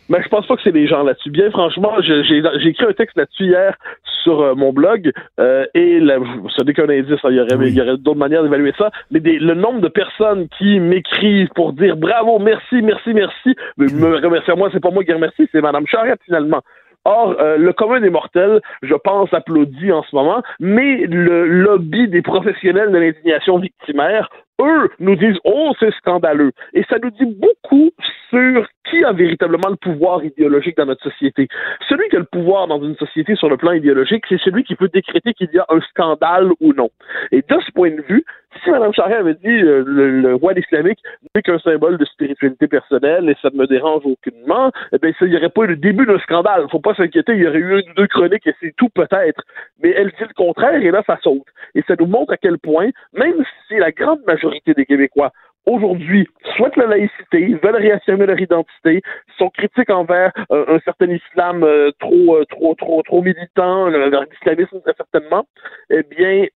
Mais 0.08 0.22
je 0.22 0.28
pense 0.28 0.46
pas 0.46 0.56
que 0.56 0.62
c'est 0.62 0.70
les 0.74 0.86
gens 0.86 1.02
là-dessus. 1.02 1.30
Bien 1.30 1.50
franchement, 1.50 1.94
j'ai 2.00 2.38
écrit 2.68 2.86
un 2.86 2.92
texte 2.92 3.16
là-dessus 3.16 3.44
hier 3.46 3.74
sur 4.22 4.40
euh, 4.40 4.54
mon 4.54 4.72
blog 4.72 5.10
euh, 5.40 5.66
et 5.74 6.00
la, 6.00 6.16
ça 6.56 6.64
n'est 6.64 6.72
qu'un 6.74 6.88
indice. 6.88 7.18
hein, 7.24 7.28
il 7.30 7.36
y 7.36 7.40
aurait, 7.40 7.54
Oui. 7.56 7.80
aurait 7.80 7.96
d'autres 7.96 8.18
manières 8.18 8.42
d'évaluer 8.42 8.72
ça. 8.78 8.90
Mais 9.10 9.20
des- 9.20 9.38
le 9.38 9.54
nombre 9.54 9.80
de 9.80 9.88
personnes 9.88 10.48
qui 10.58 10.78
m'écrivent 10.80 11.48
pour 11.54 11.72
dire 11.72 11.96
bravo, 11.96 12.38
merci, 12.38 12.82
merci, 12.82 13.14
merci, 13.14 13.54
mais 13.78 13.86
me 13.86 14.16
remercier 14.24 14.54
moi, 14.54 14.68
c'est 14.72 14.80
pas 14.82 14.90
moi 14.90 15.04
qui 15.04 15.12
remercie, 15.12 15.48
c'est 15.52 15.60
Madame 15.60 15.86
Charette 15.86 16.20
finalement. 16.24 16.60
Or, 17.04 17.36
euh, 17.40 17.56
le 17.56 17.72
commun 17.72 18.00
des 18.00 18.10
mortels, 18.10 18.60
je 18.82 18.94
pense, 18.94 19.32
applaudit 19.32 19.92
en 19.92 20.02
ce 20.02 20.14
moment, 20.16 20.42
mais 20.58 21.06
le 21.06 21.46
lobby 21.46 22.08
des 22.08 22.20
professionnels 22.22 22.90
de 22.90 22.98
l'indignation 22.98 23.58
victimaire, 23.58 24.28
eux, 24.60 24.90
nous 24.98 25.16
disent 25.16 25.38
Oh, 25.44 25.72
c'est 25.78 25.92
scandaleux. 25.94 26.52
Et 26.72 26.84
ça 26.88 26.96
nous 27.02 27.10
dit 27.10 27.26
beaucoup 27.26 27.90
sur 28.30 28.66
qui 28.90 29.04
a 29.04 29.12
véritablement 29.12 29.68
le 29.68 29.76
pouvoir 29.76 30.24
idéologique 30.24 30.76
dans 30.76 30.86
notre 30.86 31.02
société. 31.02 31.48
Celui 31.88 32.08
qui 32.08 32.16
a 32.16 32.20
le 32.20 32.24
pouvoir 32.24 32.66
dans 32.66 32.82
une 32.82 32.96
société 32.96 33.34
sur 33.34 33.48
le 33.48 33.56
plan 33.56 33.72
idéologique, 33.72 34.24
c'est 34.28 34.40
celui 34.40 34.64
qui 34.64 34.76
peut 34.76 34.88
décréter 34.88 35.34
qu'il 35.34 35.48
y 35.52 35.58
a 35.58 35.66
un 35.68 35.80
scandale 35.80 36.50
ou 36.60 36.72
non. 36.72 36.90
Et 37.32 37.42
de 37.42 37.60
ce 37.66 37.72
point 37.72 37.90
de 37.90 38.02
vue, 38.02 38.24
si 38.62 38.70
Mme 38.70 38.92
Charest 38.94 39.20
avait 39.20 39.34
dit 39.34 39.48
euh, 39.48 39.82
le, 39.84 40.20
le 40.20 40.32
voile 40.34 40.58
islamique 40.58 41.00
n'est 41.34 41.42
qu'un 41.42 41.58
symbole 41.58 41.98
de 41.98 42.04
spiritualité 42.04 42.68
personnelle 42.68 43.28
et 43.28 43.36
ça 43.42 43.50
ne 43.52 43.58
me 43.58 43.66
dérange 43.66 44.02
aucunement, 44.06 44.70
eh 44.92 44.98
bien, 44.98 45.12
il 45.20 45.28
n'y 45.28 45.36
aurait 45.36 45.50
pas 45.50 45.64
eu 45.64 45.68
le 45.68 45.76
début 45.76 46.06
d'un 46.06 46.18
scandale. 46.20 46.66
Faut 46.70 46.80
pas 46.80 46.94
s'inquiéter, 46.94 47.32
il 47.32 47.42
y 47.42 47.46
aurait 47.46 47.58
eu 47.58 47.80
une 47.80 47.90
ou 47.90 47.94
deux 47.96 48.06
chroniques 48.06 48.46
et 48.46 48.54
c'est 48.60 48.74
tout 48.76 48.88
peut-être. 48.88 49.42
Mais 49.82 49.90
elle 49.90 50.08
dit 50.08 50.24
le 50.28 50.34
contraire 50.34 50.80
et 50.80 50.90
là, 50.90 51.02
ça 51.06 51.18
saute. 51.22 51.46
Et 51.74 51.82
ça 51.86 51.94
nous 51.98 52.06
montre 52.06 52.32
à 52.32 52.36
quel 52.36 52.58
point, 52.58 52.88
même 53.12 53.44
si 53.68 53.76
la 53.76 53.90
grande 53.90 54.20
majorité 54.26 54.45
des 54.66 54.86
Québécois 54.86 55.32
aujourd'hui 55.66 56.28
souhaitent 56.56 56.76
la 56.76 56.86
laïcité, 56.86 57.58
veulent 57.62 57.76
réaffirmer 57.76 58.26
leur 58.26 58.40
identité, 58.40 59.02
sont 59.36 59.50
critiques 59.50 59.90
envers 59.90 60.32
euh, 60.52 60.64
un 60.68 60.78
certain 60.80 61.10
islam 61.10 61.64
euh, 61.64 61.90
trop, 61.98 62.36
euh, 62.36 62.44
trop, 62.44 62.74
trop, 62.74 63.02
trop 63.02 63.22
militant, 63.22 63.88
le- 63.88 64.08
leur 64.10 64.24
islamisme 64.32 64.80
très 64.82 64.94
certainement, 64.94 65.44
eh 65.90 66.02
bien, 66.04 66.46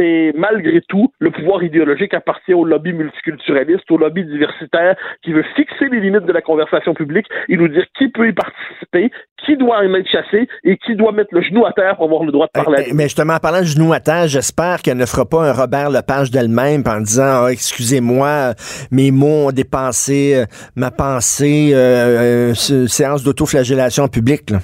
c'est 0.00 0.32
malgré 0.34 0.80
tout, 0.88 1.12
le 1.18 1.30
pouvoir 1.30 1.62
idéologique 1.62 2.14
appartient 2.14 2.54
au 2.54 2.64
lobby 2.64 2.92
multiculturaliste, 2.94 3.90
au 3.90 3.98
lobby 3.98 4.24
diversitaire 4.24 4.96
qui 5.22 5.32
veut 5.34 5.44
fixer 5.56 5.88
les 5.92 6.00
limites 6.00 6.24
de 6.24 6.32
la 6.32 6.40
conversation 6.40 6.94
publique 6.94 7.26
et 7.50 7.56
nous 7.58 7.68
dire 7.68 7.84
qui 7.98 8.08
peut 8.08 8.28
y 8.28 8.32
participer, 8.32 9.10
qui 9.44 9.56
doit 9.56 9.78
en 9.78 9.94
être 9.94 10.08
chassé 10.08 10.48
et 10.64 10.76
qui 10.78 10.96
doit 10.96 11.12
mettre 11.12 11.34
le 11.34 11.42
genou 11.42 11.66
à 11.66 11.72
terre 11.72 11.96
pour 11.96 12.06
avoir 12.06 12.24
le 12.24 12.32
droit 12.32 12.46
de 12.46 12.62
parler. 12.62 12.84
Euh, 12.88 12.92
mais 12.94 13.04
justement, 13.04 13.34
en 13.34 13.38
parlant 13.38 13.60
de 13.60 13.64
genou 13.64 13.92
à 13.92 14.00
terre, 14.00 14.26
j'espère 14.28 14.80
qu'elle 14.82 14.96
ne 14.96 15.06
fera 15.06 15.26
pas 15.28 15.50
un 15.50 15.52
Robert 15.52 15.90
Lepage 15.90 16.30
d'elle-même 16.30 16.82
en 16.86 17.00
disant 17.00 17.44
Ah, 17.44 17.52
excusez-moi, 17.52 18.54
mes 18.90 19.10
mots 19.10 19.48
ont 19.48 19.52
dépassé 19.52 20.34
euh, 20.36 20.44
ma 20.76 20.90
pensée, 20.90 21.72
euh, 21.74 22.50
euh, 22.50 22.54
ce- 22.54 22.86
séance 22.86 23.22
d'autoflagellation. 23.22 24.08
Là. 24.50 24.58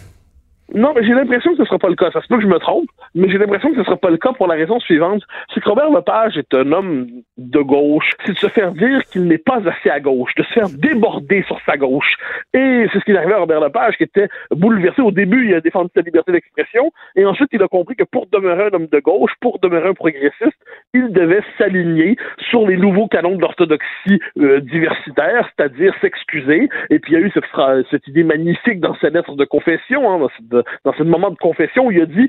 Non, 0.75 0.93
mais 0.95 1.05
j'ai 1.05 1.15
l'impression 1.15 1.51
que 1.51 1.57
ce 1.57 1.63
ne 1.63 1.67
sera 1.67 1.79
pas 1.79 1.89
le 1.89 1.95
cas. 1.95 2.11
Ça 2.11 2.21
se 2.21 2.27
peut 2.27 2.37
que 2.37 2.43
je 2.43 2.49
me 2.49 2.59
trompe, 2.59 2.89
mais 3.15 3.29
j'ai 3.31 3.39
l'impression 3.39 3.69
que 3.69 3.77
ce 3.77 3.81
ne 3.81 3.85
sera 3.85 3.97
pas 3.97 4.11
le 4.11 4.17
cas 4.17 4.33
pour 4.33 4.47
la 4.47 4.55
raison 4.55 4.81
suivante. 4.81 5.23
C'est 5.55 5.61
que 5.61 5.69
Robert 5.69 5.91
Lepage 5.91 6.37
est 6.37 6.53
un 6.55 6.73
homme 6.73 7.07
de 7.39 7.61
gauche. 7.61 8.11
C'est 8.25 8.33
de 8.33 8.39
se 8.39 8.49
faire 8.49 8.73
dire 8.73 9.05
qu'il 9.11 9.25
n'est 9.25 9.39
pas 9.39 9.61
assez 9.67 9.91
à 9.91 10.01
gauche, 10.01 10.35
de 10.37 10.43
se 10.43 10.53
faire 10.53 10.69
déborder 10.69 11.45
sur 11.47 11.59
sa 11.67 11.77
gauche. 11.77 12.17
Et 12.53 12.87
c'est 12.93 12.99
ce 12.99 13.05
qui 13.05 13.13
est 13.13 13.17
arrivé 13.17 13.35
à 13.35 13.39
Robert 13.39 13.61
Lepage, 13.61 13.97
qui 13.97 14.05
était 14.05 14.29
bouleversé. 14.51 15.03
Au 15.03 15.13
début, 15.13 15.49
il 15.49 15.55
a 15.55 15.61
défendu 15.61 15.91
sa 15.95 16.01
liberté 16.01 16.33
d'expression, 16.33 16.91
et 17.15 17.25
ensuite, 17.25 17.49
il 17.53 17.63
a 17.63 17.69
compris 17.69 17.95
que 17.95 18.05
pour 18.05 18.27
demeurer 18.27 18.65
un 18.65 18.75
homme 18.75 18.89
de 18.89 18.99
gauche, 18.99 19.33
pour 19.41 19.59
demeurer 19.61 19.89
un 19.89 19.95
progressiste, 19.95 20.59
il 20.95 21.13
devait 21.13 21.43
s'aligner 21.59 22.17
sur 22.51 22.67
les 22.67 22.77
nouveaux 22.77 23.09
canons 23.09 23.37
de 23.37 23.41
l'orthodoxie 23.41 24.21
euh, 24.39 24.61
diversitaire, 24.61 25.49
c'est-à-dire 25.57 25.95
s'excuser. 26.01 26.69
Et 26.91 26.99
puis, 26.99 27.13
il 27.13 27.21
y 27.21 27.23
a 27.23 27.27
eu 27.27 27.33
cette, 27.91 28.07
idée 28.09 28.25
magnifique 28.25 28.81
dans 28.81 28.95
sa 28.97 29.11
lettre 29.11 29.35
de 29.35 29.45
confession, 29.45 30.11
hein, 30.11 30.19
dans 30.85 30.93
ce 30.97 31.03
moment 31.03 31.31
de 31.31 31.37
confession 31.37 31.87
où 31.87 31.91
il 31.93 32.03
a 32.03 32.07
dit 32.07 32.29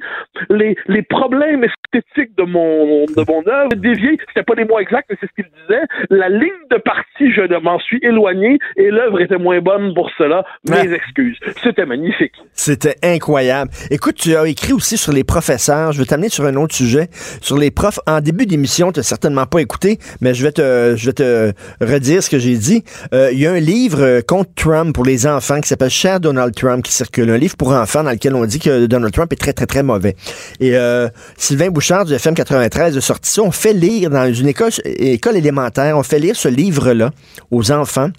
les, 0.50 0.76
les 0.88 1.02
problèmes 1.04 1.64
esthétiques 1.64 2.36
de 2.38 2.44
mon, 2.44 3.06
de 3.06 3.24
mon 3.32 3.44
œuvre 3.48 3.76
déviés, 3.76 4.18
c'était 4.28 4.44
pas 4.44 4.56
les 4.56 4.66
mots 4.66 4.80
exacts, 4.80 5.08
mais 5.10 5.18
c'est 5.20 5.28
ce 5.28 5.34
qu'il 5.36 5.46
disait. 5.68 5.82
La 6.10 6.30
ligne 6.30 6.50
de 6.72 6.78
partie, 6.78 7.32
je 7.34 7.42
m'en 7.60 7.80
suis 7.80 8.00
éloigné 8.02 8.60
et 8.76 8.90
l'œuvre 8.92 9.20
était 9.22 9.38
moins 9.38 9.60
bonne 9.60 9.94
pour 9.94 10.10
cela. 10.18 10.44
Mes 10.70 10.78
Ouais. 10.78 10.94
excuses. 10.96 11.38
C'était 11.64 11.86
magnifique. 11.86 12.34
C'était 12.54 12.96
incroyable. 13.04 13.72
Écoute, 13.92 14.16
tu 14.16 14.36
as 14.36 14.48
écrit 14.48 14.74
aussi 14.74 14.98
sur 14.98 15.12
les 15.14 15.24
professeurs. 15.24 15.92
Je 15.92 16.00
vais 16.00 16.06
t'amener 16.06 16.30
sur 16.30 16.46
un 16.46 16.56
autre 16.56 16.76
sujet. 16.76 17.08
Sur 17.42 17.58
les 17.58 17.72
profs. 17.72 18.00
En 18.08 18.22
début 18.22 18.46
d'émission, 18.46 18.92
tu 18.92 19.00
n'as 19.00 19.04
certainement 19.04 19.46
pas 19.46 19.60
écouté, 19.60 19.98
mais 20.22 20.34
je 20.34 20.44
vais 20.44 20.52
te, 20.52 20.96
je 20.96 21.06
vais 21.08 21.14
te 21.14 21.52
redire 21.82 22.22
ce 22.24 22.30
que 22.30 22.40
j'ai 22.40 22.56
dit. 22.58 22.84
Euh, 23.14 23.30
Il 23.32 23.40
y 23.40 23.48
a 23.48 23.52
un 23.52 23.60
livre 23.60 24.02
euh, 24.02 24.22
contre 24.22 24.52
Trump 24.56 24.94
pour 24.94 25.04
les 25.06 25.26
enfants 25.28 25.60
qui 25.62 25.68
s'appelle 25.68 25.90
Cher 25.90 26.20
Donald 26.20 26.54
Trump 26.56 26.84
qui 26.84 26.92
circule. 26.94 27.30
Un 27.30 27.38
livre 27.38 27.56
pour 27.58 27.72
enfants 27.74 28.04
dans 28.04 28.12
on 28.26 28.46
dit 28.46 28.60
que 28.60 28.86
Donald 28.86 29.14
Trump 29.14 29.32
est 29.34 29.38
très, 29.38 29.54
très, 29.54 29.66
très 29.66 29.84
mauvais. 29.84 30.16
Et 30.60 30.76
euh, 30.76 31.10
Sylvain 31.38 31.70
Bouchard 31.70 32.06
du 32.06 32.14
FM 32.14 32.36
93 32.36 32.98
a 32.98 33.02
sorti 33.02 33.30
ça. 33.30 33.42
On 33.42 33.52
fait 33.52 33.74
lire 33.74 34.10
dans 34.10 34.32
une 34.34 34.48
école, 34.48 34.72
école 34.86 35.38
élémentaire, 35.38 35.98
on 35.98 36.04
fait 36.04 36.20
lire 36.20 36.36
ce 36.36 36.48
livre-là 36.48 37.12
aux 37.52 37.72
enfants. 37.72 38.10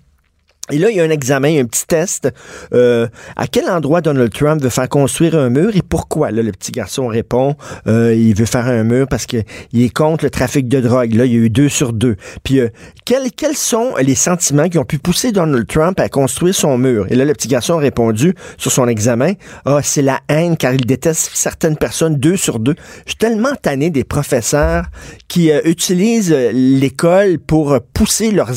Et 0.71 0.79
là, 0.79 0.91
il 0.91 0.97
y 0.97 1.01
a 1.01 1.05
un 1.05 1.11
examen, 1.11 1.61
un 1.61 1.65
petit 1.65 1.87
test. 1.87 2.29
Euh, 2.75 3.09
à 3.37 3.47
quel 3.47 3.71
endroit 3.71 4.03
Donald 4.03 4.31
Trump 4.33 4.63
veut 4.63 4.69
faire 4.69 4.89
construire 4.89 5.35
un 5.35 5.49
mur 5.49 5.75
et 5.75 5.83
pourquoi? 5.83 6.31
Là, 6.31 6.43
le 6.43 6.53
petit 6.53 6.73
garçon 6.73 7.07
répond, 7.07 7.57
euh, 7.87 8.15
il 8.15 8.35
veut 8.35 8.45
faire 8.45 8.67
un 8.67 8.85
mur 8.85 9.07
parce 9.09 9.25
qu'il 9.25 9.45
est 9.75 9.93
contre 9.93 10.25
le 10.25 10.31
trafic 10.31 10.69
de 10.69 10.81
drogue. 10.81 11.15
Là, 11.15 11.25
il 11.25 11.33
y 11.33 11.37
a 11.37 11.39
eu 11.39 11.49
deux 11.49 11.71
sur 11.71 11.95
deux. 11.95 12.17
Puis, 12.43 12.61
euh, 12.61 12.69
quels, 13.07 13.33
quels 13.33 13.57
sont 13.57 13.95
les 14.03 14.15
sentiments 14.15 14.69
qui 14.69 14.79
ont 14.79 14.85
pu 14.85 14.99
pousser 14.99 15.33
Donald 15.33 15.67
Trump 15.67 15.99
à 16.01 16.11
construire 16.11 16.55
son 16.55 16.77
mur? 16.77 17.07
Et 17.09 17.15
là, 17.15 17.25
le 17.25 17.33
petit 17.33 17.49
garçon 17.49 17.79
a 17.79 17.81
répondu 17.81 18.35
sur 18.59 18.71
son 18.71 18.89
examen, 18.89 19.33
ah, 19.65 19.81
c'est 19.83 20.03
la 20.03 20.21
haine 20.29 20.59
car 20.59 20.75
il 20.75 20.85
déteste 20.85 21.31
certaines 21.33 21.77
personnes, 21.77 22.17
deux 22.17 22.37
sur 22.37 22.59
deux. 22.59 22.75
Je 23.07 23.13
suis 23.13 23.17
tellement 23.17 23.55
tanné 23.61 23.89
des 23.89 24.05
professeurs 24.05 24.85
qui 25.29 25.51
utilisent 25.65 26.35
l'école 26.53 27.39
pour 27.39 27.79
pousser 27.95 28.33
leurs... 28.33 28.51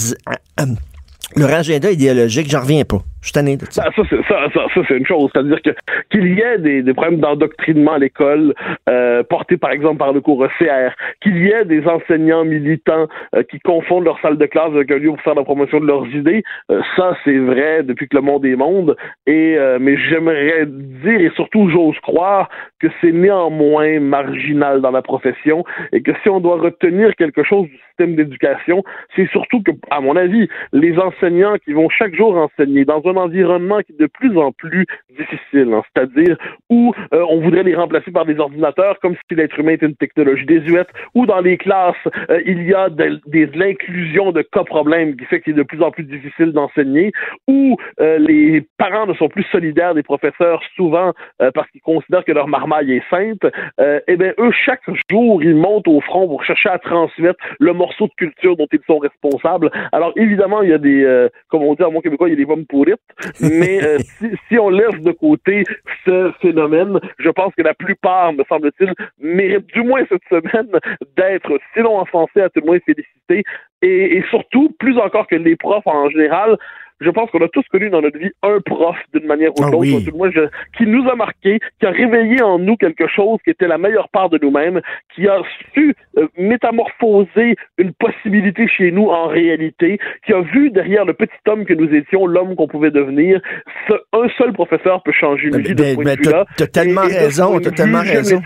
leur 1.35 1.51
agenda 1.51 1.91
idéologique, 1.91 2.49
j'en 2.49 2.61
reviens 2.61 2.83
pas. 2.85 3.03
Je 3.21 3.29
suis. 3.29 3.57
Ça, 3.69 3.83
ça, 3.95 4.01
c'est, 4.09 4.21
ça, 4.27 4.47
ça, 4.53 4.65
ça, 4.73 4.81
c'est 4.87 4.97
une 4.97 5.05
chose. 5.05 5.29
C'est-à-dire 5.33 5.61
que 5.61 5.69
qu'il 6.09 6.37
y 6.37 6.41
ait 6.41 6.57
des, 6.57 6.81
des 6.81 6.93
problèmes 6.93 7.19
d'endoctrinement 7.19 7.93
à 7.93 7.99
l'école, 7.99 8.53
euh, 8.89 9.23
portés 9.23 9.57
par 9.57 9.71
exemple 9.71 9.97
par 9.97 10.11
le 10.11 10.21
cours 10.21 10.43
ECR, 10.43 10.93
qu'il 11.21 11.37
y 11.37 11.51
ait 11.51 11.65
des 11.65 11.85
enseignants 11.87 12.43
militants 12.45 13.07
euh, 13.35 13.43
qui 13.43 13.59
confondent 13.59 14.05
leur 14.05 14.19
salle 14.21 14.37
de 14.37 14.45
classe 14.45 14.71
avec 14.73 14.91
un 14.91 14.97
lieu 14.97 15.09
pour 15.09 15.21
faire 15.21 15.35
la 15.35 15.43
promotion 15.43 15.79
de 15.79 15.85
leurs 15.85 16.07
idées, 16.07 16.43
euh, 16.71 16.81
ça 16.95 17.15
c'est 17.23 17.37
vrai 17.37 17.83
depuis 17.83 18.07
que 18.07 18.15
le 18.15 18.23
monde 18.23 18.45
est 18.45 18.55
monde. 18.55 18.95
Et 19.27 19.55
euh, 19.57 19.77
mais 19.79 19.97
j'aimerais 19.97 20.65
dire 20.65 21.21
et 21.21 21.31
surtout 21.35 21.69
j'ose 21.69 21.99
croire 21.99 22.49
que 22.79 22.87
c'est 22.99 23.11
néanmoins 23.11 23.99
marginal 23.99 24.81
dans 24.81 24.91
la 24.91 25.01
profession 25.01 25.63
et 25.91 26.01
que 26.01 26.11
si 26.23 26.29
on 26.29 26.39
doit 26.39 26.57
retenir 26.57 27.15
quelque 27.15 27.43
chose 27.43 27.67
du 27.67 27.77
système 27.89 28.15
d'éducation, 28.15 28.83
c'est 29.15 29.29
surtout 29.29 29.61
que, 29.61 29.71
à 29.89 30.01
mon 30.01 30.15
avis, 30.15 30.47
les 30.73 30.97
enseignants 30.97 31.55
qui 31.63 31.73
vont 31.73 31.89
chaque 31.89 32.15
jour 32.15 32.35
enseigner 32.35 32.85
dans 32.85 33.01
un 33.05 33.10
environnement 33.17 33.79
qui 33.81 33.93
est 33.93 33.99
de 33.99 34.07
plus 34.07 34.37
en 34.37 34.51
plus 34.51 34.85
difficile, 35.09 35.73
hein, 35.73 35.83
c'est-à-dire 35.93 36.37
où 36.69 36.93
euh, 37.13 37.25
on 37.29 37.41
voudrait 37.41 37.63
les 37.63 37.75
remplacer 37.75 38.11
par 38.11 38.25
des 38.25 38.39
ordinateurs 38.39 38.99
comme 38.99 39.15
si 39.15 39.35
l'être 39.35 39.57
humain 39.59 39.73
était 39.73 39.85
une 39.85 39.95
technologie 39.95 40.45
désuète, 40.45 40.89
ou 41.13 41.25
dans 41.25 41.41
les 41.41 41.57
classes, 41.57 41.95
euh, 42.29 42.41
il 42.45 42.63
y 42.63 42.73
a 42.73 42.89
de, 42.89 43.19
l'inclusion 43.53 44.31
de 44.31 44.41
cas 44.41 44.63
problèmes 44.63 45.15
qui 45.15 45.25
fait 45.25 45.41
qu'il 45.41 45.53
est 45.53 45.57
de 45.57 45.63
plus 45.63 45.81
en 45.81 45.91
plus 45.91 46.03
difficile 46.03 46.51
d'enseigner, 46.51 47.11
où 47.47 47.77
euh, 47.99 48.17
les 48.17 48.65
parents 48.77 49.05
ne 49.05 49.13
sont 49.13 49.29
plus 49.29 49.43
solidaires 49.51 49.93
des 49.93 50.03
professeurs 50.03 50.61
souvent 50.75 51.13
parce 51.53 51.69
qu'ils 51.71 51.81
considèrent 51.81 52.23
que 52.23 52.31
leur 52.31 52.47
marmaille 52.47 52.91
est 52.93 53.01
euh, 53.79 53.99
eh 54.07 54.15
bien 54.15 54.33
eux, 54.39 54.51
chaque 54.51 54.83
jour, 55.09 55.43
ils 55.43 55.55
montent 55.55 55.87
au 55.87 55.99
front 56.01 56.27
pour 56.27 56.43
chercher 56.43 56.69
à 56.69 56.79
transmettre 56.79 57.39
le 57.59 57.73
morceau 57.73 58.07
de 58.07 58.13
culture 58.13 58.55
dont 58.55 58.67
ils 58.71 58.79
sont 58.87 58.99
responsables. 58.99 59.69
Alors 59.91 60.13
évidemment, 60.15 60.61
il 60.61 60.69
y 60.69 60.73
a 60.73 60.77
des, 60.77 61.27
comme 61.49 61.63
on 61.63 61.73
dit 61.75 61.83
en 61.83 61.91
mon 61.91 62.01
québécois, 62.01 62.29
il 62.29 62.31
y 62.31 62.33
a 62.33 62.37
des 62.37 62.45
pommes 62.45 62.65
pourrites, 62.65 63.00
mais 63.39 63.83
euh, 63.83 63.97
si, 64.19 64.31
si 64.47 64.59
on 64.59 64.69
laisse 64.69 64.99
de 65.01 65.11
côté 65.11 65.63
ce 66.05 66.31
phénomène, 66.41 66.99
je 67.19 67.29
pense 67.29 67.53
que 67.55 67.61
la 67.61 67.73
plupart, 67.73 68.33
me 68.33 68.43
semble-t-il, 68.47 68.93
méritent 69.19 69.67
du 69.67 69.81
moins 69.81 70.03
cette 70.09 70.23
semaine 70.29 70.71
d'être, 71.15 71.59
sinon 71.73 71.99
encensés, 71.99 72.41
à 72.41 72.49
tout 72.49 72.61
le 72.61 72.65
moins 72.67 72.79
félicités, 72.85 73.43
et, 73.81 74.17
et 74.17 74.23
surtout, 74.29 74.75
plus 74.79 74.97
encore 74.97 75.27
que 75.27 75.35
les 75.35 75.55
profs 75.55 75.87
en 75.87 76.09
général, 76.09 76.57
je 77.01 77.09
pense 77.09 77.29
qu'on 77.31 77.43
a 77.43 77.47
tous 77.49 77.63
connu 77.71 77.89
dans 77.89 78.01
notre 78.01 78.17
vie 78.17 78.31
un 78.43 78.59
prof 78.63 78.95
d'une 79.13 79.25
manière 79.27 79.51
ou 79.51 79.63
Ah 79.63 79.69
oui. 79.75 80.07
moins, 80.15 80.31
je- 80.31 80.47
qui 80.77 80.85
nous 80.85 81.07
a 81.09 81.15
marqué, 81.15 81.59
qui 81.79 81.85
a 81.85 81.91
réveillé 81.91 82.41
en 82.41 82.59
nous 82.59 82.77
quelque 82.77 83.07
chose 83.07 83.39
qui 83.43 83.49
était 83.49 83.67
la 83.67 83.77
meilleure 83.77 84.09
part 84.09 84.29
de 84.29 84.39
nous-mêmes, 84.41 84.79
qui 85.15 85.27
a 85.27 85.41
su 85.73 85.93
euh, 86.17 86.27
métamorphoser 86.37 87.55
une 87.77 87.93
possibilité 87.93 88.67
chez 88.67 88.91
nous 88.91 89.07
en 89.07 89.27
réalité, 89.27 89.99
qui 90.25 90.33
a 90.33 90.41
vu 90.41 90.69
derrière 90.71 91.05
le 91.05 91.13
petit 91.13 91.31
homme 91.47 91.65
que 91.65 91.73
nous 91.73 91.89
étions, 91.93 92.25
l'homme 92.27 92.55
qu'on 92.55 92.67
pouvait 92.67 92.91
devenir. 92.91 93.41
Ce- 93.89 93.93
un 94.13 94.27
seul 94.37 94.53
professeur 94.53 95.01
peut 95.03 95.11
changer 95.11 95.47
une 95.47 95.57
vie 95.57 95.73
de 95.75 95.83
ce 95.83 95.83
Ben, 95.89 95.95
point 95.95 96.03
ben, 96.05 96.15
de 96.15 96.25
vue-là. 96.27 96.45
t'as- 96.57 96.65
t'as 96.65 96.81
tellement 96.81 97.03
Et- 97.03 97.07
et 97.11 97.13
ce 97.13 97.19
raison, 97.19 97.51
point 97.51 97.61
t'as 97.61 97.71
tellement 97.71 97.99
raison. 98.01 98.41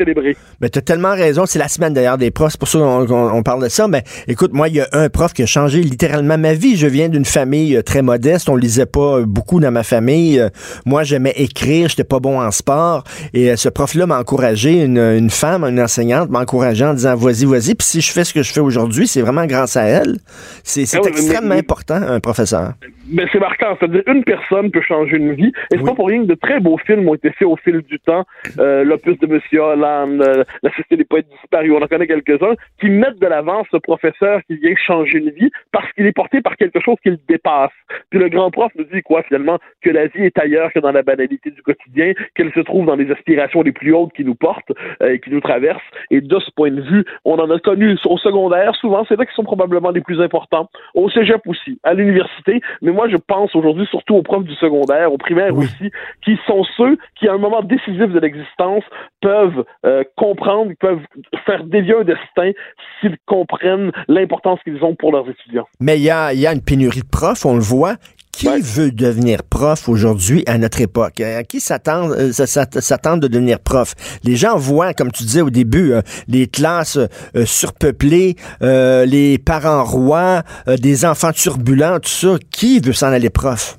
Mais 0.61 0.69
tu 0.69 0.79
as 0.79 0.81
tellement 0.81 1.11
raison. 1.13 1.45
C'est 1.45 1.59
la 1.59 1.67
semaine 1.67 1.93
d'ailleurs 1.93 2.17
des 2.17 2.31
profs. 2.31 2.51
C'est 2.53 2.59
pour 2.59 2.67
ça 2.67 2.79
qu'on 2.79 3.05
qu'on- 3.05 3.31
on 3.37 3.43
parle 3.43 3.63
de 3.63 3.69
ça. 3.69 3.87
Mais 3.87 4.03
écoute, 4.27 4.51
moi, 4.53 4.67
il 4.69 4.75
y 4.75 4.81
a 4.81 4.87
un 4.93 5.09
prof 5.09 5.33
qui 5.33 5.43
a 5.43 5.45
changé 5.45 5.79
littéralement 5.81 6.37
ma 6.37 6.53
vie. 6.53 6.75
Je 6.75 6.87
viens 6.87 7.09
d'une 7.09 7.25
famille 7.25 7.75
euh, 7.75 7.81
très 7.81 8.01
modeste. 8.01 8.44
Podcast. 8.45 8.49
On 8.49 8.55
lisait 8.55 8.85
pas 8.85 9.21
beaucoup 9.25 9.59
dans 9.59 9.71
ma 9.71 9.83
famille. 9.83 10.39
Euh, 10.39 10.49
moi, 10.85 11.03
j'aimais 11.03 11.33
écrire, 11.35 11.89
j'étais 11.89 12.03
pas 12.03 12.19
bon 12.19 12.39
en 12.39 12.51
sport. 12.51 13.03
Et 13.33 13.51
euh, 13.51 13.55
ce 13.55 13.69
prof-là 13.69 14.05
m'a 14.05 14.19
encouragé, 14.19 14.83
une, 14.83 14.97
une 14.97 15.29
femme, 15.29 15.63
une 15.63 15.79
enseignante 15.81 16.29
m'a 16.29 16.39
encouragé 16.41 16.85
en 16.85 16.93
disant 16.93 17.15
vas-y, 17.15 17.45
vas-y. 17.45 17.75
Puis 17.75 17.85
si 17.87 18.01
je 18.01 18.11
fais 18.11 18.23
ce 18.23 18.33
que 18.33 18.43
je 18.43 18.51
fais 18.53 18.59
aujourd'hui, 18.61 19.07
c'est 19.07 19.21
vraiment 19.21 19.45
grâce 19.45 19.77
à 19.77 19.83
elle. 19.83 20.17
C'est 20.63 20.83
Ah 20.95 20.99
oui, 21.03 21.09
extrêmement 21.09 21.55
mais- 21.55 21.59
important, 21.59 21.95
un 21.95 22.19
professeur. 22.19 22.73
Mais 23.07 23.25
c'est 23.31 23.39
marquant, 23.39 23.77
c'est-à-dire 23.79 24.01
une 24.07 24.23
personne 24.23 24.71
peut 24.71 24.81
changer 24.81 25.17
une 25.17 25.33
vie. 25.33 25.51
Et 25.71 25.77
c'est 25.77 25.83
pas 25.83 25.93
pour 25.93 26.07
rien 26.07 26.23
que 26.23 26.27
de 26.27 26.33
très 26.33 26.59
beaux 26.59 26.79
films 26.87 27.07
ont 27.07 27.13
été 27.13 27.29
faits 27.33 27.47
au 27.47 27.55
fil 27.55 27.81
du 27.81 27.99
temps. 27.99 28.25
Euh, 28.57 28.83
L'opus 28.83 29.19
de 29.19 29.27
Monsieur 29.27 29.59
Hollande, 29.61 30.23
euh, 30.27 30.43
La 30.63 30.71
Société 30.71 30.97
des 30.97 31.03
poètes 31.03 31.27
disparus, 31.39 31.71
on 31.79 31.83
en 31.83 31.87
connaît 31.87 32.07
quelques-uns, 32.07 32.55
qui 32.81 32.89
mettent 32.89 33.19
de 33.21 33.27
l'avant 33.27 33.63
ce 33.71 33.77
professeur 33.77 34.39
qui 34.47 34.57
vient 34.57 34.73
changer 34.87 35.19
une 35.19 35.29
vie 35.29 35.51
parce 35.71 35.85
qu'il 35.93 36.07
est 36.07 36.13
porté 36.13 36.41
par 36.41 36.55
quelque 36.57 36.79
chose 36.83 36.95
qui 37.03 37.09
le 37.11 37.19
dépasse. 37.29 37.69
Puis 38.09 38.19
le 38.19 38.31
grand 38.35 38.51
prof 38.51 38.71
nous 38.75 38.85
dit 38.85 39.01
quoi 39.01 39.23
finalement? 39.23 39.57
Que 39.81 39.89
la 39.89 40.07
vie 40.07 40.23
est 40.29 40.37
ailleurs 40.37 40.71
que 40.73 40.79
dans 40.79 40.91
la 40.91 41.03
banalité 41.03 41.51
du 41.51 41.61
quotidien, 41.61 42.13
qu'elle 42.35 42.51
se 42.53 42.59
trouve 42.59 42.85
dans 42.85 42.95
les 42.95 43.09
aspirations 43.11 43.61
les 43.61 43.71
plus 43.71 43.93
hautes 43.93 44.13
qui 44.13 44.23
nous 44.23 44.35
portent 44.35 44.71
euh, 45.01 45.13
et 45.13 45.19
qui 45.19 45.29
nous 45.31 45.41
traversent. 45.41 45.89
Et 46.11 46.21
de 46.21 46.39
ce 46.39 46.51
point 46.55 46.71
de 46.71 46.81
vue, 46.81 47.03
on 47.23 47.37
en 47.37 47.49
a 47.49 47.59
connu 47.59 47.97
au 48.05 48.17
secondaire, 48.17 48.75
souvent, 48.75 49.05
c'est 49.07 49.17
là 49.17 49.25
qui 49.25 49.33
sont 49.33 49.43
probablement 49.43 49.91
les 49.91 50.01
plus 50.01 50.21
importants. 50.21 50.69
Au 50.93 51.09
cégep 51.09 51.41
aussi, 51.47 51.79
à 51.83 51.93
l'université, 51.93 52.61
mais 52.81 52.91
moi 52.91 53.07
je 53.09 53.17
pense 53.17 53.55
aujourd'hui 53.55 53.87
surtout 53.89 54.15
aux 54.15 54.23
profs 54.23 54.43
du 54.43 54.55
secondaire, 54.55 55.11
aux 55.11 55.17
primaires 55.17 55.55
Oui. 55.55 55.65
aussi, 55.65 55.91
qui 56.23 56.37
sont 56.45 56.63
ceux 56.77 56.97
qui, 57.17 57.27
à 57.27 57.33
un 57.33 57.37
moment 57.37 57.61
décisif 57.61 58.09
de 58.11 58.19
l'existence, 58.19 58.83
peuvent 59.21 59.63
euh, 59.85 60.03
comprendre, 60.15 60.71
peuvent 60.79 61.05
faire 61.45 61.63
dévier 61.63 61.95
un 61.95 62.03
destin 62.03 62.51
s'ils 62.99 63.17
comprennent 63.25 63.91
l'importance 64.07 64.59
qu'ils 64.63 64.83
ont 64.83 64.95
pour 64.95 65.11
leurs 65.11 65.29
étudiants. 65.29 65.67
Mais 65.79 65.97
il 65.97 66.03
y 66.03 66.09
a, 66.09 66.33
il 66.33 66.39
y 66.39 66.47
a 66.47 66.53
une 66.53 66.61
pénurie 66.63 67.01
de 67.01 67.09
profs, 67.09 67.45
on 67.45 67.55
le 67.55 67.61
voit. 67.61 67.95
Qui 68.37 68.49
Ouais. 68.49 68.59
veut 68.59 68.91
devenir 68.91 69.43
prof 69.43 69.87
aujourd'hui 69.87 70.43
à 70.45 70.57
notre 70.57 70.81
époque? 70.81 71.21
À 71.21 71.43
qui 71.43 71.61
s'attend 71.61 72.11
euh, 72.11 72.29
s- 72.31 72.39
s- 72.39 72.79
s'attend 72.79 73.15
de 73.15 73.27
devenir 73.29 73.59
prof? 73.59 73.93
Les 74.23 74.35
gens 74.35 74.57
voient, 74.57 74.93
comme 74.93 75.11
tu 75.11 75.23
disais 75.23 75.39
au 75.41 75.49
début, 75.49 75.93
euh, 75.93 76.01
les 76.27 76.47
classes 76.47 76.97
euh, 76.97 77.45
surpeuplées, 77.45 78.35
euh, 78.61 79.05
les 79.05 79.37
parents 79.37 79.85
rois, 79.85 80.43
euh, 80.67 80.75
des 80.75 81.05
enfants 81.05 81.31
turbulents, 81.31 81.99
tout 81.99 82.09
ça. 82.09 82.35
Qui 82.51 82.79
veut 82.81 82.91
s'en 82.93 83.07
aller 83.07 83.29
prof? 83.29 83.77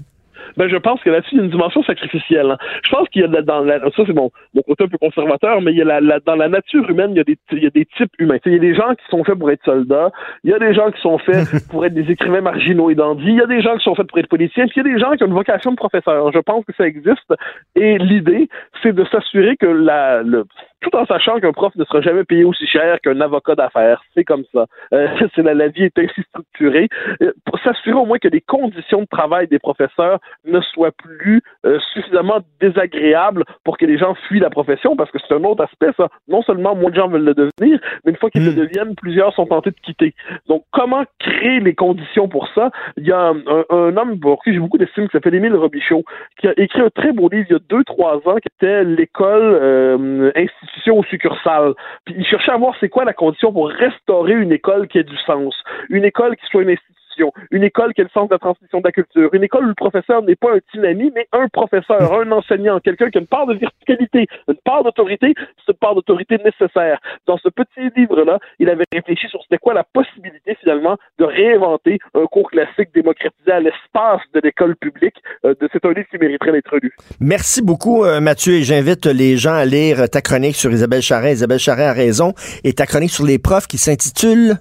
Ben, 0.57 0.69
je 0.69 0.77
pense 0.77 1.03
que 1.03 1.11
là-dessus, 1.11 1.35
il 1.35 1.39
y 1.39 1.41
a 1.41 1.45
une 1.45 1.51
dimension 1.51 1.83
sacrificielle. 1.83 2.51
hein. 2.51 2.57
Je 2.85 2.91
pense 2.91 3.09
qu'il 3.11 3.23
y 3.23 3.25
a 3.25 3.29
de 3.29 3.35
la- 3.35 3.43
dans 3.43 3.61
la, 3.61 3.79
ça 3.81 4.03
c'est 4.07 4.13
mon, 4.15 4.31
mon 4.55 4.63
côté 4.63 4.85
un 4.85 4.89
peu 4.89 4.99
conservateur, 4.99 5.61
mais 5.61 5.73
il 5.73 5.79
y 5.79 5.83
a 5.83 5.85
la, 5.85 6.01
la- 6.01 6.21
dans 6.21 6.35
la 6.37 6.49
nature 6.49 6.89
humaine, 6.89 7.11
il 7.13 7.17
y 7.19 7.21
a 7.21 7.25
des, 7.25 7.37
il 7.53 7.63
y 7.63 7.67
a 7.67 7.71
des 7.71 7.85
types 7.97 8.13
humains. 8.19 8.39
Il 8.47 8.53
y 8.53 8.57
a 8.57 8.59
des 8.59 8.75
gens 8.75 8.95
qui 8.95 9.05
sont 9.11 9.23
faits 9.25 9.39
pour 9.39 9.51
être 9.51 9.65
soldats, 9.65 10.11
il 10.45 10.51
y 10.51 10.55
a 10.55 10.59
des 10.59 10.73
gens 10.75 10.91
qui 10.91 11.01
sont 11.01 11.19
faits 11.19 11.47
pour 11.71 11.85
être 11.85 11.95
des 11.95 12.11
écrivains 12.11 12.41
marginaux 12.41 12.91
et 12.91 12.95
dandys, 12.95 13.25
il 13.27 13.35
y 13.37 13.41
a 13.43 13.47
des 13.47 13.61
gens 13.61 13.77
qui 13.77 13.85
sont 13.85 13.95
faits 13.95 14.07
pour 14.09 14.19
être 14.19 14.29
politiciens, 14.29 14.67
puis 14.67 14.81
il 14.81 14.87
y 14.87 14.91
a 14.91 14.95
des 14.95 15.01
gens 15.01 15.13
qui 15.13 15.25
ont 15.25 15.27
une 15.29 15.35
vocation 15.35 15.71
de 15.73 15.77
professeur. 15.77 16.33
Je 16.33 16.39
pense 16.41 16.65
que 16.65 16.73
ça 16.77 16.87
existe. 16.87 17.33
Et 17.75 17.99
l'idée, 17.99 18.49
c'est 18.83 18.95
de 18.95 19.05
s'assurer 19.05 19.57
que 19.57 19.67
la, 19.67 20.23
le, 20.23 20.45
tout 20.81 20.95
en 20.97 21.07
sachant 21.07 21.41
qu'un 21.41 21.53
prof 21.53 21.75
ne 21.77 21.85
sera 21.85 22.01
jamais 22.01 22.25
payé 22.25 22.45
aussi 22.45 22.67
cher 22.67 23.01
qu'un 23.01 23.21
avocat 23.21 23.55
d'affaires. 23.55 24.03
C'est 24.15 24.25
comme 24.25 24.45
ça. 24.53 24.67
Euh, 24.93 25.09
c'est 25.35 25.43
la, 25.43 25.55
la 25.55 25.69
vie 25.69 25.85
est 25.85 25.99
ainsi 25.99 26.23
structurée. 26.29 26.89
Euh, 27.23 27.33
Pour 27.45 27.59
s'assurer 27.61 27.97
au 27.97 28.05
moins 28.07 28.19
que 28.19 28.29
les 28.29 28.41
conditions 28.41 29.01
de 29.03 29.07
travail 29.07 29.49
des 29.49 29.59
professeurs 29.59 30.19
ne 30.45 30.61
soient 30.61 30.93
plus 30.93 31.43
euh, 31.65 31.79
suffisamment 31.93 32.41
désagréables 32.61 33.45
pour 33.65 33.79
que 33.79 33.87
les 33.87 33.99
gens 33.99 34.15
fuient 34.27 34.41
la 34.41 34.51
profession, 34.51 34.97
parce 34.97 35.11
que 35.11 35.19
c'est 35.19 35.35
un 35.35 35.45
autre 35.45 35.65
aspect, 35.65 35.91
ça. 35.97 36.09
Non 36.29 36.43
seulement 36.43 36.75
moins 36.77 36.91
de 36.91 36.97
gens 36.97 37.09
veulent 37.09 37.25
le 37.25 37.35
devenir, 37.35 37.81
mais 38.05 38.13
une 38.13 38.17
fois 38.17 38.31
qu'ils 38.31 38.45
le 38.45 38.53
deviennent, 38.53 38.95
plusieurs 38.97 39.33
sont 39.35 39.47
tentés 39.47 39.71
de 39.71 39.81
quitter. 39.83 40.15
Donc, 40.49 40.65
comment 40.73 41.05
créer 41.19 41.61
les 41.61 41.75
conditions 41.75 42.29
pour 42.29 42.49
ça? 42.55 42.71
Il 42.97 43.07
y 43.07 43.13
a 43.13 43.19
un, 43.21 43.37
un- 43.47 43.65
un 43.71 43.97
homme 43.97 44.21
pour 44.21 44.43
qui 44.43 44.53
j'ai 44.53 44.59
beaucoup 44.59 44.79
d'estime 44.79 45.07
qui 45.09 45.13
s'appelle 45.13 45.35
Émile 45.35 45.55
Robichaud, 45.55 46.05
qui 46.39 46.49
a 46.49 46.53
écrit 46.57 46.81
un 46.83 46.91
très 46.91 47.13
beau 47.13 47.29
livre 47.29 47.47
il 47.49 47.53
y 47.53 47.57
a 47.57 47.61
deux, 47.69 47.85
trois 47.85 48.17
ans, 48.27 48.37
qui 48.37 48.49
était 48.59 48.85
l'école 48.85 49.59
euh, 49.61 50.31
institution 50.67 50.99
ou 50.99 51.05
succursale. 51.05 51.75
Puis 52.05 52.15
il 52.19 52.27
cherchait 52.27 52.53
à 52.53 52.57
voir 52.57 52.75
c'est 52.81 52.89
quoi 52.89 53.05
la 53.05 53.13
condition 53.13 53.53
pour 53.53 53.69
restaurer 53.69 54.35
une 54.35 54.53
école 54.53 54.89
qui 54.89 54.99
ait 54.99 55.05
du 55.05 55.17
sens. 55.19 55.55
Une 55.89 56.05
école 56.05 56.37
qui 56.37 56.47
soit 56.47 56.63
une 56.63 56.71
institution 56.71 57.06
une 57.51 57.65
école 57.65 57.95
qui 57.95 58.01
ait 58.01 58.05
le 58.05 58.11
sens 58.11 58.29
de 58.29 58.35
la 58.35 58.39
transmission 58.39 58.81
de 58.81 58.85
la 58.85 58.93
culture, 58.93 59.31
une 59.33 59.45
école 59.45 59.65
où 59.65 59.69
le 59.69 59.75
professeur 59.75 60.23
n'est 60.23 60.37
pas 60.37 60.53
un 60.53 60.59
tsunami, 60.59 61.13
mais 61.15 61.27
un 61.33 61.49
professeur, 61.49 62.13
un 62.13 62.31
enseignant, 62.33 62.81
quelqu'un 62.81 63.11
qui 63.11 63.19
a 63.19 63.21
une 63.21 63.27
part 63.27 63.47
de 63.47 63.55
verticalité, 63.55 64.27
une 64.49 64.57
part 64.65 64.85
d'autorité, 64.85 65.35
cette 65.67 65.79
part 65.79 65.95
d'autorité 65.95 66.39
nécessaire. 66.39 66.99
Dans 67.27 67.39
ce 67.39 67.49
petit 67.49 67.91
livre-là, 67.97 68.39
il 68.59 68.69
avait 68.69 68.85
réfléchi 68.93 69.29
sur 69.29 69.43
c'était 69.43 69.59
quoi 69.59 69.75
la 69.75 69.85
possibilité 69.85 70.57
finalement 70.61 70.97
de 71.19 71.25
réinventer 71.25 71.99
un 72.15 72.27
cours 72.27 72.51
classique 72.51 72.91
démocratisé 72.95 73.51
à 73.51 73.61
l'espace 73.61 74.21
de 74.35 74.41
l'école 74.41 74.77
publique. 74.77 75.17
Euh, 75.45 75.55
c'est 75.73 75.85
un 75.85 75.93
livre 75.93 76.09
qui 76.11 76.19
mériterait 76.19 76.53
d'être 76.53 76.77
lu. 76.79 76.93
Merci 77.21 77.63
beaucoup, 77.63 78.05
euh, 78.05 78.21
Mathieu, 78.21 78.55
et 78.55 78.63
j'invite 78.63 79.07
les 79.07 79.37
gens 79.37 79.55
à 79.55 79.65
lire 79.65 80.09
ta 80.09 80.21
chronique 80.21 80.57
sur 80.57 80.71
Isabelle 80.71 81.03
Charret. 81.03 81.33
Isabelle 81.33 81.59
Charret 81.59 81.85
a 81.85 81.93
raison. 81.93 82.33
Et 82.65 82.73
ta 82.73 82.87
chronique 82.87 83.11
sur 83.11 83.25
les 83.25 83.39
profs 83.39 83.67
qui 83.67 83.79
s'intitule 83.79 84.57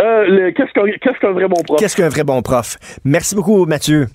Euh, 0.00 0.50
qu'est-ce 0.56 1.20
qu'un 1.20 1.32
vrai 1.32 1.48
bon 1.48 1.62
prof? 1.62 1.78
Qu'est-ce 1.78 1.96
qu'un 1.96 2.08
vrai 2.08 2.24
bon 2.24 2.42
prof? 2.42 2.76
Merci 3.04 3.34
beaucoup, 3.34 3.66
Mathieu. 3.66 4.08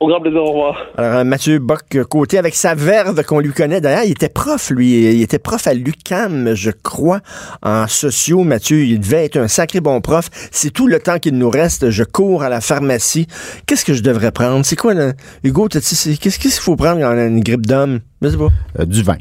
Au 0.00 0.08
grand 0.08 0.20
plaisir, 0.20 0.42
au 0.42 0.48
revoir. 0.50 0.76
Alors, 0.98 1.18
euh, 1.18 1.24
Mathieu 1.24 1.60
Bock-Côté, 1.60 2.36
avec 2.36 2.54
sa 2.54 2.74
verve 2.74 3.24
qu'on 3.24 3.38
lui 3.38 3.52
connaît. 3.52 3.80
D'ailleurs, 3.80 4.02
il 4.04 4.10
était 4.10 4.28
prof, 4.28 4.70
lui. 4.70 5.14
Il 5.14 5.22
était 5.22 5.38
prof 5.38 5.66
à 5.66 5.72
l'UCAM, 5.72 6.54
je 6.54 6.70
crois, 6.72 7.20
en 7.62 7.86
sociaux. 7.86 8.42
Mathieu, 8.42 8.84
il 8.84 8.98
devait 9.00 9.24
être 9.24 9.36
un 9.36 9.48
sacré 9.48 9.80
bon 9.80 10.00
prof. 10.00 10.28
C'est 10.50 10.70
tout 10.70 10.88
le 10.88 10.98
temps 10.98 11.18
qu'il 11.18 11.38
nous 11.38 11.48
reste. 11.48 11.90
Je 11.90 12.02
cours 12.02 12.42
à 12.42 12.48
la 12.48 12.60
pharmacie. 12.60 13.28
Qu'est-ce 13.66 13.84
que 13.84 13.94
je 13.94 14.02
devrais 14.02 14.32
prendre? 14.32 14.64
C'est 14.66 14.76
quoi, 14.76 14.94
là? 14.94 15.12
Hugo, 15.44 15.68
qu'est-ce 15.68 16.18
qu'est-ce 16.18 16.38
qu'il 16.38 16.50
faut 16.50 16.76
prendre 16.76 17.00
quand 17.00 17.14
on 17.14 17.18
a 17.18 17.24
une 17.24 17.40
grippe 17.40 17.64
d'homme? 17.64 18.00
Je 18.20 18.28
sais 18.28 18.36
pas. 18.36 18.48
Euh, 18.80 18.84
du 18.84 19.02
vin. 19.02 19.16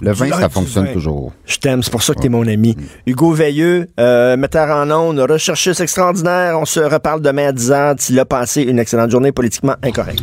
Le 0.00 0.12
vin, 0.12 0.30
ça 0.30 0.48
fonctionne 0.48 0.86
vin. 0.86 0.92
toujours. 0.92 1.32
Je 1.44 1.58
t'aime, 1.58 1.82
c'est 1.82 1.90
pour 1.90 2.02
ça 2.02 2.14
que 2.14 2.20
t'es 2.20 2.28
mon 2.28 2.46
ami. 2.46 2.76
Hugo 3.06 3.32
Veilleux, 3.32 3.88
euh, 3.98 4.36
metteur 4.36 4.68
en 4.74 4.90
ondes, 4.90 5.18
recherchiste 5.18 5.80
extraordinaire. 5.80 6.58
On 6.58 6.64
se 6.64 6.80
reparle 6.80 7.20
demain 7.20 7.48
à 7.48 7.52
10h. 7.52 7.96
Tu 8.04 8.12
l'as 8.12 8.24
passé 8.24 8.62
une 8.62 8.78
excellente 8.78 9.10
journée 9.10 9.32
politiquement 9.32 9.74
incorrecte. 9.82 10.22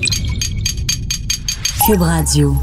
Cube 1.86 2.02
Radio. 2.02 2.56